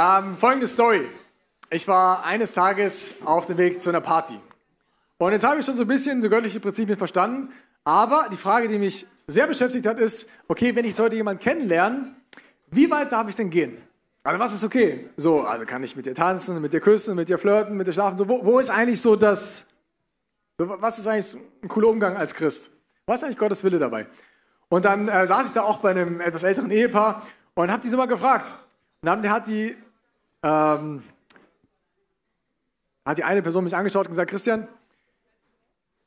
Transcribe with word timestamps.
Ähm, 0.00 0.36
folgende 0.36 0.68
Story. 0.68 1.08
Ich 1.70 1.88
war 1.88 2.24
eines 2.24 2.52
Tages 2.52 3.16
auf 3.24 3.46
dem 3.46 3.56
Weg 3.58 3.82
zu 3.82 3.88
einer 3.88 4.00
Party. 4.00 4.38
Und 5.16 5.32
jetzt 5.32 5.44
habe 5.44 5.58
ich 5.58 5.66
schon 5.66 5.76
so 5.76 5.82
ein 5.82 5.88
bisschen 5.88 6.22
die 6.22 6.28
göttliche 6.28 6.60
Prinzipien 6.60 6.96
verstanden. 6.96 7.52
Aber 7.82 8.28
die 8.30 8.36
Frage, 8.36 8.68
die 8.68 8.78
mich 8.78 9.08
sehr 9.26 9.48
beschäftigt 9.48 9.88
hat, 9.88 9.98
ist, 9.98 10.30
okay, 10.46 10.76
wenn 10.76 10.84
ich 10.84 10.96
heute 11.00 11.16
jemanden 11.16 11.42
kennenlerne, 11.42 12.14
wie 12.70 12.88
weit 12.88 13.10
darf 13.10 13.28
ich 13.28 13.34
denn 13.34 13.50
gehen? 13.50 13.76
Also 14.22 14.38
was 14.38 14.52
ist 14.52 14.62
okay? 14.62 15.10
So, 15.16 15.40
also 15.40 15.66
kann 15.66 15.82
ich 15.82 15.96
mit 15.96 16.06
dir 16.06 16.14
tanzen, 16.14 16.60
mit 16.60 16.72
dir 16.72 16.80
küssen, 16.80 17.16
mit 17.16 17.28
dir 17.28 17.38
flirten, 17.38 17.76
mit 17.76 17.88
dir 17.88 17.92
schlafen? 17.92 18.16
So, 18.18 18.28
wo, 18.28 18.44
wo 18.44 18.60
ist 18.60 18.70
eigentlich 18.70 19.02
so 19.02 19.16
das, 19.16 19.66
was 20.58 21.00
ist 21.00 21.08
eigentlich 21.08 21.36
ein 21.60 21.68
cooler 21.68 21.88
Umgang 21.88 22.16
als 22.16 22.32
Christ? 22.34 22.70
Was 23.04 23.18
ist 23.18 23.24
eigentlich 23.24 23.38
Gottes 23.38 23.64
Wille 23.64 23.80
dabei? 23.80 24.06
Und 24.68 24.84
dann 24.84 25.08
äh, 25.08 25.26
saß 25.26 25.48
ich 25.48 25.52
da 25.54 25.64
auch 25.64 25.78
bei 25.78 25.90
einem 25.90 26.20
etwas 26.20 26.44
älteren 26.44 26.70
Ehepaar 26.70 27.26
und 27.54 27.72
habe 27.72 27.82
die 27.82 27.88
so 27.88 27.96
mal 27.96 28.06
gefragt. 28.06 28.52
Und 29.00 29.06
dann 29.06 29.28
hat 29.28 29.48
die, 29.48 29.76
ähm, 30.42 31.02
hat 33.04 33.18
die 33.18 33.24
eine 33.24 33.42
Person 33.42 33.64
mich 33.64 33.74
angeschaut 33.74 34.06
und 34.06 34.10
gesagt, 34.10 34.30
Christian, 34.30 34.68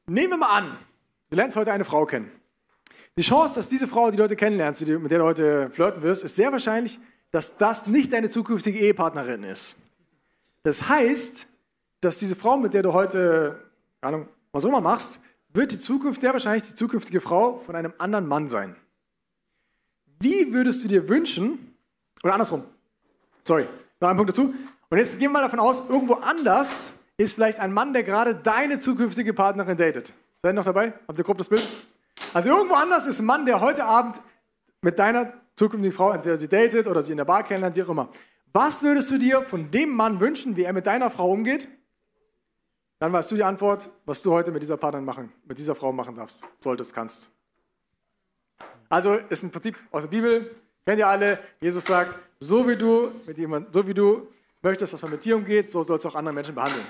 nehmen 0.07 0.31
wir 0.31 0.37
mal 0.37 0.57
an, 0.57 0.77
du 1.29 1.35
lernst 1.35 1.57
heute 1.57 1.71
eine 1.71 1.85
Frau 1.85 2.05
kennen. 2.05 2.31
Die 3.17 3.23
Chance, 3.23 3.55
dass 3.55 3.67
diese 3.67 3.87
Frau, 3.87 4.09
die 4.11 4.17
du 4.17 4.23
heute 4.23 4.35
kennenlernst, 4.35 4.85
mit 4.87 5.11
der 5.11 5.19
du 5.19 5.25
heute 5.25 5.69
flirten 5.71 6.01
wirst, 6.01 6.23
ist 6.23 6.35
sehr 6.35 6.51
wahrscheinlich, 6.51 6.99
dass 7.31 7.57
das 7.57 7.87
nicht 7.87 8.13
deine 8.13 8.29
zukünftige 8.29 8.79
Ehepartnerin 8.79 9.43
ist. 9.43 9.75
Das 10.63 10.87
heißt, 10.87 11.47
dass 12.01 12.17
diese 12.17 12.35
Frau, 12.35 12.57
mit 12.57 12.73
der 12.73 12.83
du 12.83 12.93
heute, 12.93 13.59
keine 14.01 14.15
Ahnung, 14.15 14.29
was 14.51 14.63
auch 14.65 14.69
immer 14.69 14.81
machst, 14.81 15.19
wird 15.53 15.71
die 15.71 15.79
Zukunft, 15.79 16.23
der 16.23 16.33
wahrscheinlich 16.33 16.63
die 16.63 16.75
zukünftige 16.75 17.19
Frau 17.19 17.57
von 17.57 17.75
einem 17.75 17.93
anderen 17.97 18.27
Mann 18.27 18.47
sein. 18.47 18.75
Wie 20.19 20.53
würdest 20.53 20.83
du 20.83 20.87
dir 20.87 21.09
wünschen, 21.09 21.75
oder 22.23 22.33
andersrum, 22.33 22.63
sorry, 23.43 23.67
noch 24.01 24.09
ein 24.09 24.17
Punkt 24.17 24.31
dazu. 24.31 24.53
Und 24.89 24.97
jetzt 24.97 25.13
gehen 25.13 25.31
wir 25.31 25.39
mal 25.39 25.41
davon 25.41 25.59
aus, 25.59 25.89
irgendwo 25.89 26.15
anders 26.15 26.99
ist 27.17 27.35
vielleicht 27.35 27.59
ein 27.59 27.71
Mann, 27.71 27.93
der 27.93 28.03
gerade 28.03 28.35
deine 28.35 28.79
zukünftige 28.79 29.33
Partnerin 29.33 29.77
datet. 29.77 30.11
Seid 30.41 30.51
ihr 30.51 30.53
noch 30.53 30.65
dabei? 30.65 30.93
Habt 31.07 31.19
ihr 31.19 31.23
grob 31.23 31.37
das 31.37 31.49
Bild? 31.49 31.67
Also 32.33 32.49
irgendwo 32.49 32.75
anders 32.75 33.07
ist 33.07 33.19
ein 33.19 33.25
Mann, 33.25 33.45
der 33.45 33.61
heute 33.61 33.85
Abend 33.85 34.19
mit 34.81 34.97
deiner 34.97 35.33
zukünftigen 35.55 35.95
Frau 35.95 36.11
entweder 36.11 36.37
sie 36.37 36.47
datet 36.47 36.87
oder 36.87 37.03
sie 37.03 37.11
in 37.11 37.17
der 37.17 37.25
Bar 37.25 37.43
kennenlernt, 37.43 37.75
wie 37.75 37.83
auch 37.83 37.89
immer. 37.89 38.09
Was 38.53 38.81
würdest 38.83 39.11
du 39.11 39.17
dir 39.17 39.43
von 39.43 39.69
dem 39.71 39.95
Mann 39.95 40.19
wünschen, 40.19 40.55
wie 40.55 40.63
er 40.63 40.73
mit 40.73 40.87
deiner 40.87 41.09
Frau 41.09 41.31
umgeht? 41.31 41.67
Dann 42.99 43.13
weißt 43.13 43.31
du 43.31 43.35
die 43.35 43.43
Antwort, 43.43 43.89
was 44.05 44.21
du 44.21 44.31
heute 44.31 44.51
mit 44.51 44.61
dieser 44.61 44.77
Partnerin 44.77 45.05
machen, 45.05 45.31
mit 45.45 45.57
dieser 45.57 45.75
Frau 45.75 45.91
machen 45.91 46.15
darfst, 46.15 46.47
solltest, 46.59 46.93
kannst. 46.93 47.31
Also 48.89 49.13
ist 49.13 49.43
ein 49.43 49.51
Prinzip 49.51 49.77
aus 49.91 50.03
der 50.03 50.09
Bibel, 50.09 50.55
kennt 50.85 50.99
ihr 50.99 51.07
alle. 51.07 51.39
Jesus 51.59 51.85
sagt, 51.85 52.17
so 52.39 52.67
wie 52.67 52.75
du 52.75 53.11
mit 53.25 53.37
jemand, 53.37 53.73
so 53.73 53.85
wie 53.87 53.93
du 53.93 54.27
möchtest, 54.61 54.93
dass 54.93 55.01
man 55.01 55.11
mit 55.11 55.25
dir 55.25 55.35
umgeht, 55.35 55.69
so 55.69 55.83
sollst 55.83 56.05
du 56.05 56.09
auch 56.09 56.15
andere 56.15 56.33
Menschen 56.33 56.55
behandeln. 56.55 56.85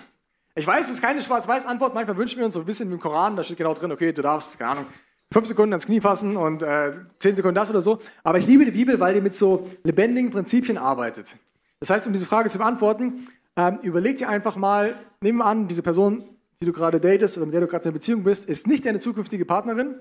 Ich 0.56 0.68
weiß, 0.68 0.88
es 0.88 0.96
ist 0.96 1.02
keine 1.02 1.22
Schwarz-Weiß-Antwort. 1.22 1.94
Manchmal 1.94 2.18
wünschen 2.18 2.38
wir 2.38 2.46
uns 2.46 2.54
so 2.54 2.60
ein 2.60 2.66
bisschen 2.66 2.92
im 2.92 3.00
Koran, 3.00 3.36
da 3.36 3.44
steht 3.44 3.58
genau 3.58 3.74
drin, 3.74 3.92
okay, 3.92 4.12
du 4.12 4.22
darfst, 4.22 4.60
keine 4.60 4.72
Ahnung, 4.72 4.86
fünf 5.32 5.48
Sekunden 5.48 5.74
ans 5.74 5.86
Knie 5.86 6.02
fassen 6.02 6.36
und 6.36 6.62
äh, 6.62 6.92
zehn 7.20 7.36
Sekunden 7.36 7.56
das 7.56 7.70
oder 7.70 7.82
so. 7.82 8.00
Aber 8.24 8.38
ich 8.38 8.48
liebe 8.48 8.66
die 8.66 8.72
Bibel, 8.72 9.00
weil 9.00 9.14
die 9.14 9.22
mit 9.22 9.36
so 9.36 9.70
lebendigen 9.84 10.30
Prinzipien 10.30 10.78
arbeitet. 10.78 11.36
Das 11.80 11.90
heißt, 11.90 12.06
um 12.06 12.14
diese 12.14 12.28
Frage 12.28 12.50
zu 12.50 12.58
beantworten, 12.58 13.28
ähm, 13.56 13.80
überleg 13.82 14.18
dir 14.18 14.30
einfach 14.30 14.56
mal, 14.56 14.96
nehmen 15.22 15.40
wir 15.40 15.46
an, 15.46 15.68
diese 15.68 15.82
Person, 15.82 16.24
die 16.62 16.66
du 16.66 16.74
gerade 16.74 17.00
datest 17.00 17.38
oder 17.38 17.46
mit 17.46 17.54
der 17.54 17.62
du 17.62 17.68
gerade 17.68 17.84
in 17.84 17.90
einer 17.90 17.94
Beziehung 17.94 18.24
bist, 18.24 18.48
ist 18.48 18.68
nicht 18.68 18.86
deine 18.86 19.00
zukünftige 19.00 19.46
Partnerin, 19.46 19.96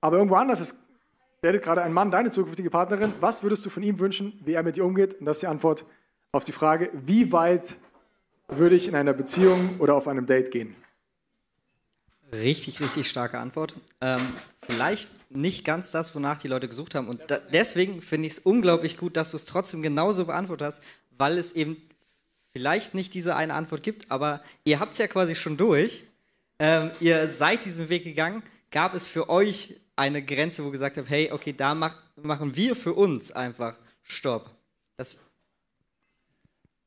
aber 0.00 0.18
irgendwo 0.18 0.36
anders 0.36 0.60
ist, 0.60 0.85
datet 1.42 1.62
gerade 1.62 1.82
ein 1.82 1.92
Mann 1.92 2.10
deine 2.10 2.30
zukünftige 2.30 2.70
Partnerin. 2.70 3.12
Was 3.20 3.42
würdest 3.42 3.64
du 3.64 3.70
von 3.70 3.82
ihm 3.82 3.98
wünschen, 3.98 4.40
wie 4.44 4.54
er 4.54 4.62
mit 4.62 4.76
dir 4.76 4.84
umgeht? 4.84 5.14
Und 5.14 5.26
das 5.26 5.38
ist 5.38 5.42
die 5.42 5.46
Antwort 5.46 5.84
auf 6.32 6.44
die 6.44 6.52
Frage, 6.52 6.90
wie 6.92 7.32
weit 7.32 7.76
würde 8.48 8.76
ich 8.76 8.88
in 8.88 8.94
einer 8.94 9.12
Beziehung 9.12 9.76
oder 9.78 9.94
auf 9.94 10.08
einem 10.08 10.26
Date 10.26 10.50
gehen? 10.50 10.76
Richtig, 12.32 12.80
richtig 12.80 13.08
starke 13.08 13.38
Antwort. 13.38 13.74
Ähm, 14.00 14.20
vielleicht 14.60 15.10
nicht 15.30 15.64
ganz 15.64 15.90
das, 15.92 16.14
wonach 16.14 16.40
die 16.40 16.48
Leute 16.48 16.68
gesucht 16.68 16.94
haben. 16.94 17.08
Und 17.08 17.22
da, 17.28 17.38
deswegen 17.38 18.02
finde 18.02 18.26
ich 18.26 18.34
es 18.34 18.38
unglaublich 18.40 18.96
gut, 18.96 19.16
dass 19.16 19.30
du 19.30 19.36
es 19.36 19.46
trotzdem 19.46 19.80
genauso 19.80 20.26
beantwortet 20.26 20.66
hast, 20.66 20.82
weil 21.16 21.38
es 21.38 21.52
eben 21.52 21.76
vielleicht 22.50 22.94
nicht 22.94 23.14
diese 23.14 23.36
eine 23.36 23.54
Antwort 23.54 23.82
gibt, 23.82 24.10
aber 24.10 24.42
ihr 24.64 24.80
habt 24.80 24.92
es 24.92 24.98
ja 24.98 25.06
quasi 25.06 25.34
schon 25.34 25.56
durch. 25.56 26.04
Ähm, 26.58 26.90
ihr 27.00 27.28
seid 27.28 27.64
diesen 27.64 27.88
Weg 27.90 28.04
gegangen. 28.04 28.42
Gab 28.70 28.94
es 28.94 29.06
für 29.06 29.28
euch 29.28 29.76
eine 29.96 30.22
Grenze, 30.22 30.64
wo 30.64 30.70
gesagt 30.70 30.96
habt, 30.98 31.10
hey, 31.10 31.32
okay, 31.32 31.54
da 31.56 31.74
mach, 31.74 31.96
machen 32.16 32.54
wir 32.54 32.76
für 32.76 32.92
uns 32.94 33.32
einfach 33.32 33.74
Stopp? 34.02 34.50
Das 34.96 35.26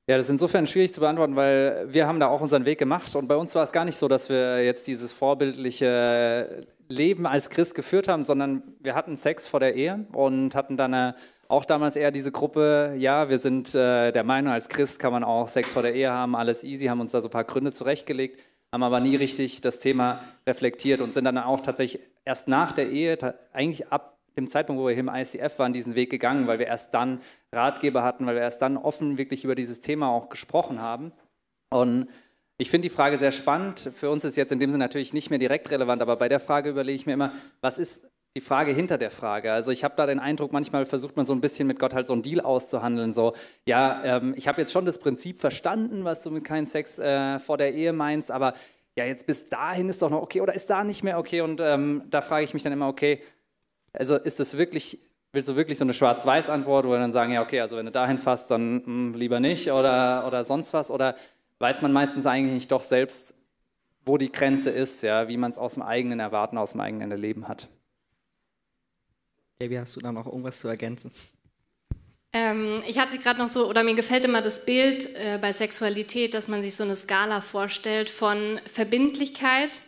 ja, 0.09 0.18
das 0.18 0.25
ist 0.25 0.31
insofern 0.31 0.66
schwierig 0.66 0.92
zu 0.92 1.02
beantworten, 1.02 1.36
weil 1.36 1.88
wir 1.94 2.08
haben 2.08 2.19
da 2.19 2.30
auch 2.30 2.42
unseren 2.42 2.66
Weg 2.66 2.80
gemacht 2.80 3.16
und 3.16 3.28
bei 3.28 3.36
uns 3.36 3.53
war 3.53 3.62
es 3.62 3.72
gar 3.72 3.86
nicht 3.86 3.98
so, 3.98 4.08
dass 4.08 4.28
wir 4.28 4.66
jetzt 4.66 4.88
dieses 4.88 5.14
vorbildliche 5.14 6.66
Leben 6.88 7.28
als 7.28 7.52
Christ 7.52 7.75
geführt 7.75 8.08
haben, 8.08 8.24
sondern 8.24 8.64
wir 8.80 8.96
hatten 8.96 9.18
Sex 9.18 9.48
vor 9.48 9.59
der 9.59 9.75
Ehe 9.75 10.08
und 10.12 10.56
hatten 10.56 10.78
dann 10.78 10.96
eine, 10.96 11.16
auch 11.48 11.64
damals 11.64 11.96
eher 11.96 12.09
diese 12.09 12.31
Gruppe, 12.31 12.96
ja, 12.98 13.30
wir 13.30 13.38
sind 13.38 13.75
äh, 13.75 14.12
der 14.12 14.24
Meinung, 14.24 14.52
als 14.52 14.68
Christ 14.68 14.98
kann 14.98 15.12
man 15.12 15.24
auch 15.24 15.48
Sex 15.48 15.74
vor 15.74 15.84
der 15.84 15.94
Ehe 15.94 16.12
haben, 16.12 16.36
alles 16.36 16.64
easy, 16.64 16.88
haben 16.88 17.02
uns 17.02 17.12
da 17.12 17.22
so 17.22 17.28
ein 17.28 17.31
paar 17.31 17.44
Gründe 17.44 17.72
zurechtgelegt, 17.72 18.42
haben 18.72 18.84
aber 18.84 19.00
nie 19.00 19.16
richtig 19.16 19.62
das 19.62 19.80
Thema 19.80 20.24
reflektiert 20.46 21.02
und 21.02 21.13
sind 21.13 21.25
dann 21.25 21.38
auch 21.38 21.62
tatsächlich 21.62 22.02
erst 22.25 22.47
nach 22.47 22.72
der 22.72 22.90
Ehe, 22.90 23.18
eigentlich 23.53 23.91
ab 23.91 24.18
dem 24.38 24.50
Zeitpunkt, 24.50 24.81
wo 24.81 24.88
wir 24.88 24.94
hier 24.94 25.00
im 25.00 25.09
ICF 25.09 25.59
waren, 25.59 25.74
diesen 25.74 25.96
Weg 25.96 26.09
gegangen, 26.09 26.47
weil 26.47 26.59
wir 26.59 26.68
erst 26.68 26.94
dann 26.94 27.22
Ratgeber 27.52 28.03
hatten, 28.03 28.25
weil 28.25 28.35
wir 28.35 28.41
erst 28.41 28.62
dann 28.62 28.78
offen 28.78 29.18
wirklich 29.18 29.44
über 29.44 29.56
dieses 29.56 29.81
Thema 29.81 30.09
auch 30.09 30.30
gesprochen 30.30 30.81
haben. 30.81 31.12
Und 31.72 32.07
ich 32.57 32.69
finde 32.69 32.88
die 32.88 32.94
Frage 32.94 33.18
sehr 33.18 33.31
spannend. 33.31 33.91
Für 33.96 34.09
uns 34.09 34.25
ist 34.25 34.38
jetzt 34.38 34.52
in 34.52 34.59
dem 34.59 34.69
Sinne 34.69 34.84
natürlich 34.84 35.13
nicht 35.13 35.30
mehr 35.30 35.40
direkt 35.40 35.72
relevant, 35.72 36.01
aber 36.01 36.16
bei 36.16 36.30
der 36.30 36.40
Frage 36.40 36.69
überlege 36.69 36.96
ich 36.96 37.06
mir 37.06 37.13
immer, 37.13 37.34
was 37.62 37.78
ist 37.78 38.09
die 38.35 38.41
Frage 38.41 38.73
hinter 38.73 38.97
der 38.97 39.12
Frage? 39.12 39.51
Also 39.51 39.72
ich 39.72 39.84
habe 39.84 39.95
da 39.97 40.06
den 40.06 40.19
Eindruck, 40.19 40.51
manchmal 40.51 40.85
versucht 40.85 41.17
man 41.17 41.25
so 41.25 41.34
ein 41.34 41.41
bisschen 41.41 41.67
mit 41.67 41.79
Gott 41.79 41.94
halt 41.94 42.07
so 42.07 42.13
einen 42.13 42.22
Deal 42.22 42.41
auszuhandeln. 42.41 43.13
So, 43.13 43.34
ja, 43.66 44.01
ähm, 44.03 44.34
ich 44.38 44.47
habe 44.47 44.62
jetzt 44.62 44.72
schon 44.72 44.85
das 44.85 45.00
Prinzip 45.00 45.41
verstanden, 45.41 46.03
was 46.03 46.23
du 46.23 46.31
mit 46.31 46.44
keinem 46.44 46.66
Sex 46.66 47.00
äh, 47.00 47.39
vor 47.39 47.57
der 47.57 47.73
Ehe 47.73 47.94
meinst, 47.94 48.31
aber 48.31 48.53
ja, 48.95 49.06
jetzt 49.06 49.25
bis 49.25 49.47
dahin 49.47 49.89
ist 49.89 50.01
doch 50.01 50.09
noch 50.09 50.22
okay 50.22 50.41
oder 50.41 50.53
ist 50.53 50.69
da 50.69 50.84
nicht 50.84 51.03
mehr 51.03 51.18
okay? 51.18 51.41
Und 51.41 51.62
ähm, 51.62 52.03
da 52.09 52.22
frage 52.22 52.44
ich 52.44 52.53
mich 52.53 52.63
dann 52.63 52.73
immer, 52.73 52.88
okay, 52.88 53.22
also 53.94 54.16
ist 54.16 54.39
das 54.39 54.57
wirklich, 54.57 55.00
willst 55.31 55.50
du 55.50 55.56
wirklich 55.56 55.78
so 55.78 55.85
eine 55.85 55.94
Schwarz-Weiß-Antwort, 55.94 56.85
wo 56.85 56.91
wir 56.91 57.00
dann 57.00 57.12
sagen, 57.12 57.31
ja, 57.31 57.41
okay, 57.41 57.62
also 57.62 57.78
wenn 57.78 57.85
du 57.85 57.91
dahin 57.91 58.18
fasst, 58.18 58.51
dann 58.51 58.75
mh, 58.75 58.85
hm, 58.85 59.13
lieber 59.13 59.39
nicht 59.39 59.72
oder, 59.72 60.25
oder 60.28 60.44
sonst 60.44 60.73
was? 60.73 60.91
Oder 60.91 61.16
weiß 61.59 61.81
man 61.81 61.91
meistens 61.91 62.25
eigentlich 62.25 62.53
nicht 62.53 62.72
doch 62.72 62.81
selbst, 62.81 63.34
wo 64.06 64.18
die 64.18 64.31
Grenze 64.31 64.69
ist, 64.69 65.01
ja, 65.01 65.28
wie 65.28 65.38
man 65.38 65.51
es 65.51 65.57
aus 65.57 65.75
dem 65.75 65.84
eigenen 65.84 66.19
Erwarten, 66.19 66.57
aus 66.57 66.72
dem 66.72 66.81
eigenen 66.81 67.12
Erleben 67.12 67.47
hat? 67.47 67.69
Debbie, 69.62 69.78
hast 69.78 69.96
du 69.97 70.00
da 70.00 70.14
noch 70.14 70.25
irgendwas 70.25 70.59
zu 70.59 70.70
ergänzen? 70.70 71.12
Ähm, 72.31 72.81
ich 72.88 72.97
hatte 72.97 73.18
gerade 73.18 73.40
noch 73.40 73.50
so, 73.50 73.68
oder 73.68 73.84
mir 73.84 73.96
gefällt 73.96 74.24
immer 74.24 74.42
das 74.42 74.64
Bild 74.64 75.14
äh, 75.16 75.38
bei 75.42 75.52
Sexualität, 75.52 76.34
dass 76.34 76.47
man 76.47 76.62
sich 76.62 76.75
so 76.75 76.84
eine 76.84 76.96
Skala 76.96 77.42
vorstellt 77.42 78.09
von 78.09 78.62
Verbindlichkeit 78.72 79.81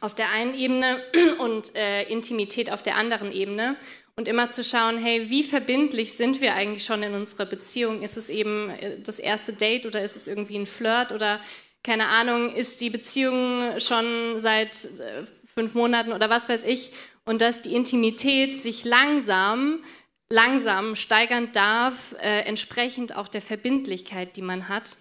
auf 0.00 0.14
der 0.14 0.30
einen 0.30 0.54
Ebene 0.54 1.02
und 1.38 1.74
äh, 1.74 2.04
Intimität 2.04 2.70
auf 2.70 2.82
der 2.84 2.96
anderen 2.96 3.32
Ebene. 3.32 3.76
Und 4.14 4.28
immer 4.28 4.50
zu 4.50 4.62
schauen, 4.62 4.98
hey, 4.98 5.30
wie 5.30 5.42
verbindlich 5.42 6.12
sind 6.12 6.40
wir 6.40 6.54
eigentlich 6.54 6.84
schon 6.84 7.02
in 7.02 7.14
unserer 7.14 7.46
Beziehung? 7.46 8.02
Ist 8.02 8.16
es 8.16 8.28
eben 8.28 8.70
äh, 8.70 9.00
das 9.00 9.18
erste 9.18 9.52
Date 9.52 9.86
oder 9.86 10.04
ist 10.04 10.16
es 10.16 10.28
irgendwie 10.28 10.58
ein 10.58 10.66
Flirt 10.66 11.10
oder 11.10 11.40
keine 11.82 12.06
Ahnung, 12.08 12.54
ist 12.54 12.80
die 12.80 12.90
Beziehung 12.90 13.80
schon 13.80 14.38
seit 14.38 14.84
äh, 14.84 15.24
fünf 15.52 15.74
Monaten 15.74 16.12
oder 16.12 16.30
was 16.30 16.48
weiß 16.48 16.64
ich? 16.64 16.92
Und 17.30 17.42
dass 17.42 17.62
die 17.62 17.76
Intimität 17.76 18.60
sich 18.60 18.84
langsam, 18.84 19.84
langsam 20.30 20.96
steigern 20.96 21.52
darf, 21.52 22.16
äh, 22.20 22.40
entsprechend 22.40 23.14
auch 23.14 23.28
der 23.28 23.40
Verbindlichkeit, 23.40 24.34
die 24.34 24.42
man 24.42 24.68
hat. 24.68 24.96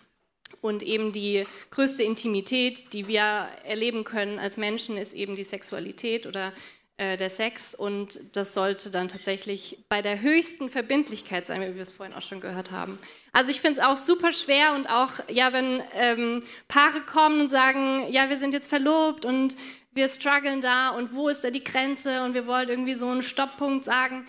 Und 0.62 0.84
eben 0.84 1.12
die 1.12 1.48
größte 1.72 2.04
Intimität, 2.04 2.94
die 2.94 3.08
wir 3.08 3.48
erleben 3.64 4.04
können 4.04 4.38
als 4.38 4.58
Menschen, 4.58 4.96
ist 4.96 5.16
eben 5.16 5.36
die 5.36 5.44
Sexualität 5.44 6.28
oder 6.28 6.54
äh, 6.98 7.18
der 7.18 7.32
Sex. 7.32 7.74
Und 7.74 8.20
das 8.34 8.54
sollte 8.54 8.92
dann 8.92 9.08
tatsächlich 9.08 9.80
bei 9.90 10.04
der 10.04 10.22
höchsten 10.22 10.70
Verbindlichkeit 10.70 11.48
sein, 11.48 11.62
wie 11.62 11.74
wir 11.74 11.82
es 11.82 11.92
vorhin 11.92 12.14
auch 12.14 12.22
schon 12.22 12.42
gehört 12.42 12.70
haben. 12.70 13.00
Also 13.32 13.50
ich 13.50 13.60
finde 13.60 13.80
es 13.80 13.88
auch 13.88 13.98
super 13.98 14.34
schwer 14.34 14.76
und 14.76 14.88
auch, 14.88 15.14
ja, 15.30 15.52
wenn 15.52 15.82
ähm, 15.96 16.44
Paare 16.68 17.02
kommen 17.02 17.42
und 17.42 17.50
sagen, 17.50 18.06
ja, 18.12 18.30
wir 18.30 18.38
sind 18.38 18.54
jetzt 18.54 18.70
verlobt 18.70 19.26
und 19.26 19.56
wir 19.92 20.08
strugglen 20.10 20.62
da 20.62 20.90
und 20.90 21.14
wo 21.14 21.30
ist 21.30 21.44
da 21.44 21.52
die 21.52 21.64
Grenze 21.64 22.24
und 22.24 22.34
wir 22.34 22.48
wollen 22.48 22.70
irgendwie 22.70 22.96
so 22.96 23.08
einen 23.08 23.24
Stopppunkt 23.24 23.86
sagen. 23.86 24.28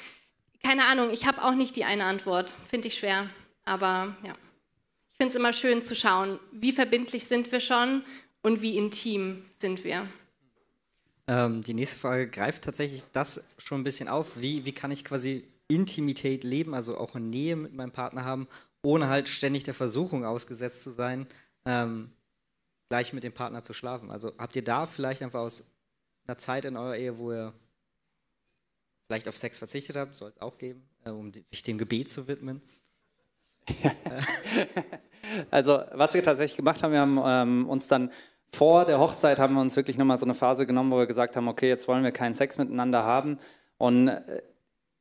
Keine 0.63 0.87
Ahnung, 0.87 1.11
ich 1.11 1.27
habe 1.27 1.43
auch 1.43 1.55
nicht 1.55 1.77
die 1.77 1.85
eine 1.85 2.05
Antwort. 2.05 2.55
Finde 2.69 2.89
ich 2.89 2.95
schwer. 2.95 3.31
Aber 3.65 4.17
ja 4.25 4.35
finde 5.21 5.33
es 5.33 5.37
immer 5.37 5.53
schön 5.53 5.85
zu 5.85 5.95
schauen, 5.95 6.41
wie 6.51 6.73
verbindlich 6.73 7.27
sind 7.27 7.53
wir 7.53 7.61
schon 7.61 8.05
und 8.43 8.63
wie 8.63 8.79
intim 8.79 9.45
sind 9.59 9.85
wir. 9.85 10.09
Ähm, 11.29 11.63
die 11.63 11.75
nächste 11.75 11.99
Frage 11.99 12.27
greift 12.27 12.65
tatsächlich 12.65 13.05
das 13.13 13.53
schon 13.59 13.83
ein 13.83 13.85
bisschen 13.85 14.09
auf. 14.09 14.41
Wie, 14.41 14.65
wie 14.65 14.73
kann 14.73 14.91
ich 14.91 15.05
quasi 15.05 15.45
Intimität 15.69 16.43
leben, 16.43 16.73
also 16.73 16.97
auch 16.97 17.15
eine 17.15 17.27
Nähe 17.27 17.55
mit 17.55 17.75
meinem 17.75 17.91
Partner 17.91 18.25
haben, 18.25 18.49
ohne 18.83 19.09
halt 19.09 19.29
ständig 19.29 19.65
der 19.65 19.75
Versuchung 19.75 20.25
ausgesetzt 20.25 20.83
zu 20.83 20.91
sein, 20.91 21.27
ähm, 21.67 22.13
gleich 22.91 23.13
mit 23.13 23.25
dem 23.25 23.33
Partner 23.33 23.63
zu 23.63 23.73
schlafen. 23.73 24.11
Also 24.11 24.33
habt 24.37 24.55
ihr 24.57 24.65
da 24.65 24.85
vielleicht 24.85 25.23
einfach 25.23 25.41
aus 25.41 25.73
einer 26.27 26.37
Zeit 26.37 26.67
in 26.67 26.77
eurer 26.77 26.97
Ehe, 26.97 27.19
wo 27.19 27.33
ihr 27.33 27.55
vielleicht 29.07 29.29
auf 29.29 29.39
Sex 29.39 29.59
verzichtet 29.59 29.97
habt, 29.97 30.17
soll 30.17 30.31
es 30.31 30.41
auch 30.43 30.59
geben, 30.59 30.83
äh, 31.05 31.11
um 31.11 31.33
sich 31.33 31.63
dem 31.63 31.79
Gebet 31.79 32.09
zu 32.09 32.29
widmen? 32.29 32.61
also 35.51 35.83
was 35.93 36.15
wir 36.15 36.25
tatsächlich 36.25 36.57
gemacht 36.57 36.83
haben, 36.83 36.93
wir 36.93 37.01
haben 37.01 37.21
ähm, 37.25 37.69
uns 37.69 37.87
dann 37.87 38.11
vor 38.53 38.85
der 38.85 38.99
Hochzeit 38.99 39.39
haben 39.39 39.55
wir 39.55 39.61
uns 39.61 39.77
wirklich 39.77 39.97
nochmal 39.97 40.19
so 40.19 40.27
eine 40.27 40.35
Phase 40.35 40.67
genommen, 40.67 40.91
wo 40.91 40.99
wir 40.99 41.07
gesagt 41.07 41.37
haben, 41.37 41.47
okay, 41.47 41.69
jetzt 41.69 41.87
wollen 41.87 42.03
wir 42.03 42.11
keinen 42.11 42.35
Sex 42.35 42.59
miteinander 42.59 43.05
haben. 43.05 43.39
Und 43.79 44.09
äh, 44.09 44.43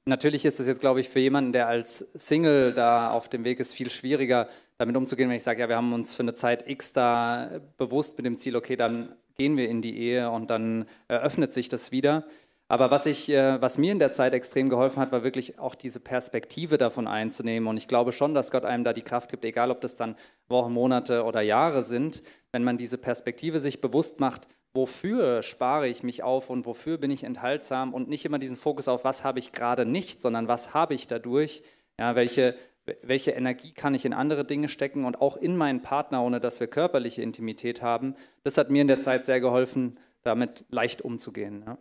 natürlich 0.06 0.46
ist 0.46 0.60
es 0.60 0.68
jetzt, 0.68 0.82
glaube 0.82 1.00
ich, 1.00 1.10
für 1.10 1.20
jemanden, 1.20 1.54
der 1.54 1.68
als 1.68 2.08
Single 2.14 2.74
da 2.74 3.12
auf 3.12 3.30
dem 3.30 3.44
Weg 3.44 3.60
ist, 3.60 3.74
viel 3.74 3.90
schwieriger, 3.90 4.48
damit 4.78 4.96
umzugehen, 4.96 5.30
wenn 5.30 5.36
ich 5.38 5.44
sage, 5.44 5.62
ja, 5.62 5.70
wir 5.70 5.76
haben 5.76 5.94
uns 5.94 6.16
für 6.16 6.24
eine 6.24 6.34
Zeit 6.34 6.68
X 6.68 6.94
da 6.94 7.62
bewusst 7.78 8.18
mit 8.18 8.26
dem 8.26 8.38
Ziel, 8.38 8.56
okay, 8.56 8.76
dann 8.76 9.16
gehen 9.36 9.58
wir 9.58 9.70
in 9.70 9.82
die 9.82 9.98
Ehe 9.98 10.30
und 10.30 10.50
dann 10.50 10.86
eröffnet 11.08 11.54
sich 11.54 11.70
das 11.70 11.92
wieder. 11.92 12.26
Aber 12.72 12.92
was, 12.92 13.08
ich, 13.08 13.30
äh, 13.30 13.60
was 13.60 13.80
mir 13.80 13.92
in 13.92 13.98
der 13.98 14.12
Zeit 14.12 14.36
extrem 14.36 14.70
geholfen 14.70 15.02
hat, 15.02 15.12
war 15.12 15.24
wirklich 15.24 15.58
auch 15.58 15.74
diese 15.74 16.00
Perspektive 16.00 16.78
davon 16.78 17.08
einzunehmen. 17.08 17.68
Und 17.68 17.78
ich 17.78 17.88
glaube 17.88 18.12
schon, 18.12 18.36
dass 18.36 18.52
Gott 18.52 18.64
einem 18.64 18.84
da 18.84 18.94
die 18.94 19.02
Kraft 19.02 19.32
gibt, 19.32 19.44
egal 19.44 19.72
ob 19.72 19.82
das 19.82 19.96
dann 19.96 20.16
Wochen, 20.48 20.72
Monate 20.72 21.24
oder 21.24 21.42
Jahre 21.42 21.84
sind, 21.84 22.22
wenn 22.52 22.64
man 22.64 22.78
diese 22.78 23.00
Perspektive 23.00 23.60
sich 23.60 23.82
bewusst 23.82 24.20
macht, 24.20 24.48
wofür 24.74 25.44
spare 25.44 25.88
ich 25.88 26.04
mich 26.04 26.24
auf 26.24 26.50
und 26.50 26.66
wofür 26.66 26.98
bin 26.98 27.12
ich 27.12 27.24
enthaltsam 27.24 27.94
und 27.94 28.10
nicht 28.10 28.26
immer 28.26 28.40
diesen 28.40 28.56
Fokus 28.56 28.88
auf, 28.88 29.04
was 29.04 29.24
habe 29.24 29.40
ich 29.40 29.52
gerade 29.52 29.86
nicht, 29.86 30.22
sondern 30.22 30.48
was 30.48 30.74
habe 30.74 30.94
ich 30.94 31.08
dadurch, 31.08 31.64
ja, 31.98 32.16
welche, 32.16 32.56
welche 33.02 33.32
Energie 33.32 33.72
kann 33.72 33.96
ich 33.96 34.06
in 34.06 34.14
andere 34.14 34.46
Dinge 34.46 34.70
stecken 34.70 35.06
und 35.06 35.22
auch 35.22 35.38
in 35.38 35.58
meinen 35.58 35.82
Partner, 35.82 36.24
ohne 36.24 36.40
dass 36.40 36.60
wir 36.60 36.68
körperliche 36.68 37.22
Intimität 37.22 37.82
haben. 37.82 38.16
Das 38.44 38.58
hat 38.58 38.70
mir 38.70 38.82
in 38.82 38.88
der 38.88 39.02
Zeit 39.02 39.26
sehr 39.26 39.42
geholfen, 39.42 40.00
damit 40.24 40.66
leicht 40.70 41.02
umzugehen. 41.02 41.64
Ja 41.66 41.78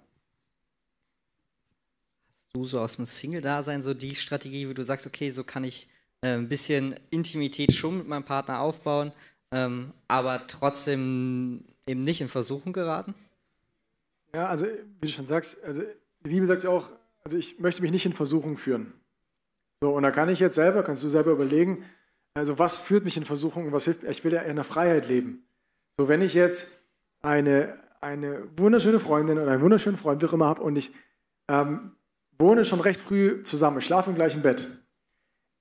du 2.52 2.64
so 2.64 2.81
aus 2.81 2.96
dem 2.96 3.06
Single-Dasein 3.06 3.82
so 3.82 3.94
die 3.94 4.14
Strategie, 4.14 4.69
wie 4.69 4.75
du 4.75 4.82
sagst, 4.82 5.06
okay, 5.06 5.31
so 5.31 5.44
kann 5.44 5.64
ich 5.64 5.88
äh, 6.23 6.34
ein 6.34 6.49
bisschen 6.49 6.94
Intimität 7.11 7.73
schon 7.73 7.99
mit 7.99 8.08
meinem 8.08 8.25
Partner 8.25 8.61
aufbauen, 8.61 9.12
ähm, 9.52 9.93
aber 10.08 10.46
trotzdem 10.46 11.64
eben 11.88 12.02
nicht 12.02 12.20
in 12.20 12.29
Versuchung 12.29 12.73
geraten? 12.73 13.14
Ja, 14.35 14.46
also 14.46 14.67
wie 14.67 15.06
du 15.06 15.08
schon 15.08 15.26
sagst, 15.26 15.62
also 15.64 15.82
die 16.25 16.29
Bibel 16.29 16.46
sagt 16.46 16.62
ja 16.62 16.70
auch, 16.70 16.90
also 17.25 17.38
ich 17.38 17.58
möchte 17.58 17.82
mich 17.82 17.90
nicht 17.90 18.06
in 18.06 18.12
Versuchung 18.12 18.56
führen. 18.56 18.93
So, 19.81 19.90
und 19.90 20.02
da 20.02 20.11
kann 20.11 20.29
ich 20.29 20.40
jetzt 20.40 20.55
selber, 20.55 20.82
kannst 20.82 21.02
du 21.02 21.08
selber 21.08 21.31
überlegen, 21.31 21.85
also 22.35 22.58
was 22.58 22.79
führt 22.79 23.05
mich 23.05 23.17
in 23.17 23.25
Versuchung 23.25 23.67
und 23.67 23.73
was 23.73 23.85
hilft 23.85 24.02
mir? 24.02 24.11
Ich 24.11 24.25
will 24.25 24.32
ja 24.32 24.43
in 24.43 24.56
der 24.56 24.64
Freiheit 24.64 25.08
leben. 25.08 25.44
So, 25.96 26.08
wenn 26.08 26.20
ich 26.20 26.35
jetzt 26.35 26.73
eine, 27.20 27.79
eine 28.00 28.49
wunderschöne 28.56 29.00
Freundin 29.00 29.38
oder 29.38 29.50
einen 29.50 29.62
wunderschönen 29.62 29.96
Freund, 29.96 30.23
wie 30.23 30.26
auch 30.26 30.32
immer 30.32 30.46
habe, 30.46 30.62
und 30.62 30.76
ich 30.76 30.93
ähm, 31.49 31.93
wohne 32.38 32.64
schon 32.64 32.81
recht 32.81 33.00
früh 33.00 33.43
zusammen, 33.43 33.81
schlafe 33.81 34.11
im 34.11 34.17
gleichen 34.17 34.43
Bett. 34.43 34.79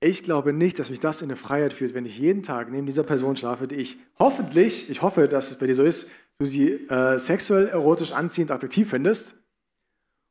Ich 0.00 0.22
glaube 0.22 0.52
nicht, 0.52 0.78
dass 0.78 0.90
mich 0.90 1.00
das 1.00 1.22
in 1.22 1.26
eine 1.28 1.36
Freiheit 1.36 1.72
führt, 1.72 1.92
wenn 1.92 2.06
ich 2.06 2.18
jeden 2.18 2.44
Tag 2.44 2.70
neben 2.70 2.86
dieser 2.86 3.02
Person 3.02 3.36
schlafe, 3.36 3.66
die 3.66 3.76
ich 3.76 3.98
hoffentlich, 4.18 4.90
ich 4.90 5.02
hoffe, 5.02 5.26
dass 5.26 5.50
es 5.50 5.58
bei 5.58 5.66
dir 5.66 5.74
so 5.74 5.82
ist, 5.82 6.12
du 6.38 6.46
sie 6.46 6.72
äh, 6.88 7.18
sexuell, 7.18 7.68
erotisch, 7.68 8.12
anziehend, 8.12 8.52
attraktiv 8.52 8.90
findest 8.90 9.34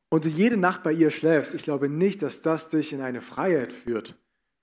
und 0.09 0.23
du 0.23 0.29
jede 0.29 0.55
Nacht 0.55 0.83
bei 0.83 0.93
ihr 0.93 1.11
schläfst. 1.11 1.53
Ich 1.53 1.63
glaube 1.63 1.89
nicht, 1.89 2.21
dass 2.21 2.41
das 2.41 2.69
dich 2.69 2.93
in 2.93 3.01
eine 3.01 3.19
Freiheit 3.19 3.73
führt, 3.73 4.15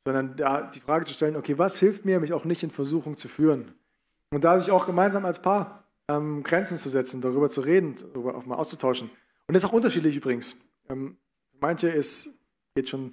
sondern 0.04 0.36
da 0.36 0.62
die 0.62 0.80
Frage 0.80 1.04
zu 1.04 1.12
stellen, 1.12 1.36
okay, 1.36 1.58
was 1.58 1.78
hilft 1.78 2.06
mir, 2.06 2.18
mich 2.18 2.32
auch 2.32 2.46
nicht 2.46 2.62
in 2.62 2.70
Versuchung 2.70 3.18
zu 3.18 3.28
führen? 3.28 3.72
Und 4.30 4.44
da 4.44 4.58
sich 4.58 4.70
auch 4.70 4.86
gemeinsam 4.86 5.26
als 5.26 5.40
Paar 5.42 5.84
ähm, 6.08 6.42
Grenzen 6.42 6.78
zu 6.78 6.88
setzen, 6.88 7.20
darüber 7.20 7.50
zu 7.50 7.60
reden, 7.60 7.94
darüber 8.12 8.36
auch 8.36 8.46
mal 8.46 8.56
auszutauschen. 8.56 9.10
Und 9.46 9.54
das 9.54 9.62
ist 9.62 9.68
auch 9.68 9.74
unterschiedlich 9.74 10.16
übrigens. 10.16 10.56
Ähm, 10.88 11.18
manche 11.60 11.88
ist, 11.88 12.28
geht 12.74 12.88
schon, 12.88 13.12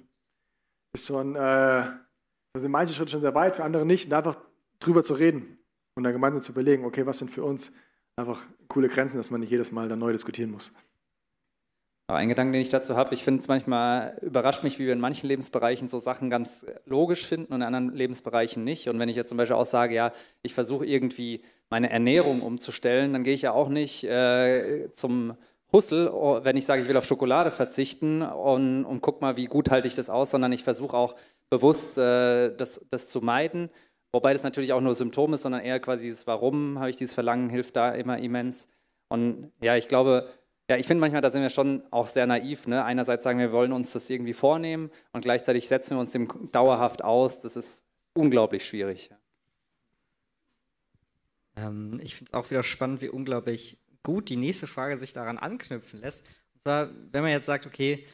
ist 0.92 1.06
schon, 1.06 1.34
äh, 1.34 1.38
da 1.38 2.00
sind 2.56 2.70
manche 2.70 2.94
Schritte 2.94 3.12
schon 3.12 3.20
sehr 3.20 3.34
weit, 3.34 3.56
für 3.56 3.64
andere 3.64 3.86
nicht. 3.86 4.06
Und 4.06 4.12
einfach 4.12 4.36
drüber 4.78 5.02
zu 5.02 5.14
reden 5.14 5.58
und 5.94 6.04
dann 6.04 6.12
gemeinsam 6.12 6.42
zu 6.42 6.52
überlegen, 6.52 6.84
okay, 6.84 7.06
was 7.06 7.18
sind 7.18 7.30
für 7.30 7.44
uns 7.44 7.72
einfach 8.16 8.42
coole 8.68 8.88
Grenzen, 8.88 9.16
dass 9.16 9.30
man 9.30 9.40
nicht 9.40 9.50
jedes 9.50 9.72
Mal 9.72 9.88
dann 9.88 9.98
neu 9.98 10.12
diskutieren 10.12 10.50
muss. 10.50 10.72
Ein 12.08 12.28
Gedanke, 12.28 12.52
den 12.52 12.60
ich 12.60 12.68
dazu 12.68 12.94
habe, 12.94 13.14
ich 13.14 13.24
finde 13.24 13.40
es 13.40 13.48
manchmal 13.48 14.18
überrascht 14.20 14.64
mich, 14.64 14.78
wie 14.78 14.84
wir 14.84 14.92
in 14.92 15.00
manchen 15.00 15.28
Lebensbereichen 15.28 15.88
so 15.88 15.98
Sachen 15.98 16.28
ganz 16.28 16.66
logisch 16.84 17.26
finden 17.26 17.54
und 17.54 17.60
in 17.60 17.66
anderen 17.66 17.96
Lebensbereichen 17.96 18.64
nicht. 18.64 18.88
Und 18.88 18.98
wenn 18.98 19.08
ich 19.08 19.16
jetzt 19.16 19.30
zum 19.30 19.38
Beispiel 19.38 19.56
auch 19.56 19.64
sage, 19.64 19.94
ja, 19.94 20.12
ich 20.42 20.52
versuche 20.52 20.84
irgendwie 20.84 21.42
meine 21.70 21.88
Ernährung 21.88 22.42
umzustellen, 22.42 23.14
dann 23.14 23.24
gehe 23.24 23.32
ich 23.32 23.42
ja 23.42 23.52
auch 23.52 23.70
nicht 23.70 24.04
äh, 24.04 24.90
zum 24.92 25.38
Hussel, 25.72 26.08
oh, 26.08 26.40
wenn 26.42 26.56
ich 26.56 26.66
sage, 26.66 26.82
ich 26.82 26.88
will 26.88 26.96
auf 26.96 27.06
Schokolade 27.06 27.50
verzichten 27.50 28.22
und, 28.22 28.84
und 28.84 29.00
guck 29.00 29.22
mal, 29.22 29.36
wie 29.36 29.46
gut 29.46 29.70
halte 29.70 29.88
ich 29.88 29.94
das 29.94 30.10
aus, 30.10 30.30
sondern 30.30 30.52
ich 30.52 30.64
versuche 30.64 30.96
auch 30.96 31.14
bewusst 31.48 31.96
äh, 31.96 32.54
das, 32.54 32.84
das 32.90 33.08
zu 33.08 33.20
meiden. 33.20 33.70
Wobei 34.12 34.34
das 34.34 34.42
natürlich 34.42 34.74
auch 34.74 34.82
nur 34.82 34.94
Symptom 34.94 35.32
ist, 35.32 35.42
sondern 35.42 35.62
eher 35.62 35.80
quasi 35.80 36.10
das 36.10 36.26
Warum 36.26 36.78
habe 36.78 36.90
ich 36.90 36.96
dieses 36.96 37.14
Verlangen, 37.14 37.48
hilft 37.48 37.76
da 37.76 37.92
immer 37.92 38.18
immens. 38.18 38.68
Und 39.08 39.50
ja, 39.62 39.76
ich 39.76 39.88
glaube, 39.88 40.28
ja, 40.68 40.76
ich 40.76 40.86
finde 40.86 41.00
manchmal, 41.00 41.22
da 41.22 41.30
sind 41.30 41.42
wir 41.42 41.50
schon 41.50 41.82
auch 41.90 42.06
sehr 42.06 42.26
naiv. 42.26 42.66
Ne? 42.66 42.84
Einerseits 42.84 43.24
sagen 43.24 43.38
wir, 43.38 43.48
wir 43.48 43.52
wollen 43.52 43.72
uns 43.72 43.92
das 43.92 44.08
irgendwie 44.10 44.34
vornehmen 44.34 44.90
und 45.12 45.22
gleichzeitig 45.22 45.68
setzen 45.68 45.96
wir 45.96 46.00
uns 46.00 46.12
dem 46.12 46.28
dauerhaft 46.52 47.02
aus. 47.02 47.40
Das 47.40 47.56
ist 47.56 47.86
unglaublich 48.14 48.66
schwierig. 48.66 49.10
Ähm, 51.56 52.00
ich 52.02 52.14
finde 52.14 52.30
es 52.30 52.34
auch 52.34 52.50
wieder 52.50 52.62
spannend, 52.62 53.00
wie 53.00 53.08
unglaublich 53.08 53.81
gut 54.02 54.28
die 54.28 54.36
nächste 54.36 54.66
Frage 54.66 54.96
sich 54.96 55.12
daran 55.12 55.38
anknüpfen 55.38 56.00
lässt. 56.00 56.24
Und 56.54 56.62
zwar, 56.62 56.90
wenn 57.10 57.22
man 57.22 57.30
jetzt 57.30 57.46
sagt, 57.46 57.66
okay, 57.66 58.06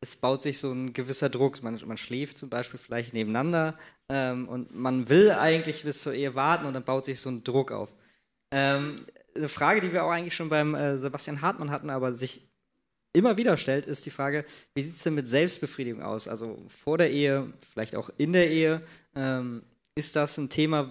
es 0.00 0.16
baut 0.16 0.42
sich 0.42 0.58
so 0.58 0.72
ein 0.72 0.92
gewisser 0.92 1.28
Druck, 1.28 1.62
man, 1.62 1.80
man 1.86 1.96
schläft 1.96 2.36
zum 2.36 2.50
Beispiel 2.50 2.78
vielleicht 2.78 3.14
nebeneinander 3.14 3.78
ähm, 4.08 4.48
und 4.48 4.74
man 4.74 5.08
will 5.08 5.30
eigentlich 5.30 5.84
bis 5.84 6.02
zur 6.02 6.12
Ehe 6.12 6.34
warten 6.34 6.66
und 6.66 6.74
dann 6.74 6.84
baut 6.84 7.04
sich 7.04 7.20
so 7.20 7.30
ein 7.30 7.44
Druck 7.44 7.70
auf. 7.70 7.92
Ähm, 8.50 8.96
eine 9.34 9.48
Frage, 9.48 9.80
die 9.80 9.92
wir 9.92 10.04
auch 10.04 10.10
eigentlich 10.10 10.34
schon 10.34 10.48
beim 10.48 10.74
äh, 10.74 10.98
Sebastian 10.98 11.40
Hartmann 11.40 11.70
hatten, 11.70 11.88
aber 11.88 12.14
sich 12.14 12.52
immer 13.12 13.36
wieder 13.36 13.56
stellt, 13.56 13.86
ist 13.86 14.04
die 14.06 14.10
Frage, 14.10 14.44
wie 14.74 14.82
sieht 14.82 14.96
es 14.96 15.02
denn 15.02 15.14
mit 15.14 15.28
Selbstbefriedigung 15.28 16.02
aus? 16.02 16.28
Also 16.28 16.58
vor 16.68 16.98
der 16.98 17.10
Ehe, 17.10 17.52
vielleicht 17.70 17.94
auch 17.94 18.10
in 18.18 18.32
der 18.32 18.50
Ehe. 18.50 18.82
Ähm, 19.14 19.62
ist 19.94 20.16
das 20.16 20.38
ein 20.38 20.48
Thema, 20.48 20.90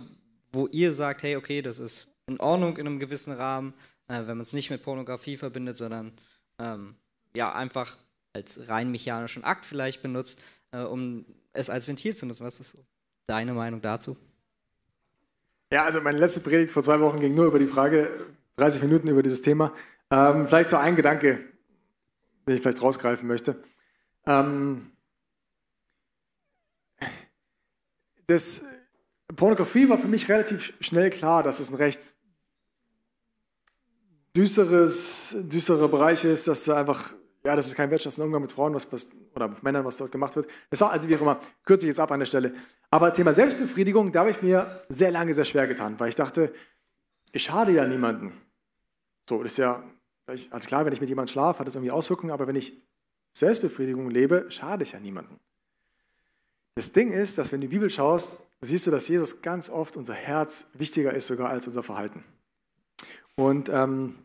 wo 0.52 0.68
ihr 0.68 0.94
sagt, 0.94 1.24
hey, 1.24 1.36
okay, 1.36 1.62
das 1.62 1.80
ist 1.80 2.10
in 2.28 2.40
Ordnung 2.40 2.78
in 2.78 2.88
einem 2.88 3.00
gewissen 3.00 3.34
Rahmen? 3.34 3.74
Äh, 4.12 4.28
wenn 4.28 4.38
man 4.38 4.42
es 4.42 4.54
nicht 4.54 4.70
mit 4.70 4.84
Pornografie 4.84 5.38
verbindet, 5.38 5.78
sondern 5.78 6.12
ähm, 6.60 6.96
ja, 7.36 7.54
einfach 7.54 7.98
als 8.34 8.68
rein 8.68 8.92
mechanischen 8.92 9.44
Akt 9.44 9.66
vielleicht 9.66 10.02
benutzt, 10.02 10.42
äh, 10.72 10.82
um 10.82 11.26
es 11.54 11.70
als 11.70 11.88
Ventil 11.88 12.16
zu 12.16 12.26
nutzen. 12.26 12.46
Was 12.46 12.60
ist 12.60 12.78
deine 13.28 13.54
Meinung 13.54 13.82
dazu? 13.82 14.18
Ja, 15.72 15.86
also 15.86 16.02
meine 16.02 16.18
letzte 16.18 16.42
Predigt 16.42 16.72
vor 16.72 16.84
zwei 16.84 17.00
Wochen 17.00 17.20
ging 17.20 17.34
nur 17.34 17.46
über 17.46 17.60
die 17.60 17.68
Frage, 17.68 18.12
30 18.58 18.82
Minuten 18.84 19.08
über 19.08 19.24
dieses 19.24 19.42
Thema. 19.42 19.74
Ähm, 20.10 20.48
vielleicht 20.48 20.70
so 20.70 20.78
ein 20.78 20.98
Gedanke, 20.98 21.40
den 22.46 22.56
ich 22.56 22.62
vielleicht 22.62 22.82
rausgreifen 22.82 23.28
möchte. 23.28 23.64
Ähm, 24.26 24.92
das, 28.28 28.62
Pornografie 29.36 29.88
war 29.88 29.98
für 29.98 30.10
mich 30.10 30.28
relativ 30.28 30.74
schnell 30.82 31.10
klar, 31.10 31.44
dass 31.44 31.62
es 31.62 31.70
ein 31.70 31.76
recht 31.76 32.02
düsteres, 34.36 35.36
düsterer 35.40 35.88
Bereich 35.88 36.24
ist, 36.24 36.48
dass 36.48 36.68
einfach, 36.70 37.12
ja, 37.44 37.56
das 37.56 37.68
ist 37.68 37.76
kein 37.76 37.90
wertschätzender 37.90 38.26
Umgang 38.26 38.42
mit 38.42 38.52
Frauen 38.52 38.74
was 38.74 38.88
oder 39.36 39.48
mit 39.50 39.64
Männern, 39.64 39.86
was 39.86 39.98
dort 39.98 40.12
gemacht 40.12 40.36
wird. 40.36 40.48
Das 40.70 40.82
war 40.82 40.92
also 40.92 41.10
wie 41.10 41.16
auch 41.16 41.22
immer, 41.22 41.40
kürze 41.66 41.86
ich 41.86 41.92
jetzt 41.92 42.00
ab 42.00 42.12
an 42.12 42.20
der 42.20 42.26
Stelle. 42.26 42.54
Aber 42.90 43.14
Thema 43.14 43.34
Selbstbefriedigung, 43.34 44.12
da 44.12 44.22
habe 44.22 44.32
ich 44.32 44.42
mir 44.42 44.84
sehr 44.90 45.12
lange 45.12 45.34
sehr 45.34 45.46
schwer 45.46 45.68
getan, 45.68 46.00
weil 46.00 46.10
ich 46.10 46.16
dachte, 46.16 46.54
ich 47.32 47.44
schade 47.44 47.72
ja 47.72 47.88
niemanden. 47.88 48.34
So, 49.30 49.42
das 49.44 49.54
ist 49.54 49.58
ja, 49.58 49.84
also 50.26 50.68
klar, 50.68 50.86
wenn 50.86 50.94
ich 50.94 51.02
mit 51.02 51.10
jemandem 51.10 51.32
schlafe, 51.32 51.60
hat 51.60 51.68
das 51.68 51.76
irgendwie 51.76 51.92
Auswirkungen, 51.92 52.32
aber 52.32 52.48
wenn 52.48 52.56
ich 52.56 52.82
Selbstbefriedigung 53.34 54.10
lebe, 54.10 54.46
schade 54.50 54.84
ich 54.84 54.92
ja 54.92 55.00
niemanden. 55.00 55.40
Das 56.76 56.92
Ding 56.92 57.12
ist, 57.12 57.38
dass 57.38 57.52
wenn 57.52 57.62
du 57.62 57.68
die 57.68 57.76
Bibel 57.76 57.90
schaust, 57.90 58.48
siehst 58.62 58.88
du, 58.88 58.92
dass 58.92 59.08
Jesus 59.08 59.42
ganz 59.42 59.70
oft 59.70 59.98
unser 59.98 60.14
Herz 60.14 60.70
wichtiger 60.74 61.14
ist 61.14 61.28
sogar 61.28 61.50
als 61.50 61.68
unser 61.68 61.84
Verhalten. 61.84 62.24
Und 63.36 63.70
ähm, 63.70 64.16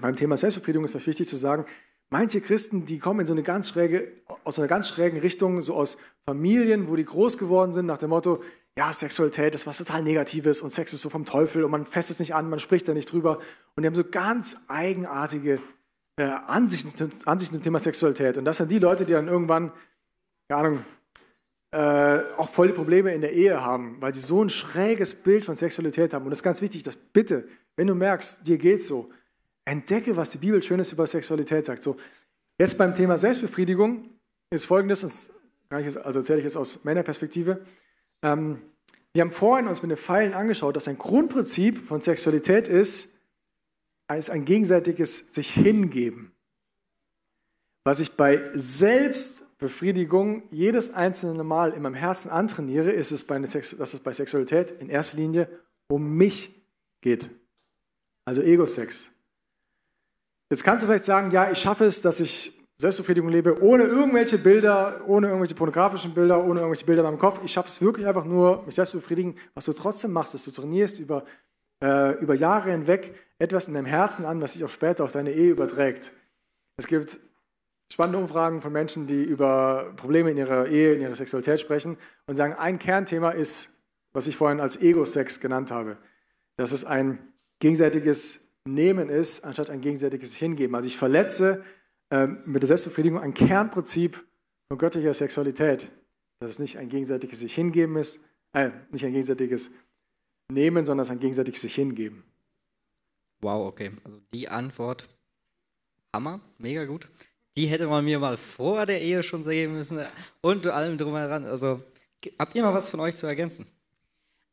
beim 0.00 0.16
Thema 0.16 0.36
Selbstbefriedigung 0.36 0.84
ist 0.84 0.92
vielleicht 0.92 1.06
wichtig 1.06 1.28
zu 1.28 1.36
sagen, 1.36 1.66
manche 2.10 2.40
Christen, 2.40 2.86
die 2.86 2.98
kommen 2.98 3.20
in 3.20 3.26
so 3.26 3.32
eine 3.32 3.42
ganz 3.42 3.68
schräge, 3.68 4.12
aus 4.44 4.58
einer 4.58 4.68
ganz 4.68 4.88
schrägen 4.88 5.20
Richtung, 5.20 5.60
so 5.60 5.74
aus 5.74 5.98
Familien, 6.24 6.88
wo 6.88 6.96
die 6.96 7.04
groß 7.04 7.38
geworden 7.38 7.72
sind, 7.72 7.86
nach 7.86 7.98
dem 7.98 8.10
Motto, 8.10 8.42
ja, 8.76 8.92
Sexualität 8.92 9.56
ist 9.56 9.66
was 9.66 9.78
total 9.78 10.04
Negatives 10.04 10.62
und 10.62 10.72
Sex 10.72 10.92
ist 10.92 11.00
so 11.00 11.10
vom 11.10 11.24
Teufel 11.24 11.64
und 11.64 11.70
man 11.72 11.84
fässt 11.84 12.10
es 12.10 12.20
nicht 12.20 12.34
an, 12.34 12.48
man 12.48 12.60
spricht 12.60 12.86
da 12.86 12.94
nicht 12.94 13.10
drüber. 13.10 13.38
Und 13.74 13.82
die 13.82 13.88
haben 13.88 13.96
so 13.96 14.04
ganz 14.04 14.56
eigenartige 14.68 15.60
äh, 16.16 16.22
Ansichten, 16.22 17.10
Ansichten 17.24 17.56
zum 17.56 17.62
Thema 17.62 17.80
Sexualität. 17.80 18.38
Und 18.38 18.44
das 18.44 18.58
sind 18.58 18.70
die 18.70 18.78
Leute, 18.78 19.04
die 19.04 19.14
dann 19.14 19.26
irgendwann, 19.26 19.72
keine 20.48 20.60
Ahnung, 20.60 20.84
äh, 21.72 22.20
auch 22.36 22.48
voll 22.48 22.68
die 22.68 22.72
Probleme 22.72 23.12
in 23.12 23.20
der 23.20 23.32
Ehe 23.32 23.60
haben, 23.60 23.96
weil 24.00 24.14
sie 24.14 24.20
so 24.20 24.42
ein 24.44 24.48
schräges 24.48 25.14
Bild 25.14 25.44
von 25.44 25.56
Sexualität 25.56 26.14
haben. 26.14 26.24
Und 26.24 26.32
es 26.32 26.38
ist 26.38 26.44
ganz 26.44 26.62
wichtig, 26.62 26.84
dass 26.84 26.96
bitte, 26.96 27.48
wenn 27.78 27.86
du 27.86 27.94
merkst, 27.94 28.44
dir 28.44 28.58
geht's 28.58 28.88
so, 28.88 29.08
entdecke, 29.64 30.16
was 30.16 30.30
die 30.30 30.38
Bibel 30.38 30.60
Schönes 30.60 30.90
über 30.90 31.06
Sexualität 31.06 31.64
sagt. 31.64 31.84
So, 31.84 31.96
jetzt 32.58 32.76
beim 32.76 32.92
Thema 32.92 33.16
Selbstbefriedigung 33.16 34.10
ist 34.50 34.66
folgendes, 34.66 35.30
also 35.70 36.18
erzähle 36.18 36.38
ich 36.40 36.44
jetzt 36.44 36.56
aus 36.56 36.84
meiner 36.84 37.04
Perspektive. 37.04 37.64
Ähm, 38.22 38.60
wir 39.12 39.22
haben 39.22 39.30
vorhin 39.30 39.68
uns 39.68 39.80
mit 39.80 39.92
den 39.92 39.96
Pfeilen 39.96 40.34
angeschaut, 40.34 40.74
dass 40.74 40.88
ein 40.88 40.98
Grundprinzip 40.98 41.86
von 41.86 42.00
Sexualität 42.00 42.66
ist, 42.66 43.14
ist 44.08 44.30
ein 44.30 44.44
gegenseitiges 44.44 45.32
sich 45.32 45.52
hingeben. 45.52 46.32
Was 47.84 48.00
ich 48.00 48.16
bei 48.16 48.50
Selbstbefriedigung 48.54 50.42
jedes 50.50 50.94
einzelne 50.94 51.44
Mal 51.44 51.74
in 51.74 51.82
meinem 51.82 51.94
Herzen 51.94 52.28
antrainiere, 52.28 52.90
ist 52.90 53.12
es 53.12 53.24
bei 53.24 53.38
dass 53.38 53.54
es 53.54 54.00
bei 54.00 54.12
Sexualität 54.12 54.72
in 54.72 54.88
erster 54.90 55.16
Linie 55.16 55.48
um 55.86 56.16
mich 56.16 56.60
geht. 57.02 57.30
Also 58.28 58.42
Ego-Sex. 58.42 59.10
Jetzt 60.50 60.62
kannst 60.62 60.82
du 60.82 60.86
vielleicht 60.86 61.06
sagen, 61.06 61.30
ja, 61.30 61.50
ich 61.50 61.58
schaffe 61.58 61.86
es, 61.86 62.02
dass 62.02 62.20
ich 62.20 62.60
Selbstbefriedigung 62.76 63.30
lebe, 63.30 63.62
ohne 63.62 63.84
irgendwelche 63.84 64.36
Bilder, 64.36 65.00
ohne 65.06 65.28
irgendwelche 65.28 65.54
pornografischen 65.54 66.12
Bilder, 66.12 66.44
ohne 66.44 66.60
irgendwelche 66.60 66.84
Bilder 66.84 67.00
in 67.00 67.06
meinem 67.06 67.18
Kopf. 67.18 67.40
Ich 67.42 67.52
schaffe 67.52 67.68
es 67.68 67.80
wirklich 67.80 68.06
einfach 68.06 68.26
nur, 68.26 68.64
mich 68.66 68.74
selbst 68.74 68.90
zu 68.90 68.98
befriedigen. 68.98 69.36
Was 69.54 69.64
du 69.64 69.72
trotzdem 69.72 70.12
machst, 70.12 70.34
ist, 70.34 70.46
du 70.46 70.50
trainierst 70.50 70.98
über, 70.98 71.24
äh, 71.82 72.18
über 72.18 72.34
Jahre 72.34 72.70
hinweg 72.70 73.14
etwas 73.38 73.66
in 73.66 73.72
deinem 73.72 73.86
Herzen 73.86 74.26
an, 74.26 74.42
was 74.42 74.52
sich 74.52 74.62
auch 74.62 74.68
später 74.68 75.04
auf 75.04 75.12
deine 75.12 75.32
Ehe 75.32 75.52
überträgt. 75.52 76.12
Es 76.76 76.86
gibt 76.86 77.18
spannende 77.90 78.18
Umfragen 78.18 78.60
von 78.60 78.74
Menschen, 78.74 79.06
die 79.06 79.22
über 79.22 79.94
Probleme 79.96 80.32
in 80.32 80.36
ihrer 80.36 80.66
Ehe, 80.66 80.92
in 80.92 81.00
ihrer 81.00 81.14
Sexualität 81.14 81.60
sprechen 81.60 81.96
und 82.26 82.36
sagen, 82.36 82.52
ein 82.52 82.78
Kernthema 82.78 83.30
ist, 83.30 83.70
was 84.12 84.26
ich 84.26 84.36
vorhin 84.36 84.60
als 84.60 84.78
Ego-Sex 84.78 85.40
genannt 85.40 85.70
habe, 85.70 85.96
dass 86.56 86.72
es 86.72 86.84
ein 86.84 87.20
gegenseitiges 87.58 88.48
Nehmen 88.64 89.08
ist, 89.08 89.44
anstatt 89.44 89.70
ein 89.70 89.80
gegenseitiges 89.80 90.34
Hingeben. 90.34 90.74
Also 90.74 90.88
ich 90.88 90.96
verletze 90.96 91.64
äh, 92.10 92.26
mit 92.26 92.62
der 92.62 92.68
Selbstbefriedigung 92.68 93.18
ein 93.18 93.34
Kernprinzip 93.34 94.24
von 94.68 94.78
göttlicher 94.78 95.14
Sexualität, 95.14 95.90
dass 96.40 96.50
es 96.50 96.58
nicht 96.58 96.76
ein 96.78 96.88
gegenseitiges 96.88 97.40
sich 97.40 97.54
hingeben 97.54 97.96
ist, 97.96 98.20
äh, 98.52 98.70
nicht 98.90 99.04
ein 99.04 99.12
gegenseitiges 99.12 99.70
Nehmen, 100.50 100.84
sondern 100.84 101.02
es 101.02 101.10
ein 101.10 101.20
gegenseitiges 101.20 101.60
sich 101.60 101.74
hingeben. 101.74 102.24
Wow, 103.40 103.68
okay. 103.68 103.92
Also 104.04 104.20
die 104.32 104.48
Antwort, 104.48 105.08
Hammer, 106.14 106.40
mega 106.58 106.84
gut 106.84 107.08
die 107.58 107.66
hätte 107.66 107.88
man 107.88 108.04
mir 108.04 108.20
mal 108.20 108.36
vor 108.36 108.86
der 108.86 109.02
Ehe 109.02 109.24
schon 109.24 109.42
sehen 109.42 109.72
müssen 109.72 110.00
und 110.40 110.66
allem 110.68 110.96
drumheran. 110.96 111.44
Also 111.44 111.82
habt 112.38 112.54
ihr 112.54 112.62
noch 112.62 112.72
was 112.72 112.88
von 112.88 113.00
euch 113.00 113.16
zu 113.16 113.26
ergänzen? 113.26 113.66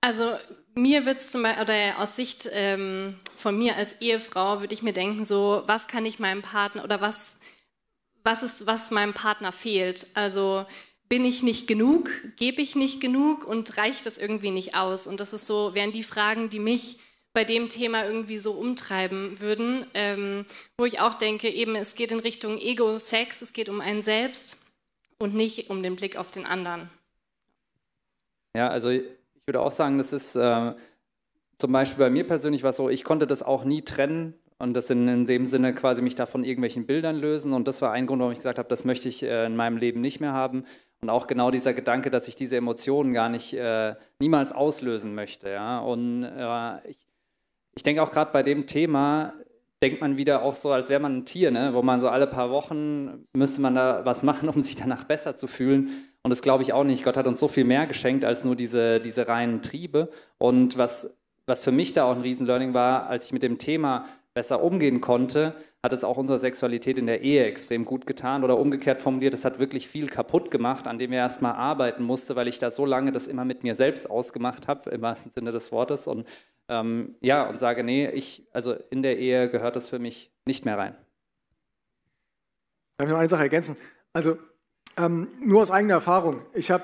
Also 0.06 0.38
mir 0.76 1.08
wird 1.08 1.18
es 1.18 1.32
zum 1.32 1.42
Beispiel, 1.42 1.64
oder 1.64 2.00
aus 2.00 2.16
Sicht 2.16 2.48
ähm, 2.52 3.18
von 3.36 3.58
mir 3.58 3.76
als 3.76 4.00
Ehefrau 4.02 4.60
würde 4.60 4.76
ich 4.76 4.84
mir 4.84 4.94
denken, 4.94 5.26
so, 5.26 5.64
was 5.66 5.88
kann 5.88 6.06
ich 6.06 6.20
meinem 6.20 6.44
Partner 6.44 6.84
oder 6.84 7.02
was, 7.02 7.40
was 8.24 8.44
ist, 8.44 8.68
was 8.68 8.92
meinem 8.92 9.16
Partner 9.16 9.52
fehlt? 9.52 10.06
Also 10.14 10.68
bin 11.10 11.26
ich 11.26 11.42
nicht 11.42 11.66
genug, 11.66 12.12
gebe 12.36 12.62
ich 12.62 12.76
nicht 12.76 13.02
genug 13.02 13.48
und 13.48 13.78
reicht 13.78 14.06
das 14.06 14.20
irgendwie 14.20 14.52
nicht 14.52 14.76
aus? 14.76 15.08
Und 15.08 15.20
das 15.20 15.34
ist 15.34 15.48
so, 15.48 15.74
wären 15.74 15.92
die 15.92 16.04
Fragen, 16.04 16.52
die 16.52 16.60
mich 16.60 17.00
bei 17.34 17.44
dem 17.44 17.68
Thema 17.68 18.06
irgendwie 18.06 18.38
so 18.38 18.52
umtreiben 18.52 19.40
würden, 19.40 19.88
ähm, 19.96 20.46
wo 20.78 20.86
ich 20.86 21.00
auch 21.00 21.16
denke, 21.16 21.50
eben 21.50 21.76
es 21.76 21.96
geht 21.96 22.12
in 22.12 22.20
Richtung 22.20 22.60
Ego-Sex, 22.60 23.42
es 23.42 23.54
geht 23.54 23.70
um 23.70 23.82
einen 23.82 24.04
selbst 24.04 24.68
und 25.18 25.34
nicht 25.34 25.72
um 25.72 25.82
den 25.82 25.96
Blick 25.96 26.16
auf 26.16 26.30
den 26.30 26.46
anderen. 26.46 26.92
Ja, 28.56 28.70
also 28.70 28.92
ich 29.46 29.48
würde 29.48 29.62
auch 29.62 29.72
sagen, 29.72 30.00
das 30.00 30.12
ist 30.12 30.36
äh, 30.36 30.74
zum 31.60 31.72
Beispiel 31.72 32.04
bei 32.04 32.10
mir 32.10 32.26
persönlich 32.26 32.64
was 32.64 32.78
so, 32.78 32.90
ich 32.90 33.04
konnte 33.04 33.28
das 33.28 33.44
auch 33.44 33.64
nie 33.64 33.84
trennen 33.84 34.34
und 34.58 34.74
das 34.74 34.90
in, 34.90 35.08
in, 35.08 35.28
dem 35.28 35.46
Sinne 35.46 35.76
quasi 35.76 36.02
mich 36.02 36.16
da 36.16 36.26
von 36.26 36.44
irgendwelchen 36.44 36.88
Bildern 36.88 37.16
lösen 37.16 37.54
und 37.54 37.68
das 37.68 37.80
war 37.84 37.92
ein 37.92 38.08
Grund, 38.08 38.22
warum 38.22 38.32
ich 38.32 38.40
gesagt 38.40 38.58
habe, 38.58 38.70
das 38.70 38.86
möchte 38.86 39.08
ich 39.08 39.22
äh, 39.22 39.46
in 39.46 39.56
meinem 39.56 39.78
Leben 39.78 40.02
nicht 40.02 40.20
mehr 40.20 40.34
haben 40.34 40.66
und 41.02 41.12
auch 41.12 41.28
genau 41.28 41.52
dieser 41.52 41.76
Gedanke, 41.76 42.10
dass 42.10 42.28
ich 42.28 42.36
diese 42.36 42.58
Emotionen 42.58 43.14
gar 43.14 43.30
nicht 43.30 43.54
äh, 43.54 43.94
niemals 44.18 44.52
auslösen 44.52 45.14
möchte. 45.14 45.50
Ja? 45.50 45.78
Und 45.78 46.24
äh, 46.24 46.90
ich 46.90 47.06
ich 47.76 47.84
denke 47.84 48.02
auch 48.02 48.12
gerade 48.12 48.32
bei 48.32 48.42
dem 48.42 48.68
Thema, 48.68 49.34
denkt 49.86 50.02
man 50.02 50.18
wieder 50.18 50.42
auch 50.42 50.56
so, 50.56 50.72
als 50.72 50.90
wäre 50.90 51.00
man 51.00 51.18
ein 51.18 51.26
Tier, 51.26 51.52
ne? 51.52 51.76
wo 51.76 51.84
man 51.84 52.02
so 52.02 52.10
alle 52.10 52.26
paar 52.26 52.50
Wochen 52.50 53.28
müsste 53.34 53.62
man 53.62 53.76
da 53.76 54.04
was 54.04 54.24
machen, 54.24 54.50
um 54.54 54.64
sich 54.64 54.76
danach 54.76 55.04
besser 55.04 55.38
zu 55.38 55.46
fühlen. 55.46 55.92
Und 56.24 56.32
das 56.32 56.42
glaube 56.42 56.64
ich 56.64 56.74
auch 56.74 56.84
nicht. 56.84 57.04
Gott 57.04 57.18
hat 57.18 57.28
uns 57.28 57.40
so 57.40 57.48
viel 57.48 57.66
mehr 57.66 57.86
geschenkt 57.86 58.26
als 58.26 58.44
nur 58.44 58.56
diese, 58.56 59.00
diese 59.00 59.28
reinen 59.28 59.62
Triebe. 59.62 60.10
Und 60.40 60.80
was, 60.80 61.16
was 61.46 61.64
für 61.64 61.72
mich 61.72 61.94
da 61.94 62.06
auch 62.06 62.16
ein 62.16 62.24
Riesenlearning 62.24 62.74
war, 62.74 63.06
als 63.08 63.28
ich 63.28 63.32
mit 63.32 63.44
dem 63.44 63.60
Thema 63.60 64.06
besser 64.34 64.64
umgehen 64.64 65.02
konnte, 65.02 65.54
hat 65.84 65.94
es 65.94 66.04
auch 66.04 66.18
unserer 66.18 66.40
Sexualität 66.40 66.98
in 66.98 67.06
der 67.06 67.22
Ehe 67.22 67.46
extrem 67.46 67.86
gut 67.86 68.08
getan. 68.08 68.44
Oder 68.44 68.58
umgekehrt 68.58 69.02
formuliert, 69.02 69.36
es 69.36 69.46
hat 69.46 69.60
wirklich 69.60 69.88
viel 69.88 70.08
kaputt 70.08 70.50
gemacht, 70.50 70.88
an 70.88 70.98
dem 70.98 71.12
ich 71.12 71.18
erstmal 71.18 71.54
arbeiten 71.54 72.04
musste, 72.04 72.36
weil 72.36 72.48
ich 72.48 72.58
da 72.58 72.72
so 72.72 72.88
lange 72.88 73.12
das 73.12 73.28
immer 73.28 73.46
mit 73.46 73.62
mir 73.62 73.76
selbst 73.76 74.10
ausgemacht 74.10 74.68
habe, 74.68 74.90
im 74.90 75.04
wahrsten 75.04 75.32
Sinne 75.32 75.52
des 75.52 75.72
Wortes. 75.72 76.08
Und 76.08 76.26
ähm, 76.70 77.16
ja, 77.22 77.48
und 77.48 77.60
sage, 77.60 77.84
nee, 77.84 78.10
ich, 78.10 78.48
also 78.52 78.74
in 78.90 79.04
der 79.04 79.18
Ehe 79.18 79.50
gehört 79.50 79.76
das 79.76 79.90
für 79.90 80.00
mich 80.00 80.32
nicht 80.46 80.66
mehr 80.66 80.78
rein. 80.78 80.96
Darf 82.98 83.08
ich 83.08 83.12
noch 83.12 83.20
eine 83.20 83.30
Sache 83.30 83.44
ergänzen? 83.44 83.78
Also 84.14 84.38
ähm, 84.98 85.28
nur 85.42 85.62
aus 85.62 85.72
eigener 85.72 85.96
Erfahrung. 85.96 86.42
Ich 86.54 86.72
habe 86.72 86.84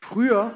früher, 0.00 0.54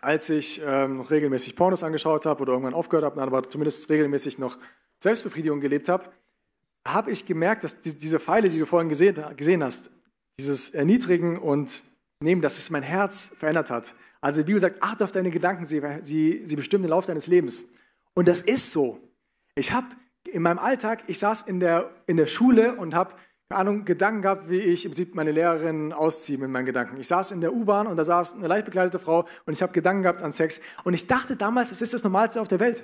als 0.00 0.28
ich 0.28 0.60
ähm, 0.64 0.98
noch 0.98 1.10
regelmäßig 1.10 1.56
Pornos 1.56 1.82
angeschaut 1.82 2.26
habe 2.26 2.42
oder 2.42 2.52
irgendwann 2.52 2.74
aufgehört 2.74 3.04
habe, 3.04 3.22
aber 3.22 3.42
zumindest 3.48 3.88
regelmäßig 3.88 4.38
noch 4.38 4.58
Selbstbefriedigung 4.98 5.60
gelebt 5.60 5.88
habe, 5.88 6.04
habe 6.86 7.10
ich 7.10 7.26
gemerkt, 7.26 7.64
dass 7.64 7.80
die, 7.80 7.98
diese 7.98 8.20
Pfeile, 8.20 8.48
die 8.48 8.58
du 8.58 8.66
vorhin 8.66 8.88
gesehen, 8.88 9.16
gesehen 9.36 9.62
hast, 9.62 9.90
dieses 10.38 10.70
Erniedrigen 10.70 11.38
und 11.38 11.82
Nehmen, 12.22 12.40
dass 12.40 12.58
es 12.58 12.70
mein 12.70 12.82
Herz 12.82 13.34
verändert 13.38 13.70
hat. 13.70 13.94
Also 14.22 14.40
die 14.40 14.46
Bibel 14.46 14.60
sagt, 14.60 14.82
achte 14.82 15.04
auf 15.04 15.12
deine 15.12 15.30
Gedanken, 15.30 15.66
sie, 15.66 15.82
sie, 16.02 16.42
sie 16.46 16.56
bestimmen 16.56 16.84
den 16.84 16.90
Lauf 16.90 17.04
deines 17.04 17.26
Lebens. 17.26 17.70
Und 18.14 18.28
das 18.28 18.40
ist 18.40 18.72
so. 18.72 19.00
Ich 19.54 19.72
habe 19.72 19.88
in 20.32 20.42
meinem 20.42 20.58
Alltag, 20.58 21.02
ich 21.08 21.18
saß 21.18 21.42
in 21.42 21.60
der, 21.60 21.90
in 22.06 22.16
der 22.16 22.26
Schule 22.26 22.76
und 22.76 22.94
habe 22.94 23.14
keine 23.52 23.60
Ahnung, 23.60 23.84
Gedanken 23.84 24.22
gehabt, 24.22 24.48
wie 24.48 24.60
ich 24.60 24.86
im 24.86 24.92
Prinzip 24.92 25.14
meine 25.14 25.30
Lehrerin 25.30 25.92
ausziehe 25.92 26.38
mit 26.38 26.48
meinen 26.48 26.64
Gedanken. 26.64 26.96
Ich 26.96 27.08
saß 27.08 27.32
in 27.32 27.42
der 27.42 27.52
U-Bahn 27.52 27.86
und 27.86 27.98
da 27.98 28.04
saß 28.04 28.36
eine 28.36 28.48
leicht 28.48 28.64
bekleidete 28.64 28.98
Frau 28.98 29.28
und 29.44 29.52
ich 29.52 29.60
habe 29.60 29.74
Gedanken 29.74 30.04
gehabt 30.04 30.22
an 30.22 30.32
Sex. 30.32 30.58
Und 30.84 30.94
ich 30.94 31.06
dachte 31.06 31.36
damals, 31.36 31.70
es 31.70 31.82
ist 31.82 31.92
das 31.92 32.02
Normalste 32.02 32.40
auf 32.40 32.48
der 32.48 32.60
Welt. 32.60 32.82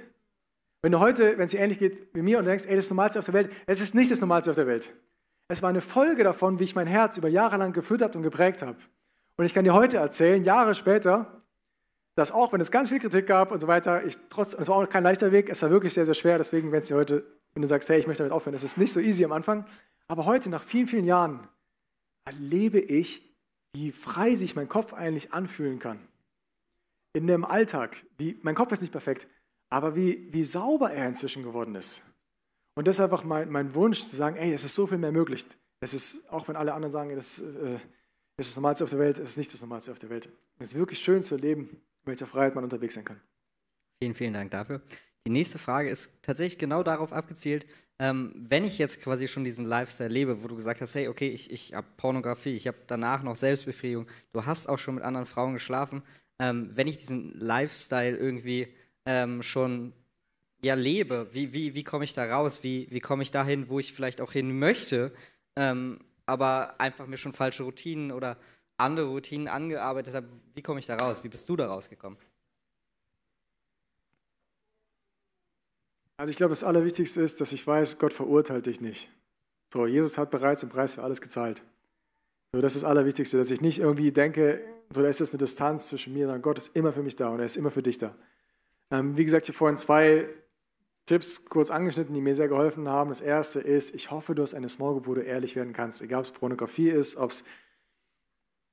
Wenn 0.83 0.93
du 0.93 0.99
heute, 0.99 1.39
wenn 1.39 1.47
es 1.47 1.53
dir 1.53 1.61
ähnlich 1.61 1.79
geht 1.79 2.15
wie 2.15 2.21
mir 2.21 2.39
und 2.39 2.45
denkst, 2.45 2.67
ey, 2.67 2.77
das 2.77 2.85
ist 2.85 2.91
das 2.91 2.97
Normalste 2.97 3.19
auf 3.19 3.25
der 3.25 3.33
Welt, 3.33 3.51
es 3.65 3.81
ist 3.81 3.95
nicht 3.95 4.11
das 4.11 4.21
Normalste 4.21 4.51
auf 4.51 4.57
der 4.57 4.67
Welt. 4.67 4.95
Es 5.49 5.63
war 5.63 5.71
eine 5.71 5.81
Folge 5.81 6.23
davon, 6.23 6.59
wie 6.59 6.65
ich 6.65 6.75
mein 6.75 6.87
Herz 6.87 7.17
über 7.17 7.29
Jahre 7.29 7.57
lang 7.57 7.73
gefüttert 7.73 8.15
und 8.15 8.23
geprägt 8.23 8.61
habe. 8.61 8.77
Und 9.39 9.45
ich 9.45 9.55
kann 9.55 9.65
dir 9.65 9.73
heute 9.73 9.99
erzählen, 9.99 10.43
Jahre 10.43 10.75
später, 10.75 11.43
dass 12.17 12.33
auch 12.33 12.53
wenn 12.53 12.61
es 12.61 12.73
ganz 12.73 12.89
viel 12.89 12.99
Kritik 12.99 13.29
gab 13.29 13.53
und 13.53 13.61
so 13.61 13.69
weiter, 13.69 14.05
ich 14.05 14.19
trotz, 14.29 14.53
es 14.53 14.69
war 14.69 14.77
auch 14.77 14.89
kein 14.89 15.05
leichter 15.05 15.31
Weg, 15.31 15.49
es 15.49 15.63
war 15.63 15.71
wirklich 15.71 15.95
sehr, 15.95 16.05
sehr 16.05 16.15
schwer. 16.15 16.39
Deswegen, 16.39 16.73
wenn 16.73 16.81
es 16.81 16.89
dir 16.89 16.97
heute, 16.97 17.25
wenn 17.55 17.63
du 17.63 17.69
sagst, 17.69 17.89
hey, 17.89 18.01
ich 18.01 18.09
möchte 18.09 18.25
damit 18.25 18.33
aufhören, 18.33 18.55
es 18.55 18.65
ist 18.65 18.77
nicht 18.77 18.93
so 18.93 18.99
easy 18.99 19.25
am 19.25 19.31
Anfang. 19.31 19.65
Aber 20.09 20.25
heute, 20.25 20.51
nach 20.51 20.65
vielen, 20.65 20.89
vielen 20.89 21.05
Jahren, 21.05 21.47
erlebe 22.25 22.81
ich, 22.81 23.33
wie 23.73 23.93
frei 23.93 24.35
sich 24.35 24.57
mein 24.57 24.69
Kopf 24.69 24.93
eigentlich 24.93 25.33
anfühlen 25.33 25.79
kann. 25.79 26.01
In 27.13 27.29
dem 27.29 27.45
Alltag. 27.45 28.05
Wie, 28.17 28.41
mein 28.43 28.57
Kopf 28.57 28.73
ist 28.73 28.81
nicht 28.81 28.91
perfekt, 28.91 29.29
aber 29.71 29.95
wie, 29.95 30.33
wie 30.33 30.43
sauber 30.43 30.91
er 30.91 31.07
inzwischen 31.07 31.45
geworden 31.45 31.77
ist. 31.77 32.03
Und 32.75 32.89
das 32.89 32.97
ist 32.97 33.01
einfach 33.01 33.23
mein, 33.23 33.49
mein 33.51 33.73
Wunsch, 33.75 34.03
zu 34.03 34.17
sagen, 34.17 34.35
ey, 34.35 34.53
es 34.53 34.65
ist 34.65 34.75
so 34.75 34.89
viel 34.89 34.99
mehr 34.99 35.13
möglich. 35.13 35.47
Es 35.79 35.95
ist, 35.95 36.29
auch 36.33 36.49
wenn 36.49 36.57
alle 36.57 36.75
anderen 36.75 36.91
sagen, 36.91 37.15
das 37.15 37.39
äh, 37.39 37.79
ist 38.39 38.51
das 38.51 38.57
Normalste 38.57 38.85
auf 38.85 38.91
der 38.91 38.99
Welt, 39.01 39.19
ist 39.19 39.37
nicht 39.37 39.53
das 39.53 39.61
Normalste 39.61 39.93
auf 39.93 39.99
der 39.99 40.11
Welt. 40.11 40.29
Es 40.59 40.69
ist 40.69 40.75
wirklich 40.79 41.01
schön 41.01 41.23
zu 41.23 41.35
erleben, 41.35 41.69
in 41.71 42.07
welcher 42.07 42.27
Freiheit 42.27 42.55
man 42.55 42.65
unterwegs 42.65 42.95
sein 42.95 43.05
kann. 43.05 43.21
Vielen, 44.01 44.15
vielen 44.15 44.33
Dank 44.33 44.51
dafür. 44.53 44.81
Die 45.27 45.33
nächste 45.33 45.59
Frage 45.59 45.91
ist 45.91 46.23
tatsächlich 46.23 46.59
genau 46.59 46.83
darauf 46.83 47.13
abgezielt, 47.13 47.67
ähm, 47.99 48.33
wenn 48.37 48.65
ich 48.65 48.79
jetzt 48.79 49.03
quasi 49.03 49.27
schon 49.27 49.45
diesen 49.45 49.67
Lifestyle 49.67 50.09
lebe, 50.09 50.43
wo 50.43 50.47
du 50.47 50.55
gesagt 50.55 50.81
hast, 50.81 50.95
hey, 50.95 51.09
okay, 51.09 51.29
ich, 51.29 51.51
ich 51.51 51.75
habe 51.75 51.87
Pornografie, 51.97 52.55
ich 52.55 52.69
habe 52.69 52.79
danach 52.87 53.25
noch 53.25 53.35
Selbstbefriedigung, 53.35 54.07
du 54.33 54.47
hast 54.47 54.69
auch 54.69 54.79
schon 54.79 54.95
mit 54.95 55.05
anderen 55.05 55.27
Frauen 55.27 55.55
geschlafen, 55.55 56.03
ähm, 56.39 56.71
wenn 56.73 56.87
ich 56.87 56.97
diesen 56.99 57.33
Lifestyle 57.39 58.17
irgendwie 58.17 58.69
ähm, 59.05 59.43
schon 59.43 59.93
ja, 60.63 60.75
lebe, 60.75 61.29
wie, 61.33 61.53
wie, 61.53 61.75
wie 61.75 61.85
komme 61.85 62.05
ich 62.05 62.15
da 62.15 62.25
raus, 62.25 62.63
wie, 62.63 62.87
wie 62.91 63.01
komme 63.01 63.23
ich 63.23 63.33
dahin, 63.33 63.69
wo 63.69 63.81
ich 63.81 63.93
vielleicht 63.93 64.21
auch 64.21 64.33
hin 64.33 64.59
möchte, 64.59 65.13
ähm, 65.57 65.99
aber 66.29 66.79
einfach 66.79 67.07
mir 67.07 67.17
schon 67.17 67.33
falsche 67.33 67.63
Routinen 67.63 68.13
oder 68.13 68.37
andere 68.77 69.09
Routinen 69.09 69.49
angearbeitet 69.49 70.15
habe. 70.15 70.29
Wie 70.55 70.63
komme 70.63 70.79
ich 70.79 70.87
da 70.87 70.97
raus? 70.97 71.25
Wie 71.25 71.29
bist 71.29 71.49
du 71.49 71.57
da 71.57 71.67
rausgekommen? 71.67 72.19
Also 76.19 76.31
ich 76.31 76.37
glaube, 76.37 76.51
das 76.51 76.65
Allerwichtigste 76.65 77.23
ist, 77.23 77.41
dass 77.41 77.53
ich 77.53 77.67
weiß, 77.67 77.99
Gott 77.99 78.13
verurteilt 78.13 78.67
dich 78.67 78.81
nicht. 78.81 79.11
So, 79.73 79.87
Jesus 79.87 80.19
hat 80.19 80.31
bereits 80.31 80.61
den 80.61 80.69
Preis 80.69 80.95
für 80.95 81.03
alles 81.03 81.21
gezahlt. 81.21 81.63
So, 82.53 82.61
das 82.61 82.75
ist 82.75 82.83
das 82.83 82.91
Allerwichtigste, 82.91 83.39
dass 83.39 83.51
ich 83.51 83.61
nicht 83.61 83.79
irgendwie 83.79 84.13
denke, 84.13 84.63
so, 84.91 85.03
da 85.03 85.09
ist 85.09 85.21
das 85.21 85.31
eine 85.31 85.39
Distanz 85.39 85.89
zwischen 85.89 86.13
mir 86.13 86.29
und 86.31 86.43
Gott 86.43 86.59
ist 86.59 86.75
immer 86.75 86.93
für 86.93 87.03
mich 87.03 87.17
da 87.17 87.29
und 87.29 87.39
er 87.39 87.47
ist 87.47 87.57
immer 87.57 87.71
für 87.71 87.83
dich 87.83 87.99
da. 87.99 88.15
Ähm, 88.91 89.17
wie 89.17 89.25
gesagt, 89.25 89.45
ich 89.45 89.51
habe 89.51 89.59
vorhin 89.59 89.79
zwei 89.79 90.29
Tipps 91.09 91.47
kurz 91.47 91.71
angeschnitten, 91.71 92.15
die 92.15 92.21
mir 92.21 92.35
sehr 92.35 92.49
geholfen 92.49 92.87
haben. 92.87 93.09
Das 93.09 93.23
erste 93.23 93.61
ist, 93.61 93.95
ich 93.95 94.11
hoffe, 94.11 94.35
du 94.35 94.43
hast 94.43 94.53
eine 94.53 94.69
Small 94.69 94.93
Group, 94.93 95.07
wo 95.07 95.15
du 95.15 95.23
ehrlich 95.23 95.57
werden 95.57 95.73
kannst. 95.73 96.03
Egal, 96.03 96.19
ob 96.19 96.25
es 96.27 96.31
Pornografie 96.31 96.91
ist, 96.91 97.17
ob 97.17 97.31
es, 97.31 97.45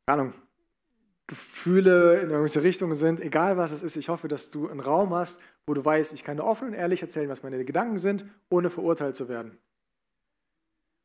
keine 0.05 0.21
Ahnung, 0.21 0.33
Gefühle 1.27 2.19
in 2.19 2.29
irgendwelche 2.29 2.61
Richtungen 2.61 2.93
sind, 2.93 3.21
egal 3.21 3.55
was 3.57 3.71
es 3.71 3.81
ist, 3.81 3.95
ich 3.95 4.09
hoffe, 4.09 4.27
dass 4.27 4.51
du 4.51 4.67
einen 4.67 4.81
Raum 4.81 5.13
hast, 5.13 5.41
wo 5.65 5.73
du 5.73 5.83
weißt, 5.83 6.13
ich 6.13 6.25
kann 6.25 6.35
dir 6.35 6.43
offen 6.43 6.67
und 6.67 6.73
ehrlich 6.73 7.01
erzählen, 7.01 7.29
was 7.29 7.41
meine 7.41 7.63
Gedanken 7.63 7.97
sind, 7.97 8.25
ohne 8.49 8.69
verurteilt 8.69 9.15
zu 9.15 9.29
werden. 9.29 9.57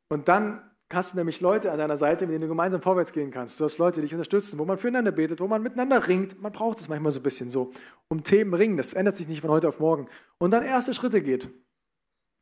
Und 0.09 0.29
dann 0.29 0.70
hast 0.93 1.13
du 1.13 1.19
nämlich 1.19 1.41
Leute 1.41 1.71
an 1.71 1.79
deiner 1.79 1.97
Seite, 1.97 2.27
mit 2.27 2.35
denen 2.35 2.43
du 2.43 2.49
gemeinsam 2.49 2.83
vorwärts 2.83 3.13
gehen 3.13 3.31
kannst. 3.31 3.61
Du 3.61 3.65
hast 3.65 3.79
Leute, 3.79 4.01
die 4.01 4.07
dich 4.07 4.15
unterstützen, 4.15 4.59
wo 4.59 4.65
man 4.65 4.77
füreinander 4.77 5.13
betet, 5.13 5.41
wo 5.41 5.47
man 5.47 5.63
miteinander 5.63 6.09
ringt. 6.09 6.41
Man 6.41 6.53
braucht 6.53 6.81
es 6.81 6.89
manchmal 6.89 7.13
so 7.13 7.21
ein 7.21 7.23
bisschen 7.23 7.51
so. 7.51 7.71
Um 8.09 8.25
Themen 8.25 8.53
ringen, 8.55 8.77
das 8.77 8.93
ändert 8.93 9.17
sich 9.17 9.29
nicht 9.29 9.41
von 9.41 9.51
heute 9.51 9.69
auf 9.69 9.79
morgen. 9.79 10.09
Und 10.39 10.51
dann 10.51 10.65
erste 10.65 10.93
Schritte 10.93 11.23
geht. 11.23 11.49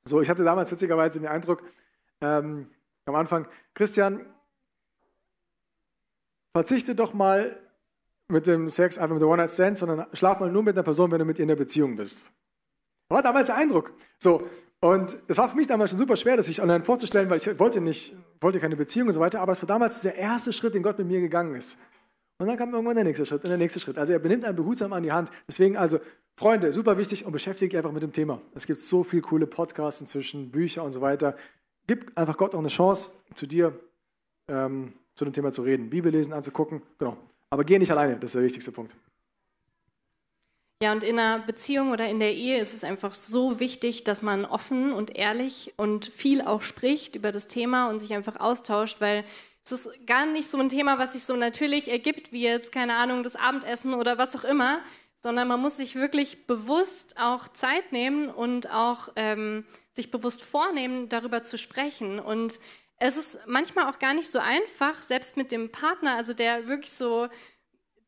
So, 0.05 0.23
ich 0.23 0.31
hatte 0.31 0.45
damals 0.45 0.73
witzigerweise 0.73 1.21
den 1.21 1.29
Eindruck, 1.29 1.63
ähm, 2.21 2.71
am 3.05 3.15
Anfang, 3.15 3.47
Christian, 3.75 4.25
verzichte 6.53 6.95
doch 6.95 7.13
mal 7.13 7.59
mit 8.29 8.47
dem 8.47 8.69
Sex 8.69 8.99
einfach 8.99 9.15
mit 9.15 9.23
der 9.23 9.29
One-Night-Stand, 9.29 9.79
sondern 9.79 10.07
schlaf 10.13 10.41
mal 10.41 10.51
nur 10.51 10.63
mit 10.63 10.77
einer 10.77 10.83
Person, 10.83 11.11
wenn 11.11 11.19
du 11.19 11.25
mit 11.25 11.39
ihr 11.39 11.43
in 11.43 11.49
der 11.49 11.57
Beziehung 11.57 11.97
bist. 11.97 12.33
War 13.09 13.23
damals 13.23 13.47
der 13.47 13.57
Eindruck. 13.57 13.93
So, 14.19 14.49
und 14.81 15.17
es 15.27 15.39
war 15.39 15.49
für 15.49 15.57
mich 15.57 15.67
damals 15.67 15.91
schon 15.91 15.99
super 15.99 16.17
schwer, 16.17 16.37
das 16.37 16.47
sich 16.47 16.63
online 16.63 16.85
vorzustellen, 16.85 17.29
weil 17.31 17.39
ich 17.39 17.59
wollte 17.59 17.81
nicht, 17.81 18.15
wollte 18.41 18.61
keine 18.61 18.77
Beziehung 18.77 19.09
und 19.09 19.13
so 19.13 19.21
weiter, 19.21 19.41
aber 19.41 19.53
es 19.53 19.61
war 19.63 19.67
damals 19.67 20.01
der 20.03 20.15
erste 20.15 20.53
Schritt, 20.53 20.75
den 20.75 20.83
Gott 20.83 20.99
mit 20.99 21.09
mir 21.09 21.21
gegangen 21.21 21.55
ist. 21.57 21.77
Und 22.41 22.47
dann 22.47 22.57
kam 22.57 22.73
irgendwann 22.73 22.95
der 22.95 23.05
nächste 23.05 23.27
Schritt 23.27 23.43
und 23.43 23.49
der 23.49 23.59
nächste 23.59 23.81
Schritt. 23.81 23.99
Also 23.99 24.13
er 24.13 24.21
benimmt 24.21 24.45
einen 24.45 24.55
behutsam 24.55 24.93
an 24.93 25.03
die 25.03 25.11
Hand. 25.11 25.31
Deswegen 25.49 25.77
also, 25.77 25.99
Freunde, 26.37 26.73
super 26.73 26.97
wichtig 26.97 27.27
und 27.27 27.33
beschäftigt 27.33 27.75
euch 27.75 27.79
einfach 27.79 27.91
mit 27.91 28.05
dem 28.05 28.13
Thema. 28.13 28.41
Es 28.55 28.67
gibt 28.67 28.81
so 28.81 29.03
viele 29.03 29.23
coole 29.23 29.49
Podcasts 29.49 30.01
inzwischen, 30.01 30.53
Bücher 30.53 30.85
und 30.85 30.93
so 30.93 31.01
weiter. 31.01 31.37
Gib 31.89 32.17
einfach 32.17 32.37
Gott 32.37 32.55
auch 32.55 32.61
eine 32.61 32.69
Chance, 32.69 33.19
zu 33.35 33.47
dir 33.47 33.73
ähm, 34.47 34.93
zu 35.15 35.25
dem 35.25 35.33
Thema 35.33 35.51
zu 35.51 35.63
reden, 35.63 35.91
Bibel 35.91 36.13
lesen, 36.13 36.33
anzugucken. 36.33 36.83
Genau. 37.01 37.17
Aber 37.51 37.65
geh 37.65 37.79
nicht 37.79 37.91
alleine, 37.91 38.15
das 38.15 38.31
ist 38.31 38.35
der 38.37 38.43
wichtigste 38.43 38.71
Punkt. 38.71 38.95
Ja, 40.81 40.93
und 40.93 41.03
in 41.03 41.19
einer 41.19 41.41
Beziehung 41.41 41.91
oder 41.91 42.09
in 42.09 42.21
der 42.21 42.35
Ehe 42.35 42.61
ist 42.61 42.73
es 42.73 42.85
einfach 42.85 43.13
so 43.13 43.59
wichtig, 43.59 44.05
dass 44.05 44.23
man 44.23 44.45
offen 44.45 44.93
und 44.93 45.17
ehrlich 45.17 45.75
und 45.77 46.07
viel 46.07 46.41
auch 46.41 46.63
spricht 46.63 47.17
über 47.17 47.33
das 47.33 47.49
Thema 47.49 47.89
und 47.89 47.99
sich 47.99 48.15
einfach 48.15 48.39
austauscht, 48.39 49.01
weil 49.01 49.25
es 49.65 49.73
ist 49.73 50.07
gar 50.07 50.25
nicht 50.25 50.49
so 50.49 50.57
ein 50.59 50.69
Thema, 50.69 50.99
was 50.99 51.15
sich 51.15 51.25
so 51.25 51.35
natürlich 51.35 51.89
ergibt, 51.89 52.31
wie 52.31 52.43
jetzt, 52.43 52.71
keine 52.71 52.95
Ahnung, 52.95 53.25
das 53.25 53.35
Abendessen 53.35 53.93
oder 53.93 54.19
was 54.19 54.37
auch 54.37 54.45
immer, 54.45 54.81
sondern 55.21 55.49
man 55.49 55.61
muss 55.61 55.77
sich 55.79 55.97
wirklich 55.97 56.47
bewusst 56.47 57.19
auch 57.19 57.49
Zeit 57.49 57.91
nehmen 57.91 58.31
und 58.31 58.71
auch 58.71 59.09
ähm, 59.17 59.67
sich 59.95 60.13
bewusst 60.13 60.45
vornehmen, 60.45 61.09
darüber 61.09 61.43
zu 61.43 61.59
sprechen. 61.59 62.21
Und 62.21 62.61
es 62.99 63.17
ist 63.17 63.41
manchmal 63.47 63.93
auch 63.93 63.99
gar 63.99 64.15
nicht 64.15 64.31
so 64.31 64.39
einfach, 64.39 65.03
selbst 65.03 65.37
mit 65.37 65.51
dem 65.51 65.71
Partner, 65.73 66.15
also 66.15 66.35
der 66.35 66.69
wirklich 66.69 66.93
so, 66.93 67.29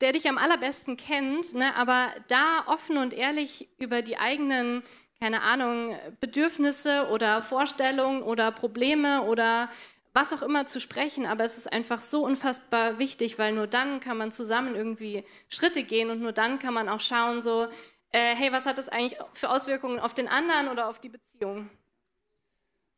der 0.00 0.12
dich 0.12 0.28
am 0.28 0.38
allerbesten 0.38 0.96
kennt, 0.96 1.54
ne, 1.54 1.74
aber 1.76 2.08
da 2.28 2.64
offen 2.66 2.96
und 2.96 3.14
ehrlich 3.14 3.68
über 3.78 4.02
die 4.02 4.16
eigenen, 4.16 4.82
keine 5.20 5.42
Ahnung, 5.42 5.96
Bedürfnisse 6.20 7.08
oder 7.10 7.42
Vorstellungen 7.42 8.22
oder 8.22 8.50
Probleme 8.50 9.22
oder 9.22 9.68
was 10.12 10.32
auch 10.32 10.42
immer 10.42 10.66
zu 10.66 10.80
sprechen, 10.80 11.26
aber 11.26 11.44
es 11.44 11.56
ist 11.56 11.72
einfach 11.72 12.00
so 12.00 12.24
unfassbar 12.24 12.98
wichtig, 12.98 13.38
weil 13.38 13.52
nur 13.52 13.66
dann 13.66 14.00
kann 14.00 14.16
man 14.16 14.32
zusammen 14.32 14.74
irgendwie 14.74 15.24
Schritte 15.48 15.84
gehen 15.84 16.10
und 16.10 16.20
nur 16.20 16.32
dann 16.32 16.58
kann 16.58 16.74
man 16.74 16.88
auch 16.88 17.00
schauen, 17.00 17.42
so, 17.42 17.68
äh, 18.12 18.34
hey, 18.34 18.50
was 18.50 18.66
hat 18.66 18.78
das 18.78 18.88
eigentlich 18.88 19.18
für 19.34 19.50
Auswirkungen 19.50 20.00
auf 20.00 20.14
den 20.14 20.26
anderen 20.26 20.68
oder 20.68 20.88
auf 20.88 20.98
die 21.00 21.10
Beziehung? 21.10 21.70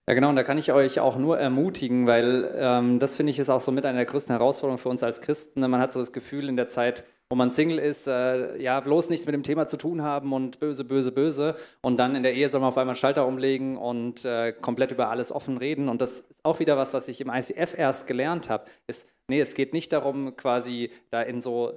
Ja, 0.09 0.15
genau, 0.15 0.31
und 0.31 0.37
da 0.37 0.43
kann 0.43 0.59
ich 0.59 0.73
euch 0.73 0.99
auch 0.99 1.17
nur 1.17 1.39
ermutigen, 1.39 2.09
weil 2.09 2.53
ähm, 2.57 2.99
das 2.99 3.17
finde 3.17 3.31
ich 3.31 3.39
ist 3.39 3.51
auch 3.51 3.61
so 3.61 3.71
mit 3.71 3.87
einer 3.87 3.99
der 3.99 4.07
größten 4.07 4.35
Herausforderungen 4.35 4.79
für 4.79 4.89
uns 4.89 5.05
als 5.05 5.21
Christen. 5.21 5.61
Man 5.61 5.81
hat 5.81 5.93
so 5.93 6.01
das 6.01 6.13
Gefühl 6.13 6.49
in 6.49 6.57
der 6.57 6.69
Zeit, 6.69 7.05
wo 7.31 7.37
man 7.37 7.53
Single 7.53 7.79
ist, 7.79 8.09
äh, 8.09 8.61
ja, 8.61 8.81
bloß 8.81 9.11
nichts 9.11 9.27
mit 9.27 9.33
dem 9.33 9.45
Thema 9.45 9.69
zu 9.69 9.77
tun 9.77 10.03
haben 10.03 10.33
und 10.33 10.59
böse, 10.59 10.85
böse, 10.85 11.13
böse. 11.13 11.55
Und 11.83 12.01
dann 12.01 12.17
in 12.17 12.25
der 12.25 12.35
Ehe 12.35 12.51
soll 12.51 12.61
man 12.61 12.69
auf 12.69 12.79
einmal 12.79 12.95
einen 12.95 13.01
Schalter 13.01 13.29
umlegen 13.29 13.77
und 13.77 14.25
äh, 14.25 14.53
komplett 14.53 14.91
über 14.91 15.09
alles 15.09 15.31
offen 15.31 15.57
reden. 15.57 15.89
Und 15.89 16.03
das 16.03 16.15
ist 16.15 16.25
auch 16.43 16.59
wieder 16.59 16.77
was, 16.77 16.95
was 16.95 17.07
ich 17.07 17.21
im 17.21 17.31
ICF 17.31 17.79
erst 17.79 18.09
gelernt 18.09 18.51
habe. 18.51 18.65
Ist, 18.89 19.09
nee, 19.29 19.41
es 19.41 19.55
geht 19.55 19.73
nicht 19.73 19.93
darum, 19.93 20.37
quasi 20.37 20.91
da 21.11 21.23
in 21.23 21.41
so, 21.41 21.75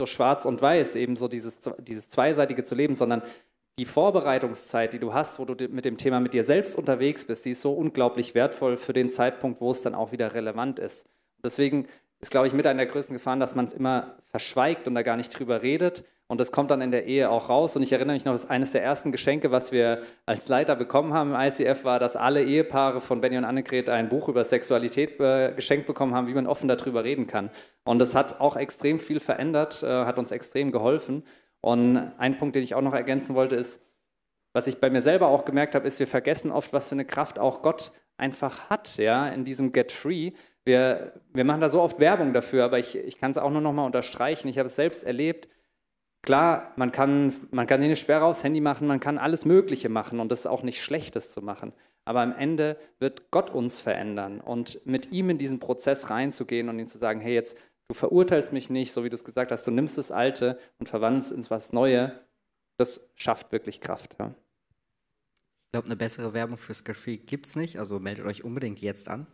so 0.00 0.06
schwarz 0.06 0.46
und 0.46 0.62
weiß 0.62 0.96
eben 0.96 1.16
so 1.16 1.28
dieses, 1.28 1.60
dieses 1.78 2.08
Zweiseitige 2.08 2.64
zu 2.64 2.74
leben, 2.74 2.94
sondern 2.94 3.22
die 3.82 3.86
Vorbereitungszeit, 3.86 4.92
die 4.92 5.00
du 5.00 5.12
hast, 5.12 5.40
wo 5.40 5.44
du 5.44 5.56
mit 5.68 5.84
dem 5.84 5.96
Thema 5.96 6.20
mit 6.20 6.34
dir 6.34 6.44
selbst 6.44 6.78
unterwegs 6.78 7.24
bist, 7.24 7.44
die 7.44 7.50
ist 7.50 7.62
so 7.62 7.72
unglaublich 7.72 8.32
wertvoll 8.32 8.76
für 8.76 8.92
den 8.92 9.10
Zeitpunkt, 9.10 9.60
wo 9.60 9.72
es 9.72 9.82
dann 9.82 9.96
auch 9.96 10.12
wieder 10.12 10.34
relevant 10.34 10.78
ist. 10.78 11.04
deswegen 11.42 11.88
ist, 12.20 12.30
glaube 12.30 12.46
ich, 12.46 12.52
mit 12.52 12.64
einer 12.64 12.84
der 12.84 12.92
größten 12.92 13.14
Gefahren, 13.14 13.40
dass 13.40 13.56
man 13.56 13.64
es 13.64 13.74
immer 13.74 14.18
verschweigt 14.26 14.86
und 14.86 14.94
da 14.94 15.02
gar 15.02 15.16
nicht 15.16 15.36
drüber 15.36 15.62
redet. 15.62 16.04
Und 16.28 16.40
das 16.40 16.52
kommt 16.52 16.70
dann 16.70 16.80
in 16.80 16.92
der 16.92 17.06
Ehe 17.06 17.28
auch 17.28 17.48
raus. 17.48 17.74
Und 17.74 17.82
ich 17.82 17.92
erinnere 17.92 18.14
mich 18.14 18.24
noch, 18.24 18.32
dass 18.32 18.48
eines 18.48 18.70
der 18.70 18.84
ersten 18.84 19.10
Geschenke, 19.10 19.50
was 19.50 19.72
wir 19.72 20.02
als 20.24 20.46
Leiter 20.46 20.76
bekommen 20.76 21.12
haben 21.12 21.34
im 21.34 21.40
ICF, 21.40 21.84
war, 21.84 21.98
dass 21.98 22.14
alle 22.14 22.44
Ehepaare 22.44 23.00
von 23.00 23.20
Benny 23.20 23.36
und 23.36 23.44
Annegret 23.44 23.90
ein 23.90 24.08
Buch 24.08 24.28
über 24.28 24.44
Sexualität 24.44 25.18
äh, 25.18 25.52
geschenkt 25.56 25.86
bekommen 25.86 26.14
haben, 26.14 26.28
wie 26.28 26.34
man 26.34 26.46
offen 26.46 26.68
darüber 26.68 27.02
reden 27.02 27.26
kann. 27.26 27.50
Und 27.82 27.98
das 27.98 28.14
hat 28.14 28.40
auch 28.40 28.56
extrem 28.56 29.00
viel 29.00 29.18
verändert, 29.18 29.82
äh, 29.82 29.88
hat 29.88 30.16
uns 30.16 30.30
extrem 30.30 30.70
geholfen. 30.70 31.24
Und 31.62 31.96
ein 32.18 32.36
Punkt, 32.38 32.56
den 32.56 32.62
ich 32.62 32.74
auch 32.74 32.82
noch 32.82 32.92
ergänzen 32.92 33.34
wollte, 33.34 33.56
ist, 33.56 33.80
was 34.52 34.66
ich 34.66 34.80
bei 34.80 34.90
mir 34.90 35.00
selber 35.00 35.28
auch 35.28 35.44
gemerkt 35.46 35.74
habe, 35.74 35.86
ist, 35.86 35.98
wir 35.98 36.06
vergessen 36.06 36.50
oft, 36.50 36.72
was 36.72 36.88
für 36.88 36.94
eine 36.94 37.06
Kraft 37.06 37.38
auch 37.38 37.62
Gott 37.62 37.92
einfach 38.18 38.68
hat, 38.68 38.98
ja, 38.98 39.28
in 39.28 39.44
diesem 39.44 39.72
Get 39.72 39.92
Free. 39.92 40.32
Wir, 40.64 41.14
wir 41.32 41.44
machen 41.44 41.60
da 41.60 41.70
so 41.70 41.80
oft 41.80 41.98
Werbung 41.98 42.34
dafür, 42.34 42.64
aber 42.64 42.78
ich, 42.78 42.96
ich 42.98 43.18
kann 43.18 43.30
es 43.30 43.38
auch 43.38 43.50
nur 43.50 43.62
noch 43.62 43.72
mal 43.72 43.86
unterstreichen. 43.86 44.48
Ich 44.48 44.58
habe 44.58 44.66
es 44.66 44.76
selbst 44.76 45.04
erlebt. 45.04 45.48
Klar, 46.22 46.72
man 46.76 46.92
kann, 46.92 47.32
man 47.50 47.66
kann 47.66 47.82
eine 47.82 47.96
Sperre 47.96 48.26
aufs 48.26 48.44
Handy 48.44 48.60
machen, 48.60 48.86
man 48.86 49.00
kann 49.00 49.18
alles 49.18 49.44
Mögliche 49.44 49.88
machen 49.88 50.20
und 50.20 50.30
das 50.30 50.40
ist 50.40 50.46
auch 50.46 50.62
nicht 50.62 50.80
Schlechtes 50.80 51.30
zu 51.30 51.42
machen. 51.42 51.72
Aber 52.04 52.20
am 52.20 52.34
Ende 52.36 52.76
wird 52.98 53.30
Gott 53.30 53.50
uns 53.50 53.80
verändern 53.80 54.40
und 54.40 54.84
mit 54.86 55.10
ihm 55.10 55.30
in 55.30 55.38
diesen 55.38 55.58
Prozess 55.58 56.10
reinzugehen 56.10 56.68
und 56.68 56.78
ihm 56.78 56.86
zu 56.86 56.98
sagen, 56.98 57.20
hey, 57.20 57.34
jetzt 57.34 57.56
Du 57.92 57.98
verurteilst 57.98 58.54
mich 58.54 58.70
nicht, 58.70 58.90
so 58.94 59.04
wie 59.04 59.10
du 59.10 59.16
es 59.16 59.22
gesagt 59.22 59.52
hast. 59.52 59.66
Du 59.66 59.70
nimmst 59.70 59.98
das 59.98 60.10
Alte 60.10 60.58
und 60.78 60.88
verwandelst 60.88 61.30
es 61.30 61.36
in 61.36 61.50
was 61.50 61.74
Neue. 61.74 62.18
Das 62.78 63.06
schafft 63.16 63.52
wirklich 63.52 63.82
Kraft. 63.82 64.16
Ja. 64.18 64.34
Ich 65.66 65.72
glaube, 65.72 65.88
eine 65.88 65.96
bessere 65.96 66.32
Werbung 66.32 66.56
für 66.56 66.72
Scare 66.72 67.18
gibt 67.18 67.44
es 67.44 67.54
nicht. 67.54 67.78
Also 67.78 67.98
meldet 67.98 68.24
euch 68.24 68.44
unbedingt 68.44 68.80
jetzt 68.80 69.10
an. 69.10 69.26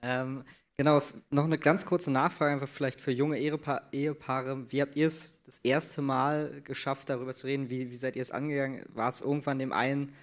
Ähm, 0.00 0.44
genau, 0.78 1.02
noch 1.28 1.44
eine 1.44 1.58
ganz 1.58 1.84
kurze 1.84 2.10
Nachfrage, 2.10 2.54
einfach 2.54 2.70
vielleicht 2.70 3.02
für 3.02 3.12
junge 3.12 3.38
Ehepa 3.38 3.82
Ehepaare. 3.92 4.72
Wie 4.72 4.80
habt 4.80 4.96
ihr 4.96 5.08
es 5.08 5.42
das 5.44 5.58
erste 5.58 6.00
Mal 6.00 6.62
geschafft, 6.62 7.10
darüber 7.10 7.34
zu 7.34 7.46
reden? 7.46 7.68
Wie, 7.68 7.90
wie 7.90 7.96
seid 7.96 8.16
ihr 8.16 8.22
es 8.22 8.30
angegangen? 8.30 8.82
War 8.94 9.10
es 9.10 9.20
irgendwann 9.20 9.58
dem 9.58 9.74
einen 9.74 10.14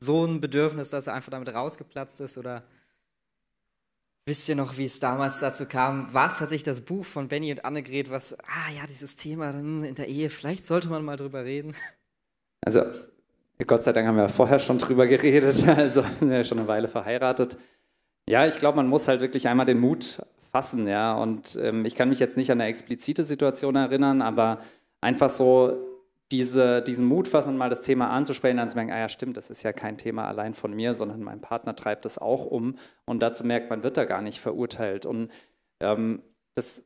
so 0.00 0.24
ein 0.24 0.40
Bedürfnis, 0.40 0.88
dass 0.88 1.06
er 1.06 1.12
einfach 1.12 1.30
damit 1.30 1.54
rausgeplatzt 1.54 2.18
ist? 2.20 2.38
Oder 2.38 2.64
Wisst 4.24 4.48
ihr 4.48 4.54
noch, 4.54 4.76
wie 4.76 4.84
es 4.84 5.00
damals 5.00 5.40
dazu 5.40 5.66
kam? 5.66 6.08
Was 6.12 6.40
hat 6.40 6.48
sich 6.48 6.62
das 6.62 6.80
Buch 6.82 7.04
von 7.04 7.26
Benny 7.26 7.50
und 7.50 7.64
Annegret, 7.64 8.08
was, 8.08 8.38
ah 8.38 8.70
ja, 8.76 8.86
dieses 8.88 9.16
Thema 9.16 9.50
in 9.50 9.96
der 9.96 10.06
Ehe, 10.06 10.30
vielleicht 10.30 10.64
sollte 10.64 10.88
man 10.88 11.04
mal 11.04 11.16
drüber 11.16 11.44
reden? 11.44 11.74
Also, 12.64 12.82
Gott 13.66 13.82
sei 13.82 13.92
Dank 13.92 14.06
haben 14.06 14.16
wir 14.16 14.28
vorher 14.28 14.60
schon 14.60 14.78
drüber 14.78 15.08
geredet, 15.08 15.66
also 15.76 16.04
ja, 16.20 16.44
schon 16.44 16.60
eine 16.60 16.68
Weile 16.68 16.86
verheiratet. 16.86 17.58
Ja, 18.28 18.46
ich 18.46 18.58
glaube, 18.58 18.76
man 18.76 18.86
muss 18.86 19.08
halt 19.08 19.20
wirklich 19.20 19.48
einmal 19.48 19.66
den 19.66 19.80
Mut 19.80 20.22
fassen, 20.52 20.86
ja. 20.86 21.14
Und 21.14 21.58
ähm, 21.60 21.84
ich 21.84 21.96
kann 21.96 22.08
mich 22.08 22.20
jetzt 22.20 22.36
nicht 22.36 22.52
an 22.52 22.60
eine 22.60 22.70
explizite 22.70 23.24
Situation 23.24 23.74
erinnern, 23.74 24.22
aber 24.22 24.60
einfach 25.00 25.30
so 25.30 25.91
diese, 26.32 26.82
diesen 26.82 27.04
Mut 27.04 27.28
fassen, 27.28 27.56
mal 27.56 27.68
das 27.68 27.82
Thema 27.82 28.08
anzusprechen, 28.10 28.56
dann 28.56 28.70
zu 28.70 28.76
merken, 28.76 28.90
ah 28.90 28.98
ja, 28.98 29.08
stimmt, 29.08 29.36
das 29.36 29.50
ist 29.50 29.62
ja 29.62 29.72
kein 29.72 29.98
Thema 29.98 30.26
allein 30.26 30.54
von 30.54 30.72
mir, 30.72 30.94
sondern 30.94 31.22
mein 31.22 31.40
Partner 31.42 31.76
treibt 31.76 32.06
das 32.06 32.18
auch 32.18 32.46
um. 32.46 32.76
Und 33.04 33.22
dazu 33.22 33.44
merkt 33.44 33.70
man, 33.70 33.82
wird 33.82 33.98
da 33.98 34.06
gar 34.06 34.22
nicht 34.22 34.40
verurteilt. 34.40 35.04
Und 35.04 35.30
ähm, 35.80 36.22
das 36.54 36.84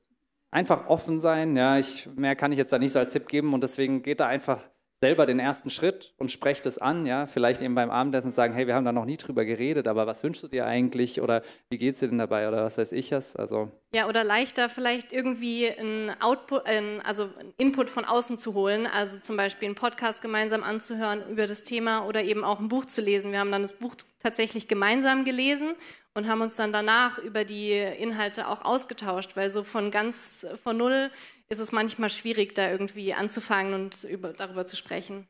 einfach 0.50 0.88
offen 0.88 1.20
sein, 1.20 1.56
ja, 1.56 1.78
ich, 1.78 2.08
mehr 2.16 2.34
kann 2.34 2.50
ich 2.52 2.58
jetzt 2.58 2.72
da 2.72 2.78
nicht 2.78 2.92
so 2.92 2.98
als 2.98 3.12
Tipp 3.12 3.28
geben 3.28 3.54
und 3.54 3.62
deswegen 3.62 4.02
geht 4.02 4.20
da 4.20 4.26
einfach 4.26 4.60
selber 5.00 5.26
den 5.26 5.38
ersten 5.38 5.68
Schritt 5.68 6.14
und 6.16 6.30
sprecht 6.30 6.64
es 6.64 6.78
an, 6.78 7.04
ja, 7.04 7.26
vielleicht 7.26 7.60
eben 7.60 7.74
beim 7.74 7.90
Abendessen 7.90 8.32
sagen, 8.32 8.54
hey, 8.54 8.66
wir 8.66 8.74
haben 8.74 8.84
da 8.84 8.92
noch 8.92 9.04
nie 9.04 9.18
drüber 9.18 9.44
geredet, 9.44 9.88
aber 9.88 10.06
was 10.06 10.22
wünschst 10.24 10.42
du 10.42 10.48
dir 10.48 10.66
eigentlich 10.66 11.20
oder 11.20 11.42
wie 11.68 11.76
geht 11.76 11.94
es 11.94 12.00
dir 12.00 12.08
denn 12.08 12.18
dabei 12.18 12.48
oder 12.48 12.64
was 12.64 12.78
weiß 12.78 12.92
ich 12.92 13.12
es? 13.12 13.36
Also 13.36 13.70
Ja, 13.94 14.08
oder 14.08 14.24
leichter 14.24 14.68
vielleicht 14.68 15.12
irgendwie 15.12 15.70
einen 15.70 16.10
Output, 16.20 16.62
also 17.04 17.24
einen 17.24 17.52
Input 17.58 17.90
von 17.90 18.06
außen 18.06 18.38
zu 18.38 18.54
holen, 18.54 18.86
also 18.86 19.18
zum 19.18 19.36
Beispiel 19.36 19.66
einen 19.66 19.74
Podcast 19.74 20.22
gemeinsam 20.22 20.62
anzuhören 20.62 21.22
über 21.30 21.46
das 21.46 21.62
Thema 21.62 22.06
oder 22.06 22.22
eben 22.22 22.42
auch 22.42 22.58
ein 22.58 22.68
Buch 22.68 22.86
zu 22.86 23.02
lesen. 23.02 23.32
Wir 23.32 23.40
haben 23.40 23.52
dann 23.52 23.62
das 23.62 23.78
Buch 23.78 23.96
tatsächlich 24.22 24.66
gemeinsam 24.66 25.24
gelesen 25.24 25.74
und 26.14 26.26
haben 26.28 26.40
uns 26.40 26.54
dann 26.54 26.72
danach 26.72 27.18
über 27.18 27.44
die 27.44 27.72
Inhalte 27.72 28.48
auch 28.48 28.64
ausgetauscht, 28.64 29.36
weil 29.36 29.50
so 29.50 29.62
von 29.62 29.90
ganz 29.90 30.46
von 30.64 30.78
null 30.78 31.10
ist 31.48 31.60
es 31.60 31.72
manchmal 31.72 32.10
schwierig, 32.10 32.54
da 32.54 32.70
irgendwie 32.70 33.14
anzufangen 33.14 33.74
und 33.74 34.04
über, 34.04 34.32
darüber 34.32 34.66
zu 34.66 34.76
sprechen. 34.76 35.26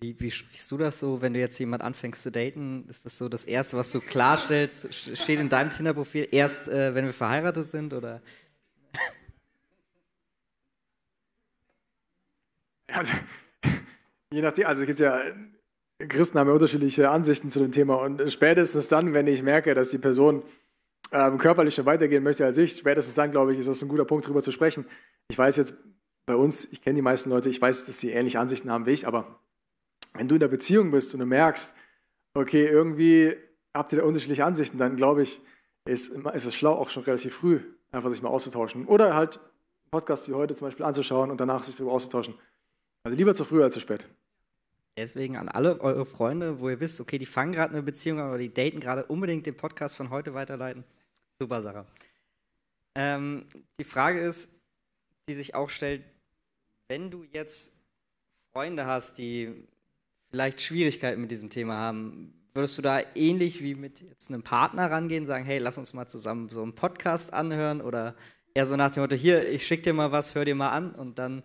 Wie, 0.00 0.18
wie, 0.18 0.32
sprichst 0.32 0.68
du 0.70 0.78
das 0.78 0.98
so, 0.98 1.22
wenn 1.22 1.32
du 1.32 1.38
jetzt 1.38 1.56
jemand 1.60 1.82
anfängst 1.82 2.24
zu 2.24 2.32
daten? 2.32 2.88
Ist 2.88 3.06
das 3.06 3.18
so 3.18 3.28
das 3.28 3.44
Erste, 3.44 3.76
was 3.76 3.92
du 3.92 4.00
klarstellst? 4.00 4.92
Steht 4.92 5.38
in 5.38 5.48
deinem 5.48 5.70
Tinder-Profil 5.70 6.26
erst, 6.32 6.66
äh, 6.66 6.92
wenn 6.92 7.04
wir 7.04 7.12
verheiratet 7.12 7.70
sind? 7.70 7.94
Oder? 7.94 8.20
Also, 12.88 13.12
je 14.32 14.42
nachdem, 14.42 14.66
also 14.66 14.82
es 14.82 14.86
gibt 14.86 14.98
ja, 14.98 15.22
Christen 16.08 16.38
haben 16.38 16.48
ja 16.48 16.54
unterschiedliche 16.54 17.08
Ansichten 17.08 17.50
zu 17.50 17.60
dem 17.60 17.70
Thema 17.70 17.94
und 17.94 18.30
spätestens 18.30 18.88
dann, 18.88 19.14
wenn 19.14 19.28
ich 19.28 19.42
merke, 19.42 19.74
dass 19.74 19.90
die 19.90 19.98
Person 19.98 20.42
ähm, 21.12 21.38
körperlich 21.38 21.74
schon 21.74 21.86
weitergehen 21.86 22.22
möchte 22.22 22.44
als 22.44 22.58
ich, 22.58 22.76
spätestens 22.76 23.14
dann, 23.14 23.30
glaube 23.30 23.52
ich, 23.52 23.58
ist 23.58 23.68
das 23.68 23.82
ein 23.82 23.88
guter 23.88 24.04
Punkt, 24.04 24.26
darüber 24.26 24.42
zu 24.42 24.52
sprechen. 24.52 24.86
Ich 25.28 25.38
weiß 25.38 25.56
jetzt 25.56 25.74
bei 26.26 26.34
uns, 26.36 26.70
ich 26.72 26.80
kenne 26.80 26.96
die 26.96 27.02
meisten 27.02 27.30
Leute, 27.30 27.48
ich 27.48 27.60
weiß, 27.60 27.86
dass 27.86 27.98
sie 27.98 28.10
ähnliche 28.10 28.40
Ansichten 28.40 28.70
haben 28.70 28.86
wie 28.86 28.92
ich, 28.92 29.06
aber 29.06 29.40
wenn 30.14 30.28
du 30.28 30.36
in 30.36 30.40
der 30.40 30.48
Beziehung 30.48 30.90
bist 30.90 31.12
und 31.14 31.20
du 31.20 31.26
merkst, 31.26 31.76
okay, 32.34 32.66
irgendwie 32.66 33.36
habt 33.74 33.92
ihr 33.92 33.98
da 33.98 34.04
unterschiedliche 34.04 34.44
Ansichten, 34.44 34.78
dann 34.78 34.96
glaube 34.96 35.22
ich, 35.22 35.40
ist, 35.84 36.08
ist 36.08 36.46
es 36.46 36.54
schlau, 36.54 36.74
auch 36.74 36.90
schon 36.90 37.02
relativ 37.04 37.34
früh 37.34 37.60
einfach 37.92 38.10
sich 38.10 38.22
mal 38.22 38.30
auszutauschen. 38.30 38.86
Oder 38.86 39.14
halt 39.14 39.36
einen 39.36 39.90
Podcast 39.90 40.28
wie 40.28 40.34
heute 40.34 40.54
zum 40.54 40.66
Beispiel 40.66 40.84
anzuschauen 40.84 41.30
und 41.30 41.40
danach 41.40 41.64
sich 41.64 41.76
darüber 41.76 41.92
auszutauschen. 41.92 42.34
Also 43.04 43.16
lieber 43.16 43.34
zu 43.34 43.44
früh 43.44 43.62
als 43.62 43.74
zu 43.74 43.80
spät. 43.80 44.06
Deswegen 44.96 45.36
an 45.36 45.48
alle 45.48 45.80
eure 45.80 46.04
Freunde, 46.04 46.60
wo 46.60 46.68
ihr 46.68 46.80
wisst, 46.80 47.00
okay, 47.00 47.18
die 47.18 47.26
fangen 47.26 47.52
gerade 47.52 47.72
eine 47.72 47.82
Beziehung 47.82 48.20
an 48.20 48.28
oder 48.28 48.38
die 48.38 48.52
daten 48.52 48.80
gerade, 48.80 49.04
unbedingt 49.04 49.46
den 49.46 49.56
Podcast 49.56 49.96
von 49.96 50.10
heute 50.10 50.34
weiterleiten. 50.34 50.84
Super 51.32 51.62
Sache. 51.62 51.86
Ähm, 52.94 53.46
die 53.80 53.84
Frage 53.84 54.20
ist, 54.20 54.50
die 55.28 55.34
sich 55.34 55.54
auch 55.54 55.70
stellt, 55.70 56.04
wenn 56.88 57.10
du 57.10 57.24
jetzt 57.24 57.80
Freunde 58.52 58.86
hast, 58.86 59.18
die 59.18 59.66
vielleicht 60.30 60.60
Schwierigkeiten 60.60 61.20
mit 61.20 61.30
diesem 61.30 61.50
Thema 61.50 61.76
haben, 61.76 62.34
würdest 62.54 62.76
du 62.76 62.82
da 62.82 63.00
ähnlich 63.14 63.62
wie 63.62 63.74
mit 63.74 64.00
jetzt 64.00 64.30
einem 64.30 64.42
Partner 64.42 64.90
rangehen, 64.90 65.24
sagen, 65.24 65.44
hey, 65.44 65.58
lass 65.58 65.78
uns 65.78 65.94
mal 65.94 66.08
zusammen 66.08 66.48
so 66.48 66.62
einen 66.62 66.74
Podcast 66.74 67.32
anhören 67.32 67.80
oder 67.80 68.14
eher 68.54 68.66
so 68.66 68.76
nach 68.76 68.90
dem 68.90 69.02
Motto, 69.02 69.16
hier, 69.16 69.48
ich 69.48 69.66
schicke 69.66 69.82
dir 69.82 69.94
mal 69.94 70.12
was, 70.12 70.34
hör 70.34 70.44
dir 70.44 70.54
mal 70.54 70.70
an 70.70 70.94
und 70.94 71.18
dann 71.18 71.42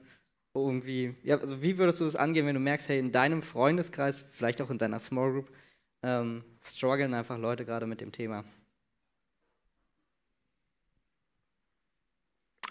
irgendwie, 0.54 1.16
ja, 1.24 1.38
also 1.38 1.62
wie 1.62 1.78
würdest 1.78 2.00
du 2.02 2.06
das 2.06 2.16
angehen, 2.16 2.46
wenn 2.46 2.56
du 2.56 2.60
merkst, 2.60 2.90
hey, 2.90 3.00
in 3.00 3.12
deinem 3.12 3.42
Freundeskreis, 3.42 4.20
vielleicht 4.20 4.62
auch 4.62 4.70
in 4.70 4.78
deiner 4.78 5.00
Small 5.00 5.32
Group, 5.32 5.52
ähm, 6.04 6.44
strugglen 6.62 7.14
einfach 7.14 7.38
Leute 7.38 7.66
gerade 7.66 7.86
mit 7.86 8.02
dem 8.02 8.12
Thema? 8.12 8.44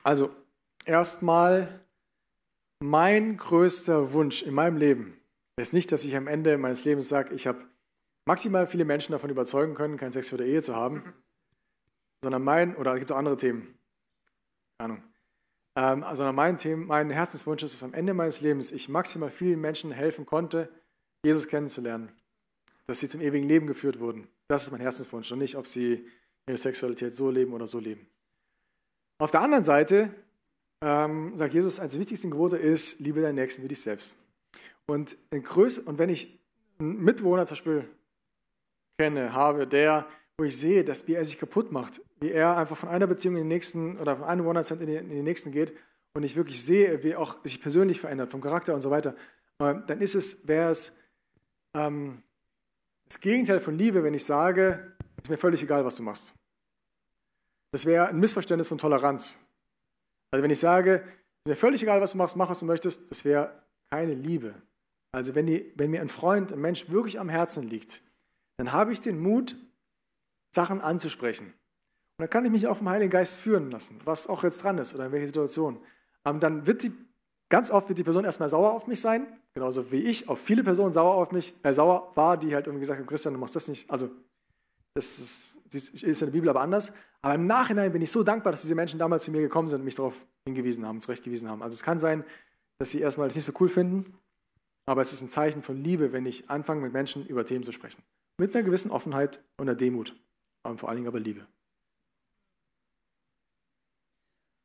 Also, 0.07 0.31
erstmal 0.85 1.81
mein 2.79 3.39
größter 3.39 4.13
Wunsch 4.13 4.41
in 4.41 4.55
meinem 4.55 4.77
Leben 4.77 5.21
ist 5.57 5.73
nicht, 5.73 5.91
dass 5.91 6.05
ich 6.05 6.15
am 6.15 6.29
Ende 6.29 6.59
meines 6.59 6.85
Lebens 6.85 7.09
sage, 7.09 7.35
ich 7.35 7.49
habe 7.49 7.67
maximal 8.25 8.69
viele 8.69 8.85
Menschen 8.85 9.11
davon 9.11 9.31
überzeugen 9.31 9.75
können, 9.75 9.97
keinen 9.97 10.13
Sex 10.13 10.29
vor 10.29 10.39
der 10.39 10.47
Ehe 10.47 10.63
zu 10.63 10.77
haben, 10.77 11.13
sondern 12.23 12.45
mein, 12.45 12.77
oder 12.77 12.93
es 12.93 13.01
gibt 13.01 13.11
auch 13.11 13.17
andere 13.17 13.37
Themen, 13.37 13.81
keine 14.79 14.93
Ahnung, 14.93 15.03
ähm, 15.75 16.15
sondern 16.15 16.37
mein, 16.37 16.57
Thema, 16.59 16.87
mein 16.87 17.11
Herzenswunsch 17.11 17.65
ist, 17.65 17.75
dass 17.75 17.83
am 17.83 17.93
Ende 17.93 18.15
meines 18.15 18.41
Lebens 18.41 18.71
ich 18.71 18.89
maximal 18.89 19.33
vielen 19.33 19.61
Menschen 19.61 19.91
helfen 19.91 20.25
konnte, 20.25 20.69
Jesus 21.25 21.49
kennenzulernen, 21.49 22.13
dass 22.87 23.01
sie 23.01 23.09
zum 23.09 23.21
ewigen 23.21 23.49
Leben 23.49 23.67
geführt 23.67 23.99
wurden. 23.99 24.29
Das 24.47 24.63
ist 24.63 24.71
mein 24.71 24.81
Herzenswunsch 24.81 25.33
und 25.33 25.41
nicht, 25.41 25.57
ob 25.57 25.67
sie 25.67 26.07
ihre 26.47 26.59
Sexualität 26.59 27.13
so 27.13 27.29
leben 27.29 27.55
oder 27.55 27.67
so 27.67 27.81
leben. 27.81 28.09
Auf 29.19 29.31
der 29.31 29.41
anderen 29.41 29.65
Seite 29.65 30.11
ähm, 30.83 31.37
sagt 31.37 31.55
Jesus, 31.55 31.77
der 31.77 31.93
wichtigsten 31.95 32.31
Gebote 32.31 32.59
ist, 32.59 33.01
liebe 33.01 33.23
deinen 33.23 33.37
Nächsten 33.37 33.63
wie 33.63 33.69
dich 33.69 33.81
selbst. 33.81 34.19
Und, 34.87 35.17
und 35.31 35.99
wenn 35.99 36.11
ich 36.11 36.39
einen 36.79 37.03
Mitbewohner 37.03 37.47
zum 37.47 37.57
Beispiel 37.57 37.89
kenne, 38.99 39.33
habe, 39.33 39.67
der, 39.67 40.07
wo 40.39 40.45
ich 40.45 40.57
sehe, 40.57 40.85
dass 40.85 41.09
wie 41.09 41.15
er 41.15 41.25
sich 41.25 41.39
kaputt 41.39 41.73
macht, 41.73 42.03
wie 42.21 42.31
er 42.31 42.57
einfach 42.57 42.77
von 42.77 42.89
einer 42.89 43.07
Beziehung 43.07 43.37
in 43.37 43.43
den 43.43 43.49
nächsten 43.49 43.99
oder 43.99 44.17
von 44.17 44.27
einem 44.27 44.47
One-Night-Stand 44.47 44.83
in, 44.83 44.89
in 44.89 45.09
den 45.09 45.25
nächsten 45.25 45.51
geht 45.51 45.73
und 46.15 46.23
ich 46.23 46.37
wirklich 46.37 46.63
sehe, 46.63 47.03
wie 47.03 47.17
auch 47.17 47.43
sich 47.43 47.61
persönlich 47.61 48.01
verändert, 48.01 48.31
vom 48.31 48.41
Charakter 48.41 48.75
und 48.75 48.83
so 48.83 48.91
weiter, 48.91 49.17
äh, 49.59 49.75
dann 49.87 50.01
ist 50.01 50.15
es, 50.15 50.47
wäre 50.47 50.71
es 50.71 50.97
ähm, 51.75 52.23
das 53.07 53.21
Gegenteil 53.21 53.61
von 53.61 53.77
Liebe, 53.77 54.03
wenn 54.05 54.15
ich 54.15 54.25
sage, 54.25 54.95
ist 55.23 55.31
mir 55.31 55.39
völlig 55.39 55.63
egal, 55.63 55.85
was 55.85 55.97
du 55.97 56.03
machst. 56.03 56.35
Das 57.77 57.85
wäre 57.85 58.09
ein 58.09 58.19
Missverständnis 58.19 58.69
von 58.69 58.79
Toleranz. 58.79 59.37
Also 60.31 60.43
wenn 60.43 60.51
ich 60.51 60.61
sage, 60.61 61.05
mir 61.47 61.57
völlig 61.57 61.83
egal, 61.83 62.01
was 62.01 62.13
du 62.13 62.17
machst, 62.17 62.35
mach, 62.35 62.49
was 62.49 62.61
du 62.61 62.65
möchtest, 62.65 63.11
das 63.11 63.23
wäre 63.27 63.53
keine 63.91 64.15
Liebe. 64.15 64.55
Also 65.13 65.35
wenn, 65.35 65.47
die, 65.47 65.75
wenn 65.77 65.91
mir 65.91 66.01
ein 66.01 66.09
Freund, 66.09 66.55
ein 66.55 66.61
Mensch 66.63 66.89
wirklich 66.89 67.21
am 67.21 67.29
Herzen 67.29 67.69
liegt, 67.69 68.01
dann 68.57 68.73
habe 68.73 68.95
ich 68.95 69.03
den 69.03 69.21
Mut, 69.21 69.57
Sachen 70.55 70.81
anzusprechen. 70.81 71.49
Und 71.49 72.23
dann 72.23 72.31
kann 72.31 72.47
ich 72.47 72.51
mich 72.51 72.67
auch 72.67 72.79
vom 72.79 72.89
Heiligen 72.89 73.11
Geist 73.11 73.37
führen 73.37 73.71
lassen, 73.71 74.01
was 74.07 74.27
auch 74.27 74.43
jetzt 74.43 74.63
dran 74.63 74.79
ist 74.79 74.95
oder 74.95 75.05
in 75.05 75.13
welcher 75.13 75.27
Situation. 75.27 75.79
Aber 76.25 76.39
dann 76.39 76.67
wird 76.67 76.83
die, 76.83 76.93
ganz 77.51 77.71
oft 77.71 77.91
wird 77.91 77.99
die 77.99 78.05
Person 78.05 78.25
erstmal 78.25 78.49
sauer 78.49 78.73
auf 78.73 78.87
mich 78.87 79.03
sein, 79.03 79.27
genauso 79.53 79.93
wie 79.93 80.01
ich 80.01 80.31
auf 80.31 80.41
viele 80.41 80.65
Personen 80.65 80.95
sauer 80.95 81.17
auf 81.17 81.31
mich, 81.31 81.53
äh, 81.63 81.75
sauer 81.75 82.11
war, 82.15 82.39
die 82.39 82.55
halt 82.55 82.69
irgendwie 82.69 82.81
gesagt 82.81 83.01
haben, 83.01 83.07
Christian, 83.07 83.35
du 83.35 83.41
machst 83.41 83.55
das 83.55 83.69
nicht. 83.69 83.91
Also 83.91 84.09
das 84.95 85.19
ist, 85.19 85.56
ist 85.75 86.05
in 86.05 86.15
der 86.15 86.33
Bibel 86.33 86.49
aber 86.49 86.61
anders. 86.61 86.93
Aber 87.23 87.35
im 87.35 87.47
Nachhinein 87.47 87.93
bin 87.93 88.03
ich 88.03 88.11
so 88.11 88.23
dankbar, 88.23 88.53
dass 88.53 88.63
diese 88.63 88.75
Menschen 88.75 88.99
damals 88.99 89.25
zu 89.25 89.31
mir 89.31 89.41
gekommen 89.41 89.69
sind 89.69 89.81
und 89.81 89.85
mich 89.85 89.97
darauf 89.97 90.27
hingewiesen 90.45 90.87
haben, 90.87 91.01
zurechtgewiesen 91.01 91.49
haben. 91.49 91.63
Also 91.63 91.75
es 91.75 91.83
kann 91.83 91.99
sein, 91.99 92.25
dass 92.79 92.91
sie 92.91 93.01
erstmal 93.01 93.29
das 93.29 93.37
nicht 93.37 93.45
so 93.45 93.53
cool 93.61 93.69
finden, 93.69 94.15
aber 94.87 95.01
es 95.01 95.13
ist 95.13 95.23
ein 95.23 95.29
Zeichen 95.29 95.63
von 95.63 95.83
Liebe, 95.83 96.13
wenn 96.13 96.27
ich 96.27 96.49
anfange, 96.49 96.81
mit 96.81 96.93
Menschen 96.93 97.27
über 97.27 97.45
Themen 97.45 97.65
zu 97.65 97.73
sprechen. 97.73 98.03
Mit 98.39 98.55
einer 98.55 98.65
gewissen 98.65 98.91
Offenheit 98.91 99.43
und 99.57 99.69
einer 99.69 99.77
Demut, 99.77 100.15
aber 100.63 100.79
vor 100.79 100.89
allen 100.89 100.97
Dingen 100.97 101.09
aber 101.09 101.21
Liebe. 101.21 101.47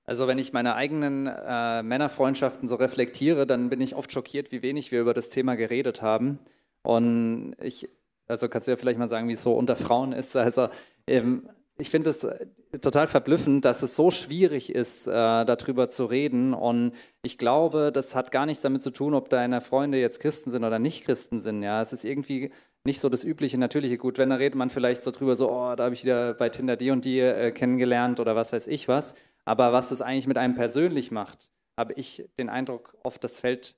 Also 0.04 0.28
wenn 0.28 0.40
ich 0.40 0.52
meine 0.52 0.76
eigenen 0.76 1.28
äh, 1.28 1.84
Männerfreundschaften 1.84 2.68
so 2.68 2.76
reflektiere, 2.76 3.48
dann 3.48 3.70
bin 3.70 3.80
ich 3.82 3.96
oft 3.96 4.12
schockiert, 4.12 4.52
wie 4.52 4.62
wenig 4.62 4.92
wir 4.92 5.00
über 5.00 5.14
das 5.14 5.30
Thema 5.30 5.56
geredet 5.56 6.02
haben. 6.02 6.40
Und 6.84 7.56
ich, 7.62 7.90
also 8.32 8.50
kannst 8.50 8.67
du 8.67 8.72
ja 8.72 8.78
vielleicht 8.78 9.00
mal 9.00 9.10
sagen, 9.10 9.28
wie 9.28 9.34
es 9.34 9.44
so 9.44 9.54
unter 9.54 9.76
Frauen 9.76 10.13
ist. 10.13 10.36
Also 10.36 10.70
ähm, 11.06 11.48
ich 11.78 11.89
finde 11.89 12.10
es 12.12 12.24
äh, 12.24 12.48
total 12.82 13.08
verblüffend, 13.08 13.65
dass 13.65 13.82
es 13.82 13.96
so 13.96 14.12
schwierig 14.12 14.74
ist, 14.74 15.08
äh, 15.08 15.12
darüber 15.12 15.89
zu 15.89 16.06
reden. 16.06 16.54
Und 16.54 16.94
ich 17.24 17.38
glaube, 17.38 17.91
das 17.94 18.15
hat 18.15 18.32
gar 18.32 18.46
nichts 18.46 18.62
damit 18.62 18.84
zu 18.84 18.91
tun, 18.91 19.13
ob 19.13 19.30
deine 19.30 19.62
Freunde 19.62 20.00
jetzt 20.00 20.20
Christen 20.20 20.52
sind 20.52 20.63
oder 20.63 20.80
nicht 20.80 21.04
Christen 21.04 21.41
sind. 21.41 21.63
Ja, 21.63 21.82
es 21.82 21.94
ist 21.94 22.06
irgendwie 22.06 22.52
nicht 22.84 23.00
so 23.00 23.10
das 23.10 23.24
übliche, 23.24 23.58
natürliche 23.58 23.98
Gut. 23.98 24.17
Wenn, 24.17 24.30
da 24.30 24.38
redet 24.38 24.56
man 24.56 24.70
vielleicht 24.70 25.04
so 25.04 25.12
drüber, 25.12 25.36
so, 25.36 25.52
oh, 25.52 25.76
da 25.76 25.86
habe 25.86 25.94
ich 25.94 26.04
wieder 26.04 26.34
bei 26.34 26.50
Tinder 26.50 26.78
die 26.78 26.91
und 26.91 27.06
die 27.06 27.20
äh, 27.20 27.52
kennengelernt 27.52 28.20
oder 28.20 28.36
was 28.36 28.54
weiß 28.54 28.67
ich 28.67 28.88
was. 28.88 29.13
Aber 29.46 29.74
was 29.74 29.89
das 29.89 30.02
eigentlich 30.02 30.28
mit 30.28 30.38
einem 30.38 30.56
persönlich 30.56 31.12
macht, 31.12 31.52
habe 31.78 31.94
ich 31.94 32.30
den 32.39 32.50
Eindruck, 32.50 32.96
oft 33.04 33.24
das 33.24 33.39
fällt 33.39 33.76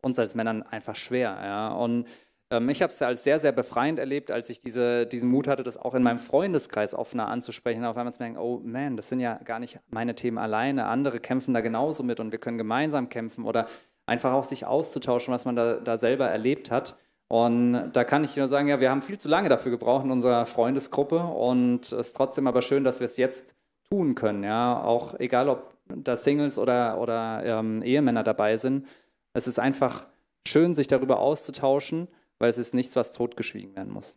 uns 0.00 0.18
als 0.18 0.34
Männern 0.34 0.62
einfach 0.62 0.96
schwer. 0.96 1.38
Ja. 1.42 1.72
Und 1.72 2.06
ähm, 2.52 2.68
ich 2.68 2.82
habe 2.82 2.92
es 2.92 3.00
als 3.00 3.24
sehr, 3.24 3.40
sehr 3.40 3.52
befreiend 3.52 3.98
erlebt, 3.98 4.30
als 4.30 4.50
ich 4.50 4.60
diese, 4.60 5.06
diesen 5.06 5.30
Mut 5.30 5.48
hatte, 5.48 5.62
das 5.62 5.78
auch 5.78 5.94
in 5.94 6.02
meinem 6.02 6.18
Freundeskreis 6.18 6.94
offener 6.94 7.28
anzusprechen, 7.28 7.84
auf 7.84 7.96
einmal 7.96 8.12
zu 8.12 8.22
merken, 8.22 8.36
oh 8.36 8.60
man, 8.62 8.96
das 8.96 9.08
sind 9.08 9.20
ja 9.20 9.40
gar 9.44 9.58
nicht 9.58 9.80
meine 9.88 10.14
Themen 10.14 10.36
alleine, 10.36 10.86
andere 10.86 11.18
kämpfen 11.18 11.54
da 11.54 11.62
genauso 11.62 12.02
mit 12.02 12.20
und 12.20 12.30
wir 12.30 12.38
können 12.38 12.58
gemeinsam 12.58 13.08
kämpfen 13.08 13.46
oder 13.46 13.66
einfach 14.04 14.32
auch 14.32 14.44
sich 14.44 14.66
auszutauschen, 14.66 15.32
was 15.32 15.46
man 15.46 15.56
da, 15.56 15.76
da 15.76 15.96
selber 15.96 16.28
erlebt 16.28 16.70
hat. 16.70 16.98
Und 17.28 17.92
da 17.94 18.04
kann 18.04 18.24
ich 18.24 18.36
nur 18.36 18.48
sagen, 18.48 18.68
ja, 18.68 18.78
wir 18.78 18.90
haben 18.90 19.00
viel 19.00 19.16
zu 19.16 19.30
lange 19.30 19.48
dafür 19.48 19.70
gebraucht 19.70 20.04
in 20.04 20.10
unserer 20.10 20.44
Freundesgruppe 20.44 21.20
und 21.20 21.86
es 21.86 21.92
ist 21.92 22.16
trotzdem 22.16 22.46
aber 22.46 22.60
schön, 22.60 22.84
dass 22.84 23.00
wir 23.00 23.06
es 23.06 23.16
jetzt 23.16 23.56
tun 23.88 24.14
können, 24.14 24.44
ja, 24.44 24.82
auch 24.82 25.18
egal, 25.18 25.48
ob 25.48 25.72
da 25.86 26.16
Singles 26.16 26.58
oder, 26.58 27.00
oder 27.00 27.42
ähm, 27.44 27.82
Ehemänner 27.82 28.22
dabei 28.22 28.58
sind. 28.58 28.86
Es 29.32 29.46
ist 29.46 29.58
einfach 29.58 30.04
schön, 30.46 30.74
sich 30.74 30.88
darüber 30.88 31.20
auszutauschen 31.20 32.08
weil 32.42 32.50
es 32.50 32.58
ist 32.58 32.74
nichts, 32.74 32.96
was 32.96 33.12
totgeschwiegen 33.12 33.76
werden 33.76 33.92
muss. 33.92 34.16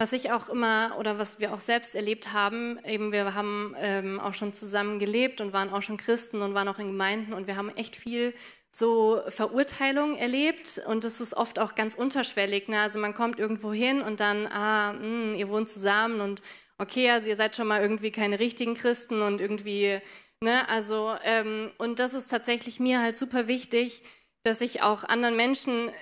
Was 0.00 0.12
ich 0.12 0.32
auch 0.32 0.48
immer 0.48 0.96
oder 0.98 1.18
was 1.18 1.38
wir 1.38 1.54
auch 1.54 1.60
selbst 1.60 1.94
erlebt 1.94 2.32
haben, 2.32 2.80
eben 2.84 3.12
wir 3.12 3.34
haben 3.34 3.76
ähm, 3.78 4.18
auch 4.18 4.34
schon 4.34 4.52
zusammen 4.52 4.98
gelebt 4.98 5.40
und 5.40 5.52
waren 5.52 5.72
auch 5.72 5.82
schon 5.82 5.98
Christen 5.98 6.42
und 6.42 6.54
waren 6.54 6.66
auch 6.66 6.80
in 6.80 6.88
Gemeinden 6.88 7.32
und 7.32 7.46
wir 7.46 7.54
haben 7.54 7.68
echt 7.76 7.94
viel 7.94 8.34
so 8.72 9.20
Verurteilung 9.28 10.16
erlebt 10.16 10.80
und 10.88 11.04
das 11.04 11.20
ist 11.20 11.34
oft 11.34 11.60
auch 11.60 11.76
ganz 11.76 11.94
unterschwellig. 11.94 12.66
Ne? 12.66 12.80
Also 12.80 12.98
man 12.98 13.14
kommt 13.14 13.38
irgendwo 13.38 13.72
hin 13.72 14.00
und 14.00 14.18
dann, 14.18 14.48
ah, 14.48 14.94
mh, 14.94 15.00
hm, 15.00 15.34
ihr 15.36 15.48
wohnt 15.48 15.68
zusammen 15.68 16.20
und 16.20 16.42
okay, 16.78 17.08
also 17.10 17.28
ihr 17.28 17.36
seid 17.36 17.54
schon 17.54 17.68
mal 17.68 17.82
irgendwie 17.82 18.10
keine 18.10 18.40
richtigen 18.40 18.74
Christen 18.74 19.22
und 19.22 19.40
irgendwie, 19.40 20.00
ne, 20.42 20.68
also, 20.68 21.14
ähm, 21.22 21.70
und 21.78 22.00
das 22.00 22.14
ist 22.14 22.32
tatsächlich 22.32 22.80
mir 22.80 23.00
halt 23.00 23.16
super 23.16 23.46
wichtig, 23.46 24.02
dass 24.42 24.60
ich 24.60 24.82
auch 24.82 25.04
anderen 25.04 25.36
Menschen 25.36 25.92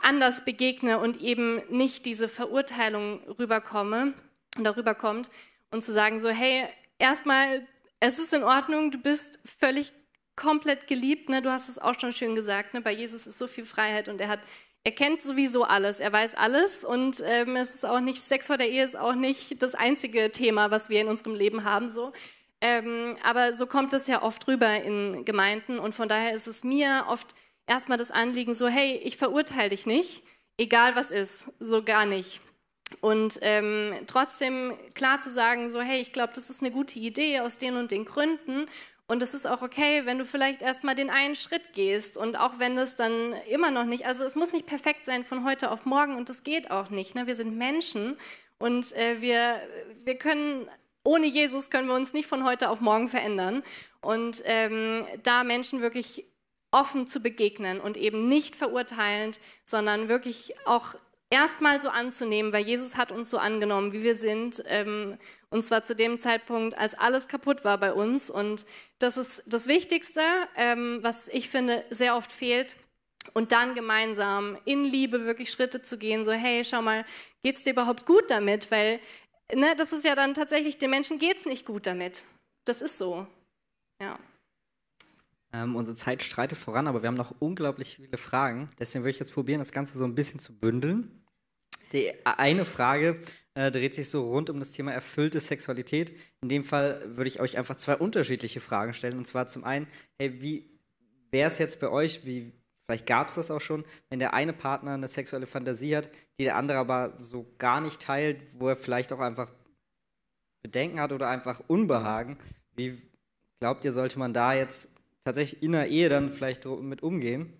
anders 0.00 0.44
begegne 0.44 0.98
und 0.98 1.20
eben 1.20 1.62
nicht 1.70 2.06
diese 2.06 2.28
Verurteilung 2.28 3.20
rüberkomme, 3.38 4.14
darüber 4.58 4.94
kommt 4.94 5.30
und 5.70 5.84
zu 5.84 5.92
sagen 5.92 6.20
so, 6.20 6.28
hey, 6.28 6.66
erstmal, 6.98 7.66
es 8.00 8.18
ist 8.18 8.32
in 8.32 8.42
Ordnung, 8.42 8.90
du 8.90 8.98
bist 8.98 9.38
völlig 9.44 9.92
komplett 10.36 10.86
geliebt, 10.86 11.28
ne? 11.28 11.42
du 11.42 11.50
hast 11.50 11.68
es 11.68 11.78
auch 11.78 11.98
schon 11.98 12.12
schön 12.12 12.34
gesagt, 12.34 12.74
ne? 12.74 12.80
bei 12.80 12.92
Jesus 12.92 13.26
ist 13.26 13.38
so 13.38 13.46
viel 13.46 13.66
Freiheit 13.66 14.08
und 14.08 14.20
er 14.20 14.28
hat 14.28 14.40
er 14.84 14.92
kennt 14.92 15.20
sowieso 15.20 15.64
alles, 15.64 16.00
er 16.00 16.12
weiß 16.12 16.34
alles 16.34 16.84
und 16.84 17.22
ähm, 17.26 17.56
es 17.56 17.74
ist 17.74 17.84
auch 17.84 18.00
nicht, 18.00 18.22
Sex 18.22 18.46
vor 18.46 18.56
der 18.56 18.70
Ehe 18.70 18.84
ist 18.84 18.96
auch 18.96 19.14
nicht 19.14 19.60
das 19.62 19.74
einzige 19.74 20.30
Thema, 20.30 20.70
was 20.70 20.88
wir 20.88 21.00
in 21.00 21.08
unserem 21.08 21.34
Leben 21.34 21.64
haben. 21.64 21.88
So. 21.88 22.12
Ähm, 22.60 23.18
aber 23.22 23.52
so 23.52 23.66
kommt 23.66 23.92
es 23.92 24.06
ja 24.06 24.22
oft 24.22 24.48
rüber 24.48 24.82
in 24.82 25.24
Gemeinden 25.24 25.78
und 25.78 25.94
von 25.94 26.08
daher 26.08 26.32
ist 26.32 26.46
es 26.46 26.64
mir 26.64 27.04
oft 27.08 27.34
erstmal 27.68 27.98
das 27.98 28.10
Anliegen 28.10 28.54
so, 28.54 28.66
hey, 28.68 28.96
ich 29.04 29.16
verurteile 29.16 29.70
dich 29.70 29.86
nicht, 29.86 30.22
egal 30.56 30.96
was 30.96 31.10
ist, 31.10 31.52
so 31.60 31.82
gar 31.82 32.06
nicht. 32.06 32.40
Und 33.00 33.38
ähm, 33.42 33.92
trotzdem 34.06 34.72
klar 34.94 35.20
zu 35.20 35.30
sagen, 35.30 35.68
so, 35.68 35.80
hey, 35.80 36.00
ich 36.00 36.12
glaube, 36.12 36.32
das 36.34 36.50
ist 36.50 36.62
eine 36.62 36.70
gute 36.70 36.98
Idee 36.98 37.40
aus 37.40 37.58
den 37.58 37.76
und 37.76 37.90
den 37.90 38.06
Gründen 38.06 38.66
und 39.10 39.22
es 39.22 39.32
ist 39.32 39.46
auch 39.46 39.62
okay, 39.62 40.04
wenn 40.04 40.18
du 40.18 40.26
vielleicht 40.26 40.60
erstmal 40.60 40.94
den 40.94 41.08
einen 41.08 41.34
Schritt 41.34 41.72
gehst 41.72 42.18
und 42.18 42.36
auch 42.36 42.58
wenn 42.58 42.76
es 42.76 42.94
dann 42.94 43.32
immer 43.48 43.70
noch 43.70 43.84
nicht, 43.84 44.04
also 44.04 44.22
es 44.22 44.36
muss 44.36 44.52
nicht 44.52 44.66
perfekt 44.66 45.06
sein 45.06 45.24
von 45.24 45.46
heute 45.46 45.70
auf 45.70 45.86
morgen 45.86 46.14
und 46.14 46.28
das 46.28 46.44
geht 46.44 46.70
auch 46.70 46.90
nicht. 46.90 47.14
Ne? 47.14 47.26
Wir 47.26 47.34
sind 47.34 47.56
Menschen 47.56 48.18
und 48.58 48.94
äh, 48.96 49.22
wir, 49.22 49.62
wir 50.04 50.16
können, 50.16 50.68
ohne 51.04 51.26
Jesus 51.26 51.70
können 51.70 51.88
wir 51.88 51.94
uns 51.94 52.12
nicht 52.12 52.26
von 52.26 52.44
heute 52.44 52.68
auf 52.68 52.82
morgen 52.82 53.08
verändern. 53.08 53.62
Und 54.02 54.42
ähm, 54.44 55.06
da 55.22 55.42
Menschen 55.42 55.80
wirklich 55.80 56.26
offen 56.70 57.06
zu 57.06 57.20
begegnen 57.20 57.80
und 57.80 57.96
eben 57.96 58.28
nicht 58.28 58.56
verurteilend, 58.56 59.40
sondern 59.64 60.08
wirklich 60.08 60.54
auch 60.66 60.94
erstmal 61.30 61.80
so 61.80 61.90
anzunehmen, 61.90 62.52
weil 62.52 62.64
Jesus 62.64 62.96
hat 62.96 63.12
uns 63.12 63.30
so 63.30 63.38
angenommen, 63.38 63.92
wie 63.92 64.02
wir 64.02 64.14
sind. 64.14 64.62
Ähm, 64.66 65.18
und 65.50 65.62
zwar 65.62 65.84
zu 65.84 65.94
dem 65.94 66.18
Zeitpunkt, 66.18 66.76
als 66.76 66.94
alles 66.94 67.28
kaputt 67.28 67.64
war 67.64 67.78
bei 67.78 67.92
uns. 67.92 68.30
Und 68.30 68.66
das 68.98 69.16
ist 69.16 69.42
das 69.46 69.68
Wichtigste, 69.68 70.22
ähm, 70.56 70.98
was 71.02 71.28
ich 71.28 71.48
finde, 71.48 71.84
sehr 71.90 72.16
oft 72.16 72.32
fehlt. 72.32 72.76
Und 73.34 73.52
dann 73.52 73.74
gemeinsam 73.74 74.56
in 74.64 74.84
Liebe 74.84 75.26
wirklich 75.26 75.50
Schritte 75.50 75.82
zu 75.82 75.98
gehen, 75.98 76.24
so, 76.24 76.32
hey, 76.32 76.64
schau 76.64 76.80
mal, 76.80 77.04
geht 77.42 77.56
es 77.56 77.62
dir 77.62 77.72
überhaupt 77.72 78.06
gut 78.06 78.30
damit? 78.30 78.70
Weil 78.70 79.00
ne, 79.54 79.74
das 79.76 79.92
ist 79.92 80.04
ja 80.04 80.14
dann 80.14 80.34
tatsächlich, 80.34 80.78
den 80.78 80.90
Menschen 80.90 81.18
geht 81.18 81.36
es 81.36 81.46
nicht 81.46 81.66
gut 81.66 81.86
damit. 81.86 82.24
Das 82.64 82.82
ist 82.82 82.98
so. 82.98 83.26
Ja. 84.00 84.18
Ähm, 85.52 85.76
unsere 85.76 85.96
Zeit 85.96 86.22
streitet 86.22 86.58
voran, 86.58 86.86
aber 86.86 87.02
wir 87.02 87.08
haben 87.08 87.14
noch 87.14 87.34
unglaublich 87.38 87.96
viele 87.96 88.18
Fragen. 88.18 88.68
Deswegen 88.78 89.02
würde 89.02 89.12
ich 89.12 89.18
jetzt 89.18 89.32
probieren, 89.32 89.60
das 89.60 89.72
Ganze 89.72 89.96
so 89.96 90.04
ein 90.04 90.14
bisschen 90.14 90.40
zu 90.40 90.58
bündeln. 90.58 91.24
Die 91.92 92.12
eine 92.26 92.66
Frage 92.66 93.20
äh, 93.54 93.70
dreht 93.70 93.94
sich 93.94 94.10
so 94.10 94.30
rund 94.30 94.50
um 94.50 94.58
das 94.58 94.72
Thema 94.72 94.92
erfüllte 94.92 95.40
Sexualität. 95.40 96.12
In 96.42 96.50
dem 96.50 96.64
Fall 96.64 97.02
würde 97.16 97.28
ich 97.28 97.40
euch 97.40 97.56
einfach 97.56 97.76
zwei 97.76 97.96
unterschiedliche 97.96 98.60
Fragen 98.60 98.92
stellen. 98.92 99.16
Und 99.16 99.26
zwar 99.26 99.48
zum 99.48 99.64
einen, 99.64 99.86
hey, 100.18 100.42
wie 100.42 100.78
wäre 101.30 101.50
es 101.50 101.58
jetzt 101.58 101.80
bei 101.80 101.88
euch, 101.88 102.26
wie, 102.26 102.52
vielleicht 102.86 103.06
gab 103.06 103.28
es 103.28 103.36
das 103.36 103.50
auch 103.50 103.60
schon, 103.60 103.84
wenn 104.10 104.18
der 104.18 104.34
eine 104.34 104.52
Partner 104.52 104.92
eine 104.92 105.08
sexuelle 105.08 105.46
Fantasie 105.46 105.96
hat, 105.96 106.10
die 106.38 106.44
der 106.44 106.56
andere 106.56 106.78
aber 106.78 107.16
so 107.16 107.46
gar 107.56 107.80
nicht 107.80 108.02
teilt, 108.02 108.42
wo 108.58 108.68
er 108.68 108.76
vielleicht 108.76 109.12
auch 109.12 109.20
einfach 109.20 109.50
Bedenken 110.62 111.00
hat 111.00 111.12
oder 111.12 111.28
einfach 111.28 111.62
Unbehagen. 111.68 112.36
Wie 112.76 113.00
glaubt 113.60 113.84
ihr, 113.84 113.92
sollte 113.92 114.18
man 114.18 114.34
da 114.34 114.52
jetzt 114.52 114.97
tatsächlich 115.28 115.62
in 115.62 115.72
der 115.72 115.88
Ehe 115.88 116.08
dann 116.08 116.30
vielleicht 116.30 116.64
mit 116.64 117.02
umgehen? 117.02 117.52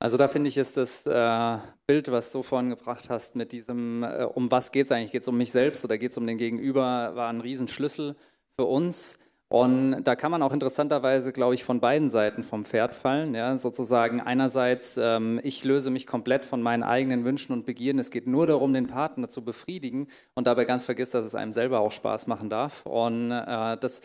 Also 0.00 0.16
da 0.16 0.28
finde 0.28 0.48
ich, 0.48 0.56
ist 0.56 0.76
das 0.76 1.06
äh, 1.06 1.58
Bild, 1.88 2.10
was 2.12 2.30
du 2.30 2.44
vorhin 2.44 2.70
gebracht 2.70 3.10
hast, 3.10 3.34
mit 3.34 3.50
diesem, 3.50 4.04
äh, 4.04 4.22
um 4.32 4.48
was 4.50 4.70
geht 4.70 4.86
es 4.86 4.92
eigentlich? 4.92 5.10
Geht 5.10 5.22
es 5.22 5.28
um 5.28 5.36
mich 5.36 5.50
selbst 5.50 5.84
oder 5.84 5.98
geht 5.98 6.12
es 6.12 6.18
um 6.18 6.26
den 6.26 6.38
Gegenüber, 6.38 7.16
war 7.16 7.28
ein 7.28 7.40
Riesenschlüssel 7.40 8.14
für 8.54 8.64
uns. 8.64 9.18
Und 9.50 10.04
da 10.04 10.14
kann 10.14 10.30
man 10.30 10.42
auch 10.42 10.52
interessanterweise, 10.52 11.32
glaube 11.32 11.54
ich, 11.54 11.64
von 11.64 11.80
beiden 11.80 12.10
Seiten 12.10 12.42
vom 12.42 12.64
Pferd 12.64 12.94
fallen. 12.94 13.34
Ja? 13.34 13.56
Sozusagen 13.56 14.20
einerseits, 14.20 14.98
ähm, 15.02 15.40
ich 15.42 15.64
löse 15.64 15.90
mich 15.90 16.06
komplett 16.06 16.44
von 16.44 16.60
meinen 16.60 16.82
eigenen 16.82 17.24
Wünschen 17.24 17.54
und 17.54 17.64
Begierden. 17.64 17.98
Es 17.98 18.10
geht 18.10 18.26
nur 18.26 18.46
darum, 18.46 18.74
den 18.74 18.88
Partner 18.88 19.30
zu 19.30 19.42
befriedigen 19.42 20.08
und 20.34 20.46
dabei 20.46 20.66
ganz 20.66 20.84
vergisst, 20.84 21.14
dass 21.14 21.24
es 21.24 21.34
einem 21.34 21.54
selber 21.54 21.80
auch 21.80 21.92
Spaß 21.92 22.26
machen 22.26 22.50
darf. 22.50 22.84
Und 22.84 23.30
äh, 23.30 23.78
das 23.78 24.02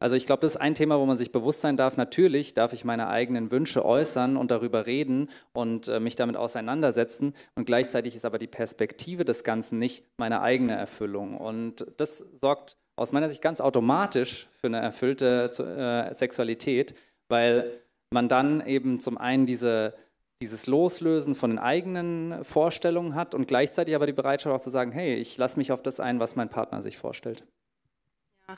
also 0.00 0.14
ich 0.14 0.26
glaube, 0.26 0.42
das 0.42 0.54
ist 0.54 0.60
ein 0.60 0.74
Thema, 0.74 0.98
wo 1.00 1.06
man 1.06 1.18
sich 1.18 1.32
bewusst 1.32 1.60
sein 1.60 1.76
darf. 1.76 1.96
Natürlich 1.96 2.54
darf 2.54 2.72
ich 2.72 2.84
meine 2.84 3.08
eigenen 3.08 3.50
Wünsche 3.50 3.84
äußern 3.84 4.36
und 4.36 4.50
darüber 4.50 4.86
reden 4.86 5.28
und 5.52 5.88
äh, 5.88 5.98
mich 5.98 6.14
damit 6.14 6.36
auseinandersetzen. 6.36 7.34
Und 7.56 7.64
gleichzeitig 7.64 8.14
ist 8.14 8.24
aber 8.24 8.38
die 8.38 8.46
Perspektive 8.46 9.24
des 9.24 9.42
Ganzen 9.42 9.78
nicht 9.78 10.04
meine 10.16 10.40
eigene 10.40 10.74
Erfüllung. 10.76 11.36
Und 11.36 11.86
das 11.96 12.18
sorgt 12.18 12.76
aus 12.94 13.12
meiner 13.12 13.28
Sicht 13.28 13.42
ganz 13.42 13.60
automatisch 13.60 14.48
für 14.60 14.68
eine 14.68 14.78
erfüllte 14.78 15.52
äh, 15.58 16.14
Sexualität, 16.14 16.94
weil 17.28 17.80
man 18.10 18.28
dann 18.28 18.64
eben 18.66 19.00
zum 19.00 19.18
einen 19.18 19.46
diese, 19.46 19.94
dieses 20.42 20.66
Loslösen 20.66 21.34
von 21.34 21.50
den 21.50 21.58
eigenen 21.58 22.44
Vorstellungen 22.44 23.14
hat 23.16 23.34
und 23.34 23.48
gleichzeitig 23.48 23.94
aber 23.94 24.06
die 24.06 24.12
Bereitschaft 24.12 24.54
auch 24.54 24.62
zu 24.62 24.70
sagen, 24.70 24.92
hey, 24.92 25.16
ich 25.16 25.36
lasse 25.38 25.58
mich 25.58 25.72
auf 25.72 25.82
das 25.82 25.98
ein, 25.98 26.20
was 26.20 26.36
mein 26.36 26.48
Partner 26.48 26.82
sich 26.82 26.98
vorstellt. 26.98 27.44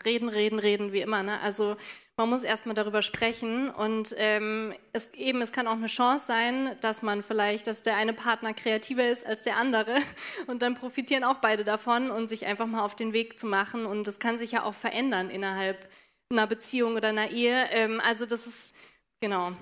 Reden, 0.04 0.28
reden, 0.28 0.60
reden, 0.60 0.92
wie 0.92 1.00
immer. 1.00 1.24
Ne? 1.24 1.40
Also 1.40 1.76
man 2.16 2.28
muss 2.28 2.44
erstmal 2.44 2.76
darüber 2.76 3.02
sprechen 3.02 3.70
und 3.70 4.14
ähm, 4.18 4.72
es, 4.92 5.12
eben, 5.14 5.42
es 5.42 5.52
kann 5.52 5.66
auch 5.66 5.76
eine 5.76 5.88
Chance 5.88 6.26
sein, 6.26 6.76
dass 6.80 7.02
man 7.02 7.24
vielleicht, 7.24 7.66
dass 7.66 7.82
der 7.82 7.96
eine 7.96 8.12
Partner 8.12 8.54
kreativer 8.54 9.08
ist 9.08 9.26
als 9.26 9.42
der 9.42 9.56
andere 9.56 9.96
und 10.46 10.62
dann 10.62 10.76
profitieren 10.76 11.24
auch 11.24 11.36
beide 11.36 11.64
davon 11.64 12.10
und 12.10 12.28
sich 12.28 12.46
einfach 12.46 12.66
mal 12.66 12.84
auf 12.84 12.94
den 12.94 13.12
Weg 13.12 13.40
zu 13.40 13.46
machen 13.46 13.84
und 13.84 14.06
das 14.06 14.20
kann 14.20 14.38
sich 14.38 14.52
ja 14.52 14.62
auch 14.62 14.74
verändern 14.74 15.28
innerhalb 15.28 15.88
einer 16.30 16.46
Beziehung 16.46 16.94
oder 16.94 17.08
einer 17.08 17.30
Ehe. 17.30 17.66
Ähm, 17.70 18.00
also 18.06 18.26
das 18.26 18.46
ist, 18.46 18.74
genau. 19.20 19.52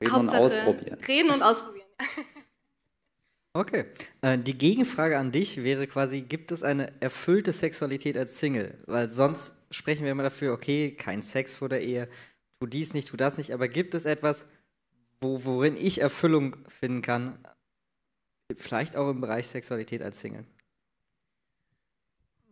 Reden 0.00 0.12
Hauptsache, 0.12 0.40
und 0.40 0.46
ausprobieren. 0.46 0.98
Reden 1.06 1.30
und 1.30 1.42
ausprobieren. 1.42 1.84
Okay. 3.56 3.84
Äh, 4.20 4.36
die 4.36 4.58
Gegenfrage 4.58 5.16
an 5.16 5.30
dich 5.30 5.62
wäre 5.62 5.86
quasi, 5.86 6.22
gibt 6.22 6.50
es 6.50 6.64
eine 6.64 6.92
erfüllte 7.00 7.52
Sexualität 7.52 8.18
als 8.18 8.40
Single? 8.40 8.76
Weil 8.86 9.10
sonst 9.10 9.63
sprechen 9.74 10.04
wir 10.04 10.12
immer 10.12 10.22
dafür, 10.22 10.52
okay, 10.52 10.94
kein 10.94 11.22
Sex 11.22 11.56
vor 11.56 11.68
der 11.68 11.82
Ehe, 11.82 12.08
tu 12.60 12.66
dies 12.66 12.94
nicht, 12.94 13.08
tu 13.08 13.16
das 13.16 13.36
nicht, 13.38 13.52
aber 13.52 13.68
gibt 13.68 13.94
es 13.94 14.04
etwas, 14.04 14.46
wo, 15.20 15.44
worin 15.44 15.76
ich 15.76 16.00
Erfüllung 16.00 16.56
finden 16.68 17.02
kann, 17.02 17.38
vielleicht 18.56 18.96
auch 18.96 19.10
im 19.10 19.20
Bereich 19.20 19.48
Sexualität 19.48 20.02
als 20.02 20.20
Single? 20.20 20.44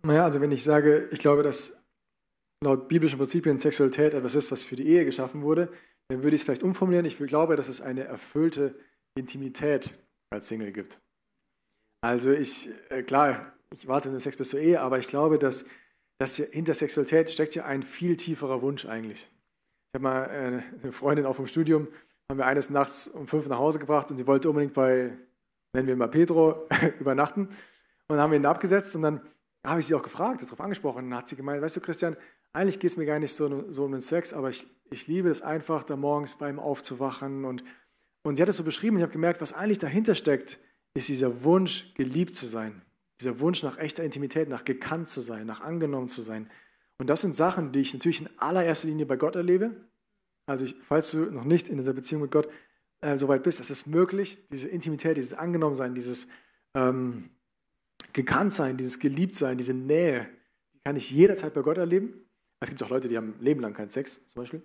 Naja, 0.03 0.25
also 0.25 0.41
wenn 0.41 0.53
ich 0.53 0.65
sage, 0.65 1.09
ich 1.13 1.21
glaube, 1.21 1.43
dass 1.43 1.85
laut 2.63 2.89
biblischen 2.89 3.19
Prinzipien 3.19 3.59
Sexualität 3.59 4.15
etwas 4.15 4.35
ist, 4.35 4.51
was 4.51 4.65
für 4.65 4.77
die 4.77 4.87
Ehe 4.87 5.05
geschaffen 5.05 5.43
wurde, 5.43 5.73
dann 6.09 6.23
würde 6.23 6.35
ich 6.35 6.43
es 6.43 6.45
vielleicht 6.45 6.63
umformulieren. 6.63 7.07
Ich 7.07 7.19
glaube, 7.19 7.57
dass 7.57 7.69
es 7.69 7.81
eine 7.81 8.05
erfüllte 8.05 8.75
Intimität 9.15 9.95
als 10.31 10.49
Single 10.49 10.73
gibt. 10.73 11.01
Also 12.01 12.33
ich, 12.33 12.69
äh, 12.91 13.03
klar, 13.03 13.53
ich 13.75 13.87
warte 13.87 14.09
mit 14.09 14.19
dem 14.19 14.21
Sex 14.21 14.37
bis 14.37 14.51
zur 14.51 14.61
Ehe, 14.61 14.81
aber 14.81 14.99
ich 14.99 15.07
glaube, 15.07 15.39
dass, 15.39 15.65
dass 16.23 16.37
hinter 16.37 16.75
Sexualität 16.75 17.31
steckt 17.31 17.55
ja 17.57 17.65
ein 17.65 17.83
viel 17.83 18.17
tieferer 18.17 18.63
Wunsch 18.63 18.87
eigentlich. 18.87 19.29
Ich 19.89 19.95
habe 19.95 20.03
mal 20.03 20.25
äh, 20.25 20.83
eine 20.83 20.93
Freundin 20.93 21.27
auch 21.27 21.35
vom 21.35 21.49
Studium, 21.49 21.89
haben 22.31 22.39
wir 22.39 22.47
eines 22.47 22.71
Nachts 22.71 23.09
um 23.09 23.27
fünf 23.27 23.49
nach 23.49 23.59
Hause 23.59 23.81
gebracht 23.81 24.11
und 24.11 24.17
sie 24.17 24.27
wollte 24.27 24.49
unbedingt 24.49 24.73
bei, 24.73 25.13
nennen 25.75 25.89
wir 25.89 25.97
mal 25.97 26.09
Pedro, 26.09 26.69
übernachten. 27.01 27.43
Und 27.43 27.57
dann 28.09 28.21
haben 28.21 28.31
wir 28.31 28.39
ihn 28.39 28.47
abgesetzt 28.47 28.95
und 28.95 29.03
dann 29.03 29.21
habe 29.67 29.81
ich 29.81 29.87
sie 29.87 29.95
auch 29.95 30.03
gefragt, 30.03 30.43
darauf 30.43 30.61
angesprochen. 30.61 31.05
Und 31.05 31.11
dann 31.11 31.19
hat 31.19 31.29
sie 31.29 31.37
gemeint, 31.37 31.61
weißt 31.61 31.77
du 31.77 31.81
Christian, 31.81 32.17
eigentlich 32.53 32.79
geht 32.79 32.91
es 32.91 32.97
mir 32.97 33.07
gar 33.07 33.19
nicht 33.19 33.35
so, 33.35 33.71
so 33.73 33.85
um 33.85 33.93
den 33.93 34.01
Sex, 34.01 34.33
aber 34.33 34.51
ich, 34.51 34.67
ich 34.91 35.09
liebe 35.09 35.29
es 35.29 35.43
einfach, 35.43 35.83
da 35.83 35.97
morgens 35.97 36.37
beim 36.37 36.59
aufzuwachen 36.59 37.45
und 37.45 37.65
und 38.25 38.37
sie 38.37 38.43
hat 38.43 38.49
es 38.49 38.57
so 38.57 38.63
beschrieben 38.63 38.97
und 38.97 39.01
ich 39.01 39.03
habe 39.03 39.13
gemerkt, 39.13 39.41
was 39.41 39.53
eigentlich 39.53 39.81
dahinter 39.81 40.15
steckt, 40.15 40.59
ist 40.95 41.09
dieser 41.09 41.43
Wunsch, 41.43 41.93
geliebt 41.95 42.37
zu 42.37 42.47
sein. 42.47 42.83
Dieser 43.23 43.39
Wunsch 43.39 43.63
nach 43.63 43.79
echter 43.79 44.03
Intimität, 44.03 44.49
nach 44.49 44.65
gekannt 44.65 45.09
zu 45.09 45.21
sein, 45.21 45.47
nach 45.47 45.61
angenommen 45.61 46.09
zu 46.09 46.23
sein. 46.23 46.51
Und 46.99 47.09
das 47.09 47.21
sind 47.21 47.37
Sachen, 47.37 47.71
die 47.71 47.81
ich 47.81 47.93
natürlich 47.93 48.21
in 48.21 48.29
allererster 48.37 48.89
Linie 48.89 49.07
bei 49.07 49.17
Gott 49.17 49.37
erlebe. 49.37 49.77
Also 50.47 50.65
ich, 50.65 50.75
falls 50.83 51.13
du 51.13 51.31
noch 51.31 51.45
nicht 51.45 51.69
in 51.69 51.77
dieser 51.77 51.93
Beziehung 51.93 52.23
mit 52.23 52.33
Gott 52.33 52.49
äh, 53.01 53.17
so 53.17 53.29
weit 53.29 53.45
bist, 53.45 53.61
es 53.61 53.71
ist 53.71 53.87
möglich, 53.87 54.41
diese 54.51 54.69
Intimität, 54.69 55.17
dieses 55.17 55.35
Angenommensein, 55.35 55.95
dieses 55.95 56.27
ähm, 56.75 57.31
Gekanntsein, 58.13 58.77
dieses 58.77 58.99
Geliebtsein, 58.99 59.57
diese 59.57 59.73
Nähe, 59.73 60.29
die 60.75 60.81
kann 60.81 60.97
ich 60.97 61.11
jederzeit 61.11 61.55
bei 61.55 61.63
Gott 61.63 61.79
erleben. 61.79 62.27
Es 62.59 62.71
gibt 62.71 62.83
auch 62.83 62.91
Leute, 62.91 63.09
die 63.09 63.17
haben 63.17 63.35
Leben 63.39 63.61
lang 63.61 63.73
keinen 63.73 63.91
Sex, 63.91 64.21
zum 64.31 64.43
Beispiel. 64.43 64.63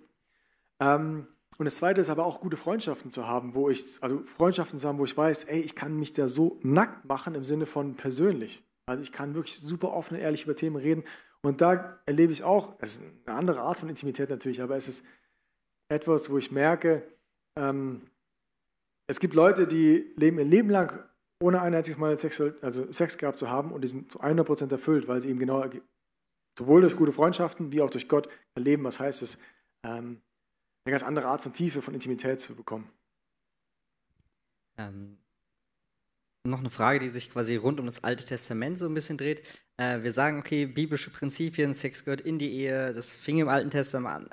Ähm, 0.80 1.28
und 1.58 1.64
das 1.64 1.76
Zweite 1.76 2.00
ist 2.00 2.08
aber 2.08 2.24
auch 2.24 2.40
gute 2.40 2.56
Freundschaften 2.56 3.10
zu 3.10 3.26
haben, 3.26 3.54
wo 3.54 3.68
ich, 3.68 3.84
also 4.00 4.22
Freundschaften 4.24 4.78
zu 4.78 4.86
haben, 4.86 4.98
wo 4.98 5.04
ich 5.04 5.16
weiß, 5.16 5.44
ey, 5.44 5.60
ich 5.60 5.74
kann 5.74 5.98
mich 5.98 6.12
da 6.12 6.28
so 6.28 6.60
nackt 6.62 7.04
machen 7.04 7.34
im 7.34 7.44
Sinne 7.44 7.66
von 7.66 7.96
persönlich. 7.96 8.62
Also 8.86 9.02
ich 9.02 9.10
kann 9.10 9.34
wirklich 9.34 9.58
super 9.58 9.92
offen 9.92 10.16
und 10.16 10.22
ehrlich 10.22 10.44
über 10.44 10.54
Themen 10.54 10.76
reden. 10.76 11.02
Und 11.42 11.60
da 11.60 12.00
erlebe 12.06 12.32
ich 12.32 12.44
auch, 12.44 12.76
es 12.78 12.96
ist 12.96 13.02
eine 13.26 13.36
andere 13.36 13.60
Art 13.60 13.78
von 13.78 13.88
Intimität 13.88 14.30
natürlich, 14.30 14.62
aber 14.62 14.76
es 14.76 14.86
ist 14.86 15.04
etwas, 15.88 16.30
wo 16.30 16.38
ich 16.38 16.52
merke, 16.52 17.02
ähm, 17.58 18.02
es 19.08 19.18
gibt 19.18 19.34
Leute, 19.34 19.66
die 19.66 20.12
leben 20.16 20.38
ihr 20.38 20.44
Leben 20.44 20.70
lang 20.70 21.08
ohne 21.42 21.60
ein 21.60 21.74
einziges 21.74 21.98
Mal 21.98 22.16
Sex, 22.18 22.40
also 22.62 22.92
Sex 22.92 23.18
gehabt 23.18 23.38
zu 23.38 23.50
haben 23.50 23.72
und 23.72 23.82
die 23.82 23.88
sind 23.88 24.12
zu 24.12 24.20
100% 24.20 24.70
erfüllt, 24.70 25.08
weil 25.08 25.20
sie 25.20 25.28
eben 25.28 25.38
genau 25.38 25.64
sowohl 26.56 26.82
durch 26.82 26.96
gute 26.96 27.12
Freundschaften 27.12 27.72
wie 27.72 27.80
auch 27.80 27.90
durch 27.90 28.08
Gott 28.08 28.28
erleben, 28.54 28.84
was 28.84 29.00
heißt 29.00 29.22
es, 29.22 29.38
ähm, 29.84 30.20
eine 30.88 30.92
ganz 30.92 31.02
andere 31.02 31.26
Art 31.26 31.42
von 31.42 31.52
Tiefe, 31.52 31.82
von 31.82 31.94
Intimität 31.94 32.40
zu 32.40 32.54
bekommen. 32.54 32.90
Ähm, 34.78 35.18
noch 36.44 36.60
eine 36.60 36.70
Frage, 36.70 36.98
die 36.98 37.10
sich 37.10 37.30
quasi 37.30 37.56
rund 37.56 37.78
um 37.78 37.86
das 37.86 38.04
Alte 38.04 38.24
Testament 38.24 38.78
so 38.78 38.86
ein 38.86 38.94
bisschen 38.94 39.18
dreht. 39.18 39.42
Äh, 39.76 40.02
wir 40.02 40.12
sagen, 40.12 40.38
okay, 40.38 40.64
biblische 40.64 41.10
Prinzipien, 41.10 41.74
Sex 41.74 42.04
gehört 42.04 42.22
in 42.22 42.38
die 42.38 42.50
Ehe, 42.52 42.92
das 42.94 43.12
fing 43.12 43.38
im 43.38 43.48
Alten 43.48 43.70
Testament 43.70 44.14
an, 44.14 44.30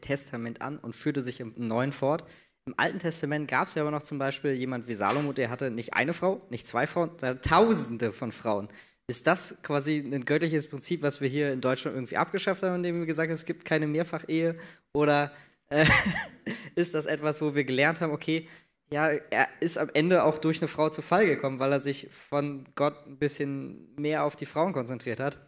Testament 0.00 0.60
an 0.60 0.78
und 0.78 0.94
führte 0.94 1.22
sich 1.22 1.40
im 1.40 1.54
Neuen 1.56 1.92
fort. 1.92 2.24
Im 2.66 2.74
Alten 2.76 3.00
Testament 3.00 3.48
gab 3.48 3.66
es 3.66 3.74
ja 3.74 3.82
aber 3.82 3.90
noch 3.90 4.02
zum 4.02 4.18
Beispiel 4.18 4.52
jemand 4.52 4.86
wie 4.86 4.94
Salomo, 4.94 5.32
der 5.32 5.50
hatte 5.50 5.70
nicht 5.70 5.94
eine 5.94 6.12
Frau, 6.12 6.40
nicht 6.50 6.66
zwei 6.68 6.86
Frauen, 6.86 7.10
sondern 7.16 7.40
tausende 7.40 8.12
von 8.12 8.30
Frauen. 8.30 8.68
Ist 9.08 9.26
das 9.26 9.62
quasi 9.62 9.98
ein 9.98 10.24
göttliches 10.24 10.68
Prinzip, 10.68 11.02
was 11.02 11.20
wir 11.20 11.28
hier 11.28 11.52
in 11.52 11.60
Deutschland 11.60 11.96
irgendwie 11.96 12.16
abgeschafft 12.16 12.62
haben, 12.62 12.76
indem 12.76 12.96
wir 12.96 13.06
gesagt 13.06 13.28
haben, 13.28 13.34
es 13.34 13.46
gibt 13.46 13.64
keine 13.64 13.86
Mehrfachehe? 13.86 14.56
Oder 14.92 15.32
äh, 15.68 15.86
ist 16.74 16.94
das 16.94 17.06
etwas, 17.06 17.40
wo 17.40 17.54
wir 17.54 17.64
gelernt 17.64 18.00
haben, 18.00 18.12
okay, 18.12 18.48
ja, 18.90 19.08
er 19.08 19.48
ist 19.60 19.78
am 19.78 19.90
Ende 19.94 20.22
auch 20.22 20.38
durch 20.38 20.60
eine 20.60 20.68
Frau 20.68 20.88
zu 20.90 21.02
Fall 21.02 21.26
gekommen, 21.26 21.58
weil 21.58 21.72
er 21.72 21.80
sich 21.80 22.08
von 22.10 22.66
Gott 22.76 23.06
ein 23.06 23.18
bisschen 23.18 23.94
mehr 23.96 24.24
auf 24.24 24.36
die 24.36 24.46
Frauen 24.46 24.72
konzentriert 24.72 25.18
hat? 25.18 25.38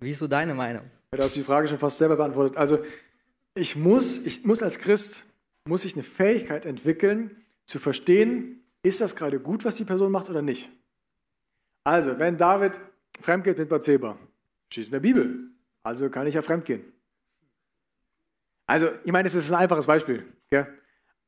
Wie 0.00 0.10
ist 0.10 0.18
so 0.18 0.26
deine 0.26 0.54
Meinung? 0.54 0.90
Du 1.10 1.22
hast 1.22 1.36
die 1.36 1.42
Frage 1.42 1.68
schon 1.68 1.78
fast 1.78 1.98
selber 1.98 2.16
beantwortet. 2.16 2.56
Also 2.56 2.78
ich 3.54 3.76
muss, 3.76 4.26
ich 4.26 4.44
muss 4.44 4.62
als 4.62 4.78
Christ, 4.78 5.22
muss 5.66 5.84
ich 5.84 5.94
eine 5.94 6.02
Fähigkeit 6.02 6.66
entwickeln, 6.66 7.44
zu 7.66 7.78
verstehen, 7.78 8.64
ist 8.82 9.00
das 9.00 9.16
gerade 9.16 9.40
gut, 9.40 9.64
was 9.64 9.76
die 9.76 9.84
Person 9.84 10.12
macht 10.12 10.28
oder 10.28 10.42
nicht. 10.42 10.70
Also, 11.84 12.18
wenn 12.18 12.36
David 12.36 12.78
fremdgeht 13.20 13.58
mit 13.58 13.68
Bathseba, 13.68 14.18
steht 14.70 14.86
in 14.86 14.92
der 14.92 15.00
Bibel. 15.00 15.50
Also 15.82 16.08
kann 16.08 16.26
ich 16.26 16.34
ja 16.34 16.42
fremdgehen. 16.42 16.82
Also, 18.66 18.88
ich 19.04 19.12
meine, 19.12 19.26
es 19.26 19.34
ist 19.34 19.52
ein 19.52 19.58
einfaches 19.58 19.86
Beispiel. 19.86 20.24
Gell? 20.50 20.66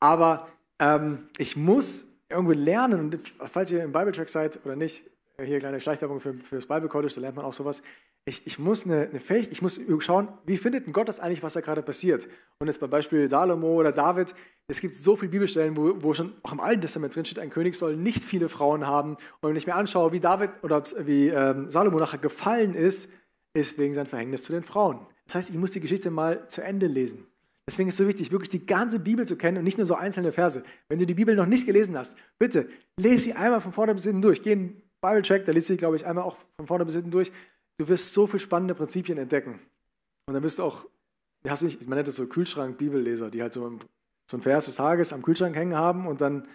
Aber 0.01 0.49
ähm, 0.79 1.29
ich 1.39 1.57
muss 1.57 2.17
irgendwie 2.29 2.55
lernen, 2.55 3.01
und 3.01 3.21
falls 3.47 3.71
ihr 3.71 3.83
im 3.83 3.93
Bible 3.93 4.13
Track 4.13 4.29
seid 4.29 4.65
oder 4.65 4.77
nicht, 4.77 5.05
hier 5.45 5.59
kleine 5.59 5.81
Schleichwerbung 5.81 6.21
für, 6.21 6.35
für 6.35 6.57
das 6.57 6.67
Bible 6.67 6.89
College, 6.89 7.13
da 7.15 7.21
lernt 7.21 7.37
man 7.37 7.45
auch 7.45 7.53
sowas. 7.53 7.83
Ich, 8.25 8.47
ich 8.47 8.59
muss 8.59 8.85
eine, 8.85 9.09
eine 9.09 9.21
Fähigkeit, 9.21 9.53
ich 9.53 9.63
muss 9.63 9.81
schauen, 10.01 10.29
wie 10.45 10.57
findet 10.57 10.87
denn 10.87 10.93
Gott 10.93 11.09
das 11.09 11.21
eigentlich, 11.21 11.43
was 11.43 11.53
da 11.53 11.61
gerade 11.61 11.83
passiert? 11.83 12.27
Und 12.59 12.67
jetzt 12.67 12.81
beim 12.81 12.91
Beispiel 12.91 13.31
Salomo 13.31 13.75
oder 13.75 13.93
David, 13.93 14.35
es 14.67 14.81
gibt 14.81 14.97
so 14.97 15.15
viele 15.15 15.31
Bibelstellen, 15.31 15.77
wo, 15.77 16.03
wo 16.03 16.13
schon 16.13 16.33
auch 16.43 16.53
im 16.53 16.61
Alten 16.61 16.81
Testament 16.81 17.15
drin 17.15 17.25
steht, 17.25 17.39
ein 17.39 17.51
König 17.51 17.77
soll 17.77 17.97
nicht 17.97 18.25
viele 18.25 18.49
Frauen 18.49 18.87
haben. 18.87 19.17
Und 19.41 19.51
wenn 19.51 19.57
ich 19.57 19.67
mir 19.67 19.77
anschaue, 19.77 20.11
wie 20.11 20.19
David 20.19 20.51
oder 20.63 20.83
wie 21.05 21.29
ähm, 21.29 21.69
Salomo 21.69 21.99
nachher 21.99 22.19
gefallen 22.19 22.75
ist, 22.75 23.13
ist 23.55 23.79
wegen 23.79 23.95
sein 23.95 24.07
Verhängnis 24.07 24.43
zu 24.43 24.53
den 24.53 24.65
Frauen. 24.65 25.07
Das 25.27 25.35
heißt, 25.35 25.51
ich 25.51 25.57
muss 25.57 25.73
die 25.73 25.81
Geschichte 25.81 26.11
mal 26.11 26.49
zu 26.49 26.63
Ende 26.63 26.87
lesen. 26.87 27.27
Deswegen 27.69 27.89
ist 27.89 27.95
es 27.95 27.99
so 27.99 28.07
wichtig, 28.07 28.31
wirklich 28.31 28.51
die 28.51 28.65
ganze 28.65 29.01
Bibel 29.01 29.27
zu 29.27 29.37
kennen 29.37 29.59
und 29.59 29.65
nicht 29.65 29.77
nur 29.77 29.87
so 29.87 29.97
einzelne 29.97 30.31
Verse. 30.31 30.63
Wenn 30.89 31.01
du 31.01 31.07
die 31.07 31.15
Bibel 31.15 31.35
noch 31.35 31.47
nicht 31.47 31.67
gelesen 31.67 31.99
hast, 31.99 32.17
bitte 32.39 32.69
lese 32.97 33.25
sie 33.25 33.33
einmal 33.33 33.61
von 33.61 33.73
vorne 33.73 33.93
bis 33.95 34.05
hinten 34.05 34.23
durch. 34.23 34.41
Geh 34.43 34.53
in 34.53 34.69
den 34.69 34.83
Bible-Check, 35.01 35.45
da 35.45 35.53
lese 35.53 35.73
ich, 35.73 35.79
glaube 35.79 35.97
ich, 35.97 36.07
einmal 36.07 36.25
auch 36.25 36.37
von 36.57 36.69
vorne 36.69 36.85
bis 36.85 36.95
hinten 36.95 37.11
durch. 37.11 37.33
Du 37.77 37.89
wirst 37.89 38.15
so 38.15 38.29
viele 38.29 38.39
spannende 38.39 38.75
Prinzipien 38.75 39.19
entdecken. 39.19 39.59
Und 40.27 40.35
dann 40.35 40.43
bist 40.43 40.61
du 40.61 40.63
auch, 40.63 40.87
hast 41.47 41.63
du 41.63 41.67
nicht, 41.67 41.87
man 41.89 41.97
nennt 41.97 42.07
das 42.07 42.17
so 42.17 42.27
Kühlschrank-Bibelleser, 42.27 43.31
die 43.31 43.43
halt 43.43 43.53
so, 43.53 43.79
so 44.31 44.37
ein 44.37 44.43
Vers 44.43 44.67
des 44.67 44.77
Tages 44.77 45.13
am 45.13 45.23
Kühlschrank 45.23 45.57
hängen 45.57 45.75
haben 45.75 46.07
und 46.07 46.21
dann, 46.21 46.47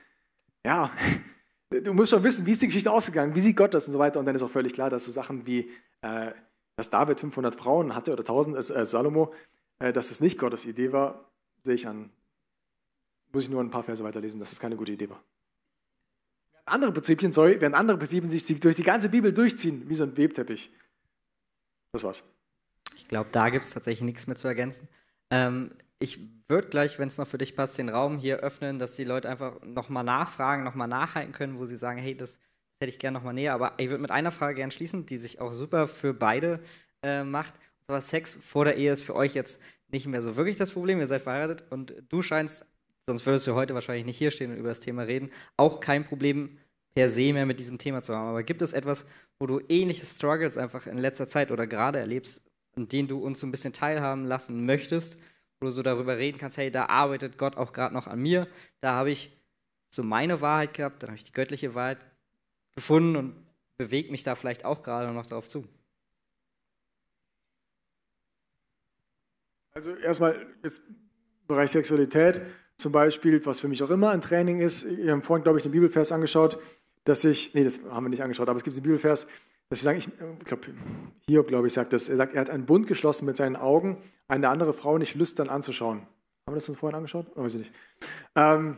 ja, 0.65 0.91
du 1.69 1.93
musst 1.93 2.11
schon 2.11 2.23
wissen, 2.23 2.45
wie 2.45 2.51
ist 2.51 2.61
die 2.61 2.67
Geschichte 2.67 2.91
ausgegangen, 2.91 3.35
wie 3.35 3.41
sieht 3.41 3.57
Gott 3.57 3.73
das 3.73 3.85
und 3.85 3.91
so 3.91 3.99
weiter. 3.99 4.19
Und 4.19 4.25
dann 4.25 4.35
ist 4.35 4.43
auch 4.43 4.51
völlig 4.51 4.73
klar, 4.73 4.89
dass 4.89 5.05
so 5.05 5.11
Sachen 5.11 5.45
wie, 5.45 5.69
äh, 6.01 6.31
dass 6.75 6.89
David 6.89 7.19
500 7.19 7.55
Frauen 7.55 7.95
hatte 7.95 8.11
oder 8.13 8.21
1000, 8.21 8.57
äh, 8.71 8.85
Salomo, 8.85 9.33
äh, 9.79 9.93
dass 9.93 10.11
es 10.11 10.19
nicht 10.19 10.37
Gottes 10.37 10.65
Idee 10.65 10.91
war, 10.91 11.31
sehe 11.63 11.75
ich 11.75 11.87
an. 11.87 12.09
Muss 13.31 13.43
ich 13.43 13.49
nur 13.49 13.61
ein 13.61 13.71
paar 13.71 13.83
Verse 13.83 14.03
weiterlesen, 14.03 14.39
dass 14.39 14.51
es 14.51 14.59
keine 14.59 14.75
gute 14.75 14.91
Idee 14.91 15.09
war. 15.09 15.23
Andere 16.65 16.91
Prinzipien, 16.91 17.31
sorry, 17.31 17.59
während 17.59 17.75
andere 17.75 17.97
Prinzipien 17.97 18.29
sich 18.29 18.45
durch 18.59 18.75
die 18.75 18.83
ganze 18.83 19.09
Bibel 19.09 19.33
durchziehen, 19.33 19.89
wie 19.89 19.95
so 19.95 20.03
ein 20.03 20.15
Webteppich. 20.15 20.71
Das 21.91 22.03
war's. 22.03 22.23
Ich 22.95 23.07
glaube, 23.07 23.29
da 23.31 23.49
gibt 23.49 23.65
es 23.65 23.71
tatsächlich 23.71 24.05
nichts 24.05 24.27
mehr 24.27 24.35
zu 24.35 24.47
ergänzen. 24.47 24.87
Ähm, 25.29 25.71
ich 25.99 26.19
würde 26.47 26.69
gleich, 26.69 26.99
wenn 26.99 27.07
es 27.07 27.17
noch 27.17 27.27
für 27.27 27.37
dich 27.37 27.55
passt, 27.55 27.77
den 27.77 27.89
Raum 27.89 28.17
hier 28.17 28.37
öffnen, 28.37 28.79
dass 28.79 28.95
die 28.95 29.03
Leute 29.03 29.29
einfach 29.29 29.61
nochmal 29.61 30.03
nachfragen, 30.03 30.63
nochmal 30.63 30.87
nachhalten 30.87 31.33
können, 31.33 31.59
wo 31.59 31.65
sie 31.65 31.77
sagen, 31.77 31.99
hey, 31.99 32.15
das, 32.15 32.35
das 32.35 32.41
hätte 32.81 32.89
ich 32.89 32.99
gerne 32.99 33.17
nochmal 33.17 33.33
näher. 33.33 33.53
Aber 33.53 33.73
ich 33.77 33.89
würde 33.89 34.01
mit 34.01 34.11
einer 34.11 34.31
Frage 34.31 34.55
gerne 34.55 34.71
schließen, 34.71 35.05
die 35.05 35.17
sich 35.17 35.39
auch 35.39 35.53
super 35.53 35.87
für 35.87 36.13
beide 36.13 36.59
äh, 37.03 37.23
macht. 37.23 37.53
Und 37.53 37.85
zwar 37.85 38.01
Sex 38.01 38.33
vor 38.35 38.65
der 38.65 38.75
Ehe 38.75 38.91
ist 38.91 39.03
für 39.03 39.15
euch 39.15 39.33
jetzt 39.35 39.61
nicht 39.89 40.07
mehr 40.07 40.21
so 40.21 40.35
wirklich 40.35 40.57
das 40.57 40.71
Problem. 40.71 40.99
Ihr 40.99 41.07
seid 41.07 41.21
verheiratet 41.21 41.65
und 41.69 41.93
du 42.09 42.21
scheinst, 42.21 42.65
sonst 43.07 43.25
würdest 43.25 43.47
du 43.47 43.55
heute 43.55 43.73
wahrscheinlich 43.73 44.05
nicht 44.05 44.17
hier 44.17 44.31
stehen 44.31 44.51
und 44.51 44.57
über 44.57 44.69
das 44.69 44.79
Thema 44.79 45.03
reden, 45.03 45.31
auch 45.57 45.79
kein 45.79 46.05
Problem 46.05 46.57
per 46.93 47.09
se 47.09 47.33
mehr 47.33 47.45
mit 47.45 47.59
diesem 47.59 47.77
Thema 47.77 48.01
zu 48.01 48.15
haben. 48.15 48.29
Aber 48.29 48.43
gibt 48.43 48.61
es 48.61 48.73
etwas, 48.73 49.05
wo 49.39 49.47
du 49.47 49.61
ähnliche 49.69 50.05
Struggles 50.05 50.57
einfach 50.57 50.87
in 50.87 50.97
letzter 50.97 51.27
Zeit 51.27 51.51
oder 51.51 51.67
gerade 51.67 51.99
erlebst, 51.99 52.43
in 52.75 52.87
denen 52.87 53.07
du 53.07 53.19
uns 53.19 53.39
so 53.39 53.47
ein 53.47 53.51
bisschen 53.51 53.73
teilhaben 53.73 54.25
lassen 54.25 54.65
möchtest, 54.65 55.17
wo 55.59 55.65
du 55.65 55.71
so 55.71 55.83
darüber 55.83 56.17
reden 56.17 56.37
kannst, 56.37 56.57
hey, 56.57 56.71
da 56.71 56.87
arbeitet 56.87 57.37
Gott 57.37 57.57
auch 57.57 57.73
gerade 57.73 57.93
noch 57.93 58.07
an 58.07 58.19
mir, 58.19 58.47
da 58.81 58.93
habe 58.93 59.11
ich 59.11 59.31
so 59.89 60.03
meine 60.03 60.41
Wahrheit 60.41 60.73
gehabt, 60.73 61.03
dann 61.03 61.09
habe 61.09 61.17
ich 61.17 61.23
die 61.23 61.33
göttliche 61.33 61.75
Wahrheit 61.75 61.99
gefunden 62.75 63.15
und 63.15 63.35
bewege 63.77 64.11
mich 64.11 64.23
da 64.23 64.35
vielleicht 64.35 64.65
auch 64.65 64.83
gerade 64.83 65.11
noch 65.13 65.25
darauf 65.25 65.47
zu. 65.47 65.67
Also 69.73 69.95
erstmal 69.95 70.45
jetzt 70.63 70.81
Bereich 71.47 71.71
Sexualität 71.71 72.41
zum 72.77 72.91
Beispiel, 72.91 73.45
was 73.45 73.59
für 73.59 73.67
mich 73.67 73.81
auch 73.83 73.89
immer 73.89 74.11
ein 74.11 74.21
Training 74.21 74.59
ist. 74.59 74.85
Wir 74.85 75.11
haben 75.11 75.21
vorhin, 75.21 75.43
glaube 75.43 75.59
ich, 75.59 75.63
den 75.63 75.71
Bibelvers 75.71 76.11
angeschaut 76.11 76.59
dass 77.03 77.23
ich, 77.23 77.53
nee, 77.53 77.63
das 77.63 77.79
haben 77.89 78.05
wir 78.05 78.09
nicht 78.09 78.21
angeschaut, 78.21 78.47
aber 78.47 78.57
es 78.57 78.63
gibt 78.63 78.75
einen 78.75 78.83
Bibelvers, 78.83 79.27
dass 79.69 79.79
sie 79.79 79.85
sagen, 79.85 79.99
ich 79.99 80.45
glaube, 80.45 80.67
Hiob, 81.27 81.47
glaube 81.47 81.67
ich, 81.67 81.73
sagt 81.73 81.93
das, 81.93 82.09
er 82.09 82.17
sagt, 82.17 82.33
er 82.33 82.41
hat 82.41 82.49
einen 82.49 82.65
Bund 82.65 82.87
geschlossen 82.87 83.25
mit 83.25 83.37
seinen 83.37 83.55
Augen, 83.55 83.97
eine 84.27 84.49
andere 84.49 84.73
Frau 84.73 84.97
nicht 84.97 85.15
lüstern 85.15 85.49
anzuschauen. 85.49 85.99
Haben 85.99 86.53
wir 86.53 86.55
das 86.55 86.69
uns 86.69 86.77
vorhin 86.77 86.95
angeschaut? 86.95 87.27
Oh, 87.35 87.43
weiß 87.43 87.55
ich 87.55 87.59
nicht. 87.61 87.73
Ähm, 88.35 88.77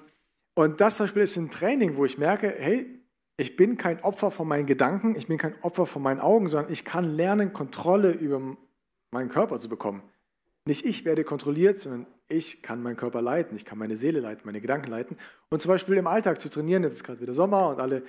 und 0.55 0.81
das 0.81 0.97
zum 0.97 1.05
Beispiel 1.05 1.23
ist 1.23 1.35
ein 1.37 1.49
Training, 1.49 1.97
wo 1.97 2.05
ich 2.05 2.17
merke, 2.17 2.53
hey, 2.55 3.02
ich 3.37 3.55
bin 3.55 3.77
kein 3.77 4.03
Opfer 4.03 4.31
von 4.31 4.47
meinen 4.47 4.65
Gedanken, 4.65 5.15
ich 5.15 5.27
bin 5.27 5.37
kein 5.37 5.55
Opfer 5.63 5.85
von 5.85 6.01
meinen 6.01 6.19
Augen, 6.19 6.47
sondern 6.47 6.71
ich 6.71 6.85
kann 6.85 7.05
lernen, 7.05 7.53
Kontrolle 7.53 8.11
über 8.11 8.55
meinen 9.11 9.29
Körper 9.29 9.59
zu 9.59 9.69
bekommen. 9.69 10.03
Nicht 10.65 10.85
ich 10.85 11.03
werde 11.03 11.23
kontrolliert, 11.23 11.79
sondern 11.79 12.07
ich 12.29 12.61
kann 12.61 12.81
meinen 12.81 12.95
Körper 12.95 13.21
leiten, 13.21 13.55
ich 13.55 13.65
kann 13.65 13.77
meine 13.77 13.97
Seele 13.97 14.19
leiten, 14.19 14.43
meine 14.45 14.61
Gedanken 14.61 14.89
leiten. 14.89 15.17
Und 15.49 15.61
zum 15.61 15.69
Beispiel 15.69 15.97
im 15.97 16.07
Alltag 16.07 16.39
zu 16.39 16.49
trainieren, 16.49 16.83
jetzt 16.83 16.93
ist 16.93 17.03
gerade 17.03 17.19
wieder 17.19 17.33
Sommer 17.33 17.69
und 17.69 17.81
alle 17.81 18.03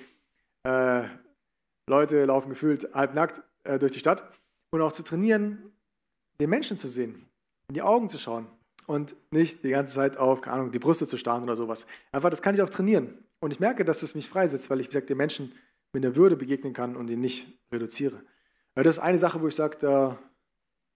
äh, 0.63 1.07
Leute 1.87 2.25
laufen 2.25 2.49
gefühlt 2.49 2.93
halbnackt 2.93 3.41
äh, 3.63 3.77
durch 3.77 3.91
die 3.91 3.99
Stadt. 3.99 4.23
Und 4.71 4.81
auch 4.81 4.93
zu 4.93 5.03
trainieren, 5.03 5.71
den 6.39 6.49
Menschen 6.49 6.77
zu 6.77 6.87
sehen, 6.87 7.27
in 7.67 7.75
die 7.75 7.81
Augen 7.81 8.09
zu 8.09 8.17
schauen 8.17 8.47
und 8.87 9.15
nicht 9.31 9.63
die 9.63 9.69
ganze 9.69 9.93
Zeit 9.93 10.17
auf, 10.17 10.41
keine 10.41 10.57
Ahnung, 10.57 10.71
die 10.71 10.79
Brüste 10.79 11.07
zu 11.07 11.17
starren 11.17 11.43
oder 11.43 11.55
sowas. 11.55 11.85
Einfach, 12.11 12.29
das 12.29 12.41
kann 12.41 12.55
ich 12.55 12.61
auch 12.61 12.69
trainieren. 12.69 13.25
Und 13.45 13.51
ich 13.51 13.59
merke, 13.59 13.85
dass 13.85 14.01
es 14.01 14.15
mich 14.15 14.27
freisetzt, 14.27 14.71
weil 14.71 14.79
ich, 14.79 14.87
wie 14.87 14.89
gesagt, 14.89 15.07
den 15.07 15.17
Menschen 15.17 15.51
mit 15.93 16.03
der 16.03 16.15
Würde 16.15 16.35
begegnen 16.35 16.73
kann 16.73 16.95
und 16.95 17.11
ihn 17.11 17.21
nicht 17.21 17.45
reduziere. 17.71 18.23
Das 18.73 18.97
ist 18.97 19.03
eine 19.03 19.19
Sache, 19.19 19.39
wo 19.39 19.47
ich 19.47 19.53
sage, 19.53 19.77
da 19.79 20.17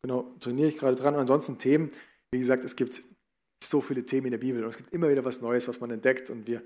genau, 0.01 0.35
trainiere 0.39 0.67
ich 0.67 0.79
gerade 0.79 0.95
dran. 0.95 1.13
Und 1.13 1.19
ansonsten 1.19 1.59
Themen, 1.59 1.91
wie 2.31 2.39
gesagt, 2.39 2.65
es 2.65 2.75
gibt 2.75 3.03
so 3.63 3.81
viele 3.81 4.03
Themen 4.03 4.25
in 4.25 4.31
der 4.31 4.39
Bibel 4.39 4.63
und 4.63 4.69
es 4.71 4.77
gibt 4.77 4.91
immer 4.91 5.09
wieder 5.09 5.23
was 5.23 5.41
Neues, 5.41 5.67
was 5.67 5.79
man 5.79 5.91
entdeckt 5.91 6.31
und 6.31 6.47
wir 6.47 6.63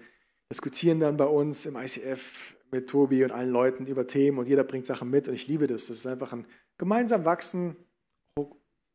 diskutieren 0.49 1.01
dann 1.01 1.17
bei 1.17 1.25
uns 1.25 1.65
im 1.65 1.75
ICF 1.75 2.55
mit 2.71 2.89
Tobi 2.89 3.25
und 3.25 3.31
allen 3.31 3.49
Leuten 3.49 3.85
über 3.85 4.07
Themen 4.07 4.37
und 4.37 4.47
jeder 4.47 4.63
bringt 4.63 4.85
Sachen 4.85 5.09
mit 5.09 5.27
und 5.27 5.33
ich 5.33 5.49
liebe 5.49 5.67
das. 5.67 5.87
Das 5.87 5.97
ist 5.97 6.07
einfach 6.07 6.31
ein 6.31 6.47
gemeinsam 6.77 7.25
wachsen, 7.25 7.75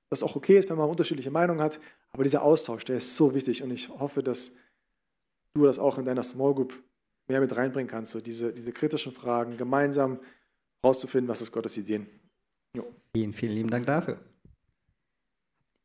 das 0.08 0.22
auch 0.22 0.36
okay 0.36 0.56
ist, 0.56 0.70
wenn 0.70 0.78
man 0.78 0.88
unterschiedliche 0.88 1.30
Meinungen 1.30 1.60
hat, 1.60 1.80
aber 2.12 2.22
dieser 2.22 2.40
Austausch, 2.40 2.86
der 2.86 2.96
ist 2.96 3.14
so 3.14 3.34
wichtig 3.34 3.62
und 3.62 3.72
ich 3.72 3.90
hoffe, 3.90 4.22
dass 4.22 4.56
du 5.58 5.66
das 5.66 5.78
auch 5.78 5.98
in 5.98 6.04
deiner 6.04 6.22
Small 6.22 6.54
Group 6.54 6.74
mehr 7.26 7.40
mit 7.40 7.54
reinbringen 7.54 7.88
kannst, 7.88 8.12
so 8.12 8.20
diese, 8.20 8.52
diese 8.52 8.72
kritischen 8.72 9.12
Fragen 9.12 9.56
gemeinsam 9.56 10.18
rauszufinden, 10.84 11.28
was 11.28 11.42
ist 11.42 11.52
Gottes 11.52 11.76
Ideen. 11.76 12.06
Jo. 12.74 12.86
Vielen, 13.14 13.32
vielen 13.32 13.52
lieben 13.52 13.70
Dank 13.70 13.86
dafür 13.86 14.18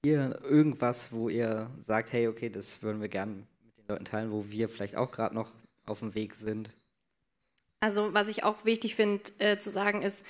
ihr 0.04 0.40
irgendwas, 0.44 1.12
wo 1.12 1.30
ihr 1.30 1.70
sagt, 1.80 2.12
hey, 2.12 2.28
okay, 2.28 2.50
das 2.50 2.84
würden 2.84 3.02
wir 3.02 3.08
gerne 3.08 3.48
mit 3.64 3.78
den 3.78 3.88
Leuten 3.88 4.06
teilen, 4.06 4.32
wo 4.32 4.46
wir 4.50 4.70
vielleicht 4.70 4.96
auch 4.96 5.12
gerade 5.12 5.34
noch 5.34 5.50
auf 5.86 6.00
dem 6.00 6.14
Weg 6.14 6.36
sind? 6.36 6.70
Also 7.80 8.14
was 8.14 8.28
ich 8.28 8.44
auch 8.44 8.66
wichtig 8.66 8.96
finde 8.96 9.24
äh, 9.40 9.60
zu 9.60 9.70
sagen 9.70 10.02
ist, 10.02 10.26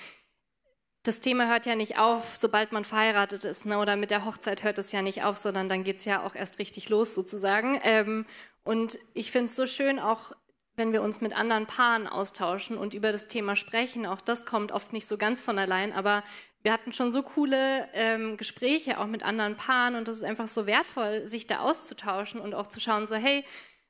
das 1.02 1.20
Thema 1.20 1.48
hört 1.48 1.66
ja 1.66 1.76
nicht 1.76 1.98
auf, 1.98 2.36
sobald 2.36 2.72
man 2.72 2.84
verheiratet 2.84 3.44
ist, 3.44 3.66
ne? 3.66 3.78
oder 3.78 3.96
mit 3.96 4.10
der 4.10 4.24
Hochzeit 4.24 4.62
hört 4.62 4.78
es 4.78 4.90
ja 4.90 5.02
nicht 5.02 5.22
auf, 5.22 5.36
sondern 5.36 5.68
dann 5.68 5.84
geht 5.84 5.98
es 5.98 6.04
ja 6.06 6.24
auch 6.24 6.34
erst 6.34 6.58
richtig 6.58 6.88
los 6.88 7.14
sozusagen. 7.14 7.78
Ähm, 7.82 8.24
und 8.64 8.98
ich 9.14 9.30
finde 9.30 9.46
es 9.46 9.56
so 9.56 9.66
schön, 9.66 9.98
auch 9.98 10.32
wenn 10.76 10.92
wir 10.92 11.02
uns 11.02 11.20
mit 11.20 11.36
anderen 11.36 11.66
Paaren 11.66 12.08
austauschen 12.08 12.76
und 12.76 12.94
über 12.94 13.12
das 13.12 13.28
Thema 13.28 13.54
sprechen, 13.54 14.06
auch 14.06 14.20
das 14.20 14.44
kommt 14.44 14.72
oft 14.72 14.92
nicht 14.92 15.06
so 15.06 15.16
ganz 15.16 15.40
von 15.40 15.58
allein, 15.58 15.92
aber 15.92 16.24
wir 16.62 16.72
hatten 16.72 16.92
schon 16.92 17.10
so 17.10 17.22
coole 17.22 17.88
ähm, 17.92 18.36
Gespräche 18.36 18.98
auch 18.98 19.06
mit 19.06 19.22
anderen 19.22 19.56
Paaren 19.56 19.94
und 19.94 20.08
das 20.08 20.16
ist 20.16 20.24
einfach 20.24 20.48
so 20.48 20.66
wertvoll, 20.66 21.28
sich 21.28 21.46
da 21.46 21.58
auszutauschen 21.60 22.40
und 22.40 22.54
auch 22.54 22.66
zu 22.66 22.80
schauen, 22.80 23.06
so 23.06 23.14
hey, 23.14 23.44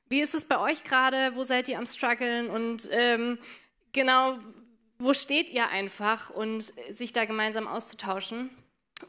wie 0.07 0.21
ist 0.21 0.35
es 0.35 0.45
bei 0.45 0.59
euch 0.59 0.83
gerade, 0.83 1.35
wo 1.35 1.43
seid 1.43 1.67
ihr 1.67 1.79
am 1.79 1.87
struggeln? 1.87 2.49
Und 2.49 2.87
ähm, 2.91 3.39
genau, 3.91 4.37
wo 4.99 5.13
steht 5.13 5.49
ihr 5.49 5.69
einfach? 5.69 6.29
Und 6.29 6.63
sich 6.63 7.11
da 7.11 7.25
gemeinsam 7.25 7.67
auszutauschen. 7.67 8.49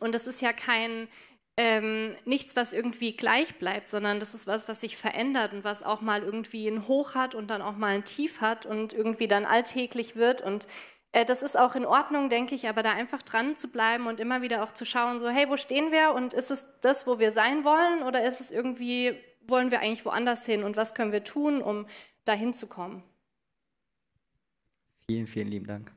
Und 0.00 0.14
das 0.14 0.26
ist 0.26 0.40
ja 0.40 0.52
kein 0.52 1.08
ähm, 1.56 2.14
nichts, 2.26 2.54
was 2.54 2.72
irgendwie 2.72 3.16
gleich 3.16 3.58
bleibt, 3.58 3.88
sondern 3.88 4.20
das 4.20 4.34
ist 4.34 4.46
was, 4.46 4.68
was 4.68 4.82
sich 4.82 4.96
verändert 4.96 5.54
und 5.54 5.64
was 5.64 5.82
auch 5.82 6.02
mal 6.02 6.22
irgendwie 6.22 6.68
ein 6.68 6.86
Hoch 6.86 7.14
hat 7.14 7.34
und 7.34 7.48
dann 7.48 7.62
auch 7.62 7.76
mal 7.76 7.94
ein 7.94 8.04
Tief 8.04 8.40
hat 8.40 8.66
und 8.66 8.92
irgendwie 8.92 9.26
dann 9.26 9.46
alltäglich 9.46 10.16
wird. 10.16 10.42
Und 10.42 10.68
äh, 11.12 11.24
das 11.24 11.42
ist 11.42 11.58
auch 11.58 11.74
in 11.74 11.86
Ordnung, 11.86 12.28
denke 12.28 12.54
ich, 12.54 12.68
aber 12.68 12.82
da 12.82 12.92
einfach 12.92 13.22
dran 13.22 13.56
zu 13.56 13.70
bleiben 13.70 14.06
und 14.06 14.20
immer 14.20 14.42
wieder 14.42 14.62
auch 14.62 14.72
zu 14.72 14.84
schauen, 14.84 15.18
so, 15.18 15.30
hey, 15.30 15.48
wo 15.48 15.56
stehen 15.56 15.92
wir 15.92 16.12
und 16.14 16.34
ist 16.34 16.50
es 16.50 16.66
das, 16.82 17.06
wo 17.06 17.18
wir 17.18 17.32
sein 17.32 17.64
wollen 17.64 18.02
oder 18.02 18.22
ist 18.22 18.40
es 18.40 18.50
irgendwie, 18.50 19.14
wollen 19.46 19.70
wir 19.70 19.80
eigentlich 19.80 20.04
woanders 20.04 20.44
hin 20.44 20.62
und 20.62 20.76
was 20.76 20.94
können 20.94 21.12
wir 21.12 21.24
tun, 21.24 21.62
um 21.62 21.86
dahin 22.26 22.52
zu 22.52 22.66
kommen? 22.66 23.02
Vielen, 25.08 25.26
vielen 25.26 25.48
lieben 25.48 25.66
Dank. 25.66 25.92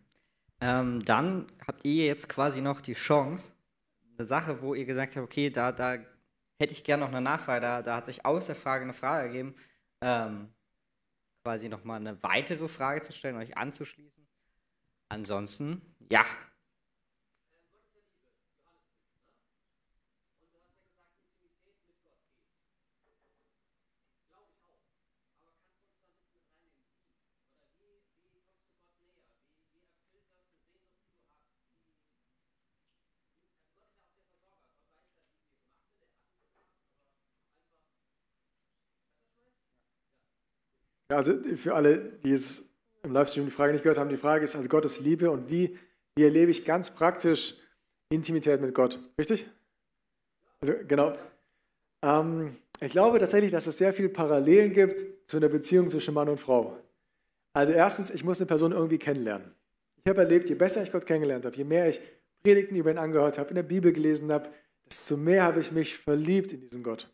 Ähm, 0.62 1.04
dann 1.04 1.48
habt 1.68 1.84
ihr 1.84 2.06
jetzt 2.06 2.30
quasi 2.30 2.62
noch 2.62 2.80
die 2.80 2.94
Chance, 2.94 3.54
eine 4.20 4.28
Sache, 4.28 4.62
wo 4.62 4.76
ihr 4.76 4.86
gesagt 4.86 5.16
habt, 5.16 5.24
okay, 5.24 5.50
da, 5.50 5.72
da 5.72 5.94
hätte 6.60 6.74
ich 6.74 6.84
gerne 6.84 7.04
noch 7.04 7.10
eine 7.10 7.22
Nachfrage, 7.22 7.62
da, 7.62 7.82
da 7.82 7.96
hat 7.96 8.06
sich 8.06 8.26
aus 8.26 8.48
der 8.48 8.56
Frage 8.56 8.84
eine 8.84 8.94
Frage 8.94 9.28
ergeben, 9.28 9.56
ähm, 10.02 10.54
quasi 11.44 11.70
nochmal 11.70 12.00
eine 12.00 12.22
weitere 12.22 12.68
Frage 12.68 13.02
zu 13.02 13.14
stellen, 13.14 13.38
euch 13.38 13.58
anzuschließen. 13.58 14.28
Ansonsten, 15.08 15.82
ja, 16.12 16.26
Ja, 41.10 41.18
also 41.18 41.34
für 41.56 41.74
alle, 41.74 42.20
die 42.24 42.30
jetzt 42.30 42.64
im 43.04 43.14
Livestream 43.14 43.46
die 43.46 43.52
Frage 43.52 43.74
nicht 43.74 43.84
gehört 43.84 43.98
haben, 43.98 44.10
die 44.10 44.18
Frage 44.18 44.44
ist 44.44 44.56
also 44.56 44.70
Gottes 44.70 45.00
Liebe 45.00 45.32
und 45.32 45.50
wie, 45.50 45.78
wie 46.16 46.24
erlebe 46.24 46.52
ich 46.52 46.66
ganz 46.66 46.92
praktisch 46.92 47.56
Intimität 48.10 48.62
mit 48.62 48.74
Gott. 48.76 49.00
Richtig? 49.18 49.48
Also 50.62 50.74
genau. 50.88 51.18
Ähm, 52.02 52.58
ich 52.80 52.92
glaube 52.92 53.20
tatsächlich, 53.20 53.52
dass 53.52 53.68
es 53.68 53.78
sehr 53.78 53.94
viele 53.94 54.10
Parallelen 54.10 54.74
gibt 54.74 55.06
zu 55.28 55.38
einer 55.38 55.50
Beziehung 55.50 55.90
zwischen 55.90 56.14
Mann 56.14 56.30
und 56.30 56.40
Frau. 56.40 56.78
Also 57.54 57.74
erstens, 57.74 58.10
ich 58.12 58.24
muss 58.24 58.40
eine 58.40 58.48
Person 58.48 58.72
irgendwie 58.72 59.00
kennenlernen. 59.00 59.52
Ich 60.04 60.10
habe 60.10 60.22
erlebt, 60.22 60.50
je 60.50 60.56
besser 60.56 60.84
ich 60.84 60.92
Gott 60.92 61.06
kennengelernt 61.06 61.46
habe, 61.46 61.56
je 61.56 61.64
mehr 61.64 61.90
ich 61.90 62.00
Predigten 62.42 62.76
über 62.76 62.92
ihn 62.92 62.98
angehört 62.98 63.38
habe, 63.38 63.50
in 63.50 63.56
der 63.56 63.64
Bibel 63.64 63.92
gelesen 63.92 64.32
habe, 64.32 64.50
desto 64.88 65.18
mehr 65.18 65.44
habe 65.44 65.60
ich 65.60 65.72
mich 65.72 65.98
verliebt 65.98 66.54
in 66.54 66.62
diesen 66.62 66.84
Gott. 66.84 67.12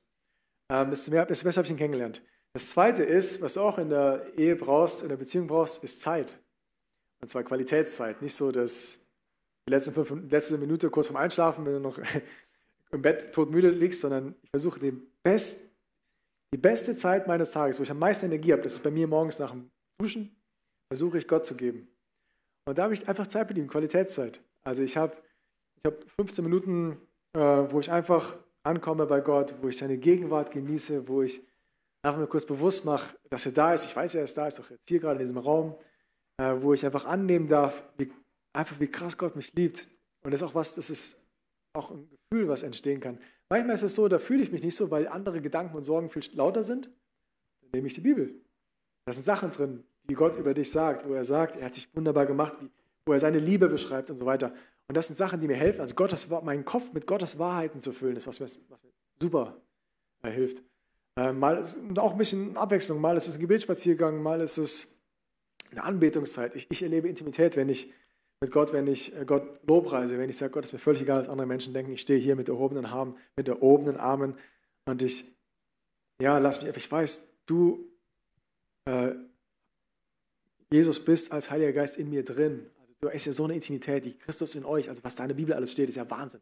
Ähm, 0.69 0.89
desto, 0.89 1.11
mehr, 1.11 1.25
desto 1.25 1.45
besser 1.45 1.59
habe 1.59 1.65
ich 1.65 1.71
ihn 1.71 1.77
kennengelernt. 1.77 2.21
Das 2.56 2.70
Zweite 2.70 3.03
ist, 3.03 3.41
was 3.41 3.56
du 3.56 3.60
auch 3.60 3.78
in 3.78 3.89
der 3.89 4.28
Ehe 4.38 4.56
brauchst, 4.56 5.03
in 5.03 5.10
der 5.10 5.18
Beziehung 5.18 5.45
brauchst, 5.45 5.84
ist 5.84 6.01
Zeit. 6.01 6.39
Und 7.20 7.28
zwar 7.28 7.43
Qualitätszeit. 7.43 8.22
Nicht 8.22 8.34
so, 8.34 8.49
dass 8.49 9.06
die 9.68 9.72
letzten 9.72 9.91
fünf, 10.06 10.32
letzte 10.32 10.58
Minute 10.58 10.89
kurz 10.89 11.08
vorm 11.08 11.18
Einschlafen, 11.18 11.66
wenn 11.66 11.74
du 11.74 11.80
noch 11.82 11.99
im 12.91 13.01
Bett 13.01 13.34
todmüde 13.34 13.72
liegst, 13.72 13.99
sondern 13.99 14.36
ich 14.41 14.49
versuche 14.51 14.80
den 14.80 15.06
best, 15.22 15.76
die 16.53 16.58
beste 16.58 16.95
Zeit 16.95 17.28
meines 17.28 17.51
Tages, 17.51 17.78
wo 17.78 17.84
ich 17.84 17.91
am 17.91 17.99
meisten 17.99 18.28
Energie 18.28 18.53
habe, 18.53 18.62
das 18.62 18.76
ist 18.76 18.84
bei 18.84 18.91
mir 18.91 19.06
morgens 19.06 19.38
nach 19.38 19.51
dem 19.51 19.70
Duschen, 19.97 20.34
versuche 20.88 21.18
ich 21.18 21.28
Gott 21.28 21.45
zu 21.45 21.58
geben. 21.58 21.89
Und 22.64 22.78
da 22.78 22.84
habe 22.84 22.93
ich 22.93 23.06
einfach 23.06 23.28
Zeit 23.28 23.49
mit 23.49 23.58
ihm, 23.58 23.68
Qualitätszeit. 23.68 24.39
Also 24.64 24.82
ich 24.82 24.95
habe 24.95 25.18
ich 25.76 25.91
hab 25.91 26.10
15 26.22 26.41
Minuten, 26.41 27.01
äh, 27.34 27.39
wo 27.39 27.82
ich 27.82 27.91
einfach 27.91 28.38
ankomme 28.64 29.08
bei 29.08 29.20
Gott, 29.20 29.56
wo 29.62 29.68
ich 29.68 29.76
seine 29.76 29.97
Gegenwart 29.97 30.51
genieße, 30.51 31.10
wo 31.10 31.22
ich 31.22 31.41
einfach 32.06 32.20
mir 32.20 32.28
kurz 32.28 32.45
bewusst 32.45 32.86
mache, 32.86 33.18
dass 33.30 33.45
er 33.45 33.51
da 33.51 33.74
ist. 33.74 33.86
Ich 33.86 33.95
weiß, 33.95 34.16
er 34.16 34.24
ist 34.24 34.38
da, 34.38 34.47
ist 34.47 34.60
doch 34.60 34.70
jetzt 34.70 34.88
hier 34.88 34.99
gerade 34.99 35.16
in 35.16 35.20
diesem 35.20 35.38
Raum, 35.38 35.76
äh, 36.38 36.53
wo 36.60 36.74
ich 36.74 36.86
einfach 36.86 37.06
annehmen 37.06 37.47
darf, 37.47 37.84
wie, 37.97 38.12
einfach 38.53 38.80
wie 38.80 38.88
krass 38.88 39.18
Gott 39.18 39.36
mich 39.36 39.53
liebt. 39.53 39.88
Und 40.24 40.32
das 40.32 40.41
ist 40.41 40.47
auch 40.47 40.56
was, 40.56 40.76
das 40.76 40.89
ist 40.89 41.26
auch 41.74 41.91
ein 41.91 42.10
Gefühl, 42.10 42.47
was 42.47 42.64
entstehen 42.64 42.99
kann. 42.99 43.20
Manchmal 43.49 43.76
ist 43.76 43.84
es 43.84 43.95
so, 43.95 44.08
da 44.08 44.20
fühle 44.20 44.43
ich 44.43 44.51
mich 44.51 44.64
nicht 44.64 44.76
so, 44.76 44.89
weil 44.91 45.08
andere 45.08 45.41
Gedanken 45.41 45.76
und 45.76 45.84
Sorgen 45.84 46.10
viel 46.10 46.24
lauter 46.34 46.64
sind. 46.64 46.86
Dann 47.62 47.72
nehme 47.74 47.88
ich 47.88 47.93
die 47.93 48.01
Bibel. 48.01 48.34
Da 49.06 49.14
sind 49.14 49.24
Sachen 49.24 49.51
drin, 49.51 49.84
die 50.10 50.16
Gott 50.16 50.36
über 50.36 50.53
dich 50.53 50.72
sagt, 50.72 51.08
wo 51.08 51.14
er 51.14 51.24
sagt, 51.24 51.56
er 51.58 51.66
hat 51.66 51.76
dich 51.76 51.93
wunderbar 51.95 52.26
gemacht, 52.26 52.58
wo 53.06 53.14
er 53.14 53.20
seine 53.20 53.39
Liebe 53.39 53.68
beschreibt 53.68 54.10
und 54.10 54.18
so 54.18 54.26
weiter. 54.26 54.53
Und 54.88 54.95
das 54.95 55.08
sind 55.08 55.16
Sachen, 55.16 55.41
die 55.41 55.47
mir 55.47 55.56
helfen, 55.56 55.82
also 55.82 55.95
Gottes, 55.95 56.30
meinen 56.30 56.66
Kopf 56.66 56.93
mit 56.93 57.08
Gottes 57.08 57.39
Wahrheiten 57.39 57.82
zu 57.82 57.91
füllen, 57.91 58.16
das 58.16 58.28
ist 58.28 58.28
was 58.28 58.39
mir, 58.39 58.64
was 58.70 58.84
mir 58.84 58.91
super 59.20 59.60
äh, 60.24 60.32
hilft. 60.32 60.64
Äh, 61.18 61.32
mal 61.32 61.57
ist 61.57 61.80
auch 61.97 62.11
ein 62.11 62.18
bisschen 62.18 62.57
Abwechslung. 62.57 62.99
Mal 62.99 63.16
ist 63.18 63.28
es 63.28 63.36
ein 63.36 63.41
Gebetsspaziergang, 63.41 64.22
mal 64.22 64.41
ist 64.41 64.57
es 64.57 64.99
eine 65.72 65.84
Anbetungszeit. 65.84 66.55
Ich, 66.55 66.68
ich 66.70 66.82
erlebe 66.82 67.07
Intimität, 67.07 67.55
wenn 67.55 67.70
ich 67.70 67.91
mit 68.41 68.51
Gott, 68.51 68.74
wenn 68.74 68.88
ich 68.88 69.16
äh, 69.16 69.26
Gott 69.26 69.59
lobpreise, 69.66 70.18
wenn 70.18 70.30
ich 70.30 70.38
sage, 70.38 70.51
Gott 70.51 70.66
ist 70.66 70.74
mir 70.74 70.80
völlig 70.80 71.01
egal, 71.01 71.22
was 71.22 71.30
andere 71.30 71.47
Menschen 71.47 71.74
denken. 71.74 71.93
Ich 71.93 72.01
stehe 72.01 72.20
hier 72.20 72.36
mit 72.36 72.49
erhobenen 72.49 72.86
Armen, 72.86 73.18
mit 73.36 73.47
erhobenen 73.47 73.97
Armen 73.97 74.36
und 74.86 75.01
ich, 75.01 75.26
ja, 76.22 76.38
lass 76.38 76.61
mich, 76.61 76.76
ich 76.76 76.91
weiß, 76.91 77.32
du, 77.45 77.89
äh, 78.86 79.11
Jesus, 80.72 81.03
bist 81.03 81.32
als 81.32 81.49
Heiliger 81.49 81.72
Geist 81.72 81.97
in 81.97 82.09
mir 82.09 82.26
drin. 82.26 82.70
Also 82.80 82.93
du 83.01 83.09
hast 83.09 83.26
ja 83.26 83.34
so 83.34 83.45
eine 83.45 83.53
Intimität, 83.53 84.03
die 84.03 84.18
Christus 84.18 84.55
in 84.55 84.66
euch, 84.66 84.89
also 84.89 85.03
was 85.03 85.16
da 85.16 85.24
in 85.24 85.30
der 85.30 85.36
Bibel 85.36 85.53
alles 85.53 85.72
steht, 85.72 85.88
ist 85.88 85.95
ja 85.95 86.09
Wahnsinn. 86.09 86.41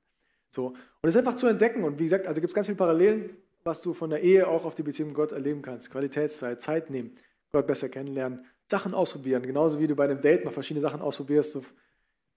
So. 0.50 0.68
Und 0.68 0.78
es 1.04 1.16
ist 1.16 1.18
einfach 1.18 1.36
zu 1.36 1.48
entdecken 1.48 1.84
und 1.84 2.00
wie 2.00 2.04
gesagt, 2.04 2.26
also 2.26 2.42
gibt 2.42 2.52
es 2.52 2.56
ganz 2.56 2.68
viele 2.68 2.78
Parallelen 2.78 3.38
was 3.64 3.82
du 3.82 3.94
von 3.94 4.10
der 4.10 4.22
Ehe 4.22 4.48
auch 4.48 4.66
auf 4.66 4.76
die 4.76 4.84
Beziehung 4.84 5.10
mit 5.10 5.16
Gott 5.16 5.32
erleben 5.32 5.62
kannst. 5.62 5.90
Qualitätszeit, 5.92 6.62
Zeit 6.62 6.90
nehmen, 6.90 7.18
Gott 7.52 7.68
besser 7.68 7.90
kennenlernen, 7.90 8.46
Sachen 8.70 8.94
ausprobieren. 8.94 9.44
Genauso 9.44 9.80
wie 9.80 9.88
du 9.88 9.96
bei 9.96 10.06
einem 10.06 10.22
Date 10.22 10.46
mal 10.46 10.52
verschiedene 10.52 10.82
Sachen 10.82 11.02
ausprobierst. 11.02 11.56
Du 11.56 11.64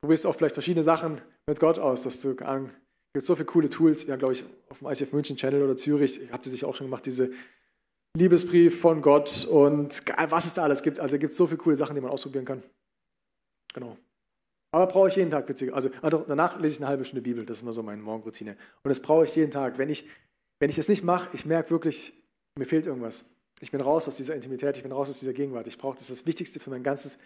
probierst 0.01 0.27
auch 0.27 0.37
vielleicht 0.37 0.55
verschiedene 0.55 0.85
Sachen 0.85 1.21
mit 1.47 1.61
Gott 1.61 1.79
aus, 1.79 2.03
dass 2.03 2.21
du, 2.21 2.31
es 2.31 2.37
gibt 3.15 3.27
so 3.27 3.35
viele 3.35 3.47
coole 3.47 3.69
Tools. 3.69 4.07
Ja, 4.07 4.17
glaube 4.17 4.35
ich, 4.35 4.45
auf 4.69 4.79
dem 4.79 4.89
ICF 4.89 5.13
München 5.13 5.37
Channel 5.37 5.63
oder 5.63 5.77
Zürich, 5.77 6.21
ich 6.21 6.33
habe 6.33 6.43
die 6.43 6.51
sich 6.51 6.65
auch 6.65 6.75
schon 6.75 6.87
gemacht, 6.87 7.07
diese 7.07 7.31
Liebesbrief 8.17 8.81
von 8.81 9.03
Gott 9.03 9.47
und 9.47 10.03
was 10.29 10.47
es 10.47 10.55
da 10.55 10.63
alles 10.63 10.83
gibt. 10.83 11.01
Also 11.01 11.17
es 11.17 11.21
gibt 11.21 11.35
so 11.35 11.47
viele 11.47 11.59
coole 11.59 11.77
Sachen, 11.77 11.95
die 11.95 12.01
man 12.01 12.11
ausprobieren 12.11 12.45
kann. 12.45 12.63
Genau. 13.75 13.97
Aber 14.73 14.87
brauche 14.87 15.09
ich 15.09 15.17
jeden 15.17 15.31
Tag 15.31 15.49
witzige. 15.49 15.75
Also, 15.75 15.91
also 16.03 16.25
danach 16.27 16.59
lese 16.59 16.77
ich 16.77 16.81
eine 16.81 16.89
halbe 16.89 17.05
Stunde 17.05 17.23
Bibel, 17.23 17.47
das 17.47 17.59
ist 17.59 17.63
immer 17.63 17.73
so 17.73 17.83
meine 17.83 18.03
Morgenroutine. 18.03 18.57
Und 18.83 18.89
das 18.89 19.01
brauche 19.01 19.25
ich 19.25 19.35
jeden 19.37 19.51
Tag. 19.51 19.79
Wenn 19.79 19.89
ich 19.89 20.07
wenn 20.59 20.71
ich 20.71 20.77
das 20.77 20.89
nicht 20.89 21.05
mache, 21.05 21.31
ich 21.33 21.47
merke 21.47 21.71
wirklich, 21.71 22.15
mir 22.57 22.67
fehlt 22.67 22.87
irgendwas. 22.87 23.25
Ich 23.61 23.71
bin 23.71 23.81
raus 23.81 24.07
aus 24.09 24.17
dieser 24.17 24.35
Intimität, 24.35 24.77
ich 24.77 24.83
bin 24.83 24.93
raus 24.93 25.09
aus 25.09 25.19
dieser 25.19 25.33
Gegenwart. 25.33 25.67
Ich 25.67 25.79
brauche 25.79 25.97
das, 25.97 26.09
das 26.09 26.27
Wichtigste 26.27 26.61
für 26.61 26.71
mein 26.71 26.83
ganzes, 26.83 27.17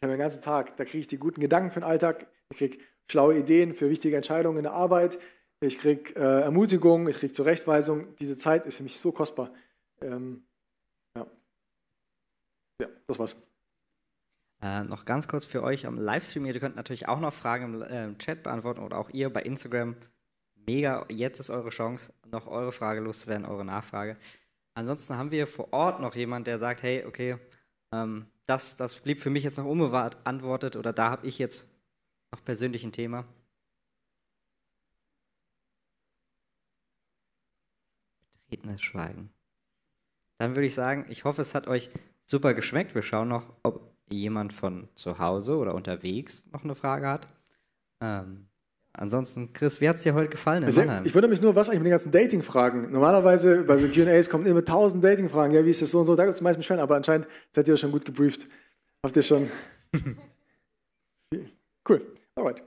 für 0.00 0.08
meinen 0.08 0.18
ganzen 0.18 0.42
Tag. 0.42 0.76
Da 0.76 0.84
kriege 0.84 1.00
ich 1.00 1.08
die 1.08 1.18
guten 1.18 1.40
Gedanken 1.40 1.70
für 1.70 1.80
den 1.80 1.88
Alltag, 1.88 2.26
ich 2.50 2.58
kriege 2.58 2.78
schlaue 3.10 3.38
Ideen 3.38 3.74
für 3.74 3.90
wichtige 3.90 4.16
Entscheidungen 4.16 4.58
in 4.58 4.64
der 4.64 4.72
Arbeit, 4.72 5.18
ich 5.60 5.78
kriege 5.78 6.14
äh, 6.16 6.42
Ermutigung, 6.42 7.08
ich 7.08 7.16
kriege 7.16 7.32
Zurechtweisung. 7.32 8.16
Diese 8.16 8.36
Zeit 8.36 8.66
ist 8.66 8.78
für 8.78 8.82
mich 8.82 8.98
so 8.98 9.12
kostbar. 9.12 9.52
Ähm, 10.00 10.42
ja. 11.16 11.26
ja, 12.80 12.88
das 13.06 13.18
war's. 13.20 13.36
Äh, 14.60 14.82
noch 14.84 15.04
ganz 15.04 15.28
kurz 15.28 15.44
für 15.44 15.62
euch 15.62 15.86
am 15.86 15.98
Livestream. 15.98 16.46
Ihr 16.46 16.58
könnt 16.58 16.74
natürlich 16.74 17.06
auch 17.06 17.20
noch 17.20 17.32
Fragen 17.32 17.74
im 17.74 17.82
äh, 17.82 18.18
Chat 18.18 18.42
beantworten 18.42 18.80
oder 18.80 18.98
auch 18.98 19.10
ihr 19.10 19.30
bei 19.30 19.42
Instagram 19.42 19.96
mega, 20.66 21.06
jetzt 21.08 21.40
ist 21.40 21.50
eure 21.50 21.70
Chance, 21.70 22.12
noch 22.30 22.46
eure 22.46 22.72
Frage 22.72 23.00
loszuwerden, 23.00 23.46
eure 23.46 23.64
Nachfrage. 23.64 24.16
Ansonsten 24.74 25.16
haben 25.16 25.30
wir 25.30 25.46
vor 25.46 25.72
Ort 25.72 26.00
noch 26.00 26.14
jemand, 26.14 26.46
der 26.46 26.58
sagt, 26.58 26.82
hey, 26.82 27.04
okay, 27.06 27.38
ähm, 27.92 28.26
das, 28.46 28.76
das 28.76 29.00
blieb 29.00 29.20
für 29.20 29.30
mich 29.30 29.44
jetzt 29.44 29.58
noch 29.58 29.66
unbeantwortet 29.66 30.76
oder 30.76 30.92
da 30.92 31.10
habe 31.10 31.26
ich 31.26 31.38
jetzt 31.38 31.74
noch 32.32 32.44
persönlich 32.44 32.84
ein 32.84 32.92
Thema. 32.92 33.24
Betretenes 38.52 38.82
Schweigen. 38.82 39.32
Dann 40.38 40.54
würde 40.54 40.66
ich 40.66 40.74
sagen, 40.74 41.06
ich 41.08 41.24
hoffe, 41.24 41.42
es 41.42 41.54
hat 41.54 41.68
euch 41.68 41.90
super 42.26 42.54
geschmeckt. 42.54 42.94
Wir 42.94 43.02
schauen 43.02 43.28
noch, 43.28 43.54
ob 43.62 43.96
jemand 44.10 44.52
von 44.52 44.88
zu 44.94 45.18
Hause 45.18 45.56
oder 45.56 45.74
unterwegs 45.74 46.46
noch 46.52 46.64
eine 46.64 46.74
Frage 46.74 47.08
hat. 47.08 47.28
Ähm, 48.00 48.48
ansonsten, 48.94 49.52
Chris, 49.52 49.80
wie 49.80 49.88
hat 49.88 49.96
es 49.96 50.02
dir 50.02 50.14
heute 50.14 50.28
gefallen 50.30 50.62
in 50.64 50.70
Sehr, 50.70 50.84
Mannheim? 50.86 51.06
ich 51.06 51.14
wundere 51.14 51.30
mich 51.30 51.40
nur, 51.40 51.54
was 51.54 51.68
eigentlich 51.68 51.80
mit 51.80 51.86
den 51.86 51.92
ganzen 51.92 52.10
Dating-Fragen. 52.12 52.90
Normalerweise 52.92 53.62
bei 53.64 53.76
so 53.76 53.88
QAs 53.88 54.28
kommen 54.30 54.46
immer 54.46 54.64
tausend 54.64 55.02
Dating-Fragen. 55.04 55.54
Ja, 55.54 55.64
wie 55.64 55.70
ist 55.70 55.82
das 55.82 55.90
so 55.90 56.00
und 56.00 56.06
so? 56.06 56.14
Da 56.16 56.24
gibt 56.24 56.34
es 56.34 56.40
meistens 56.40 56.62
Beschwerden, 56.64 56.82
aber 56.82 56.96
anscheinend 56.96 57.26
seid 57.52 57.68
ihr 57.68 57.76
schon 57.76 57.92
gut 57.92 58.04
gebrieft. 58.04 58.46
Habt 59.04 59.16
ihr 59.16 59.22
schon. 59.22 59.50
cool. 61.88 62.06
Alright. 62.36 62.62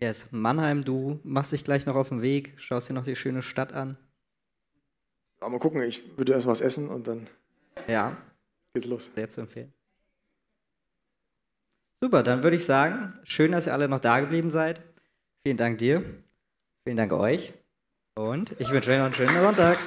Yes, 0.00 0.28
Mannheim, 0.30 0.84
du 0.84 1.20
machst 1.24 1.52
dich 1.52 1.64
gleich 1.64 1.86
noch 1.86 1.96
auf 1.96 2.10
den 2.10 2.20
Weg, 2.22 2.54
schaust 2.58 2.88
dir 2.88 2.92
noch 2.94 3.04
die 3.04 3.16
schöne 3.16 3.42
Stadt 3.42 3.72
an. 3.72 3.96
Ja, 5.40 5.48
mal 5.48 5.58
gucken, 5.58 5.82
ich 5.82 6.16
würde 6.18 6.32
erst 6.32 6.46
was 6.46 6.60
essen 6.60 6.88
und 6.88 7.06
dann 7.08 7.28
Ja, 7.86 8.16
geht's 8.74 8.86
los. 8.86 9.10
sehr 9.14 9.28
zu 9.28 9.40
empfehlen. 9.42 9.72
Super, 11.98 12.22
dann 12.22 12.42
würde 12.42 12.56
ich 12.56 12.64
sagen, 12.66 13.14
schön, 13.24 13.52
dass 13.52 13.66
ihr 13.66 13.72
alle 13.72 13.88
noch 13.88 14.00
da 14.00 14.20
geblieben 14.20 14.50
seid. 14.50 14.82
Vielen 15.46 15.58
Dank 15.58 15.78
dir, 15.78 16.02
vielen 16.82 16.96
Dank 16.96 17.12
euch 17.12 17.54
und 18.16 18.56
ich 18.58 18.68
wünsche 18.70 18.90
euch 18.90 18.98
noch 18.98 19.04
einen 19.04 19.14
schönen 19.14 19.40
Sonntag. 19.40 19.78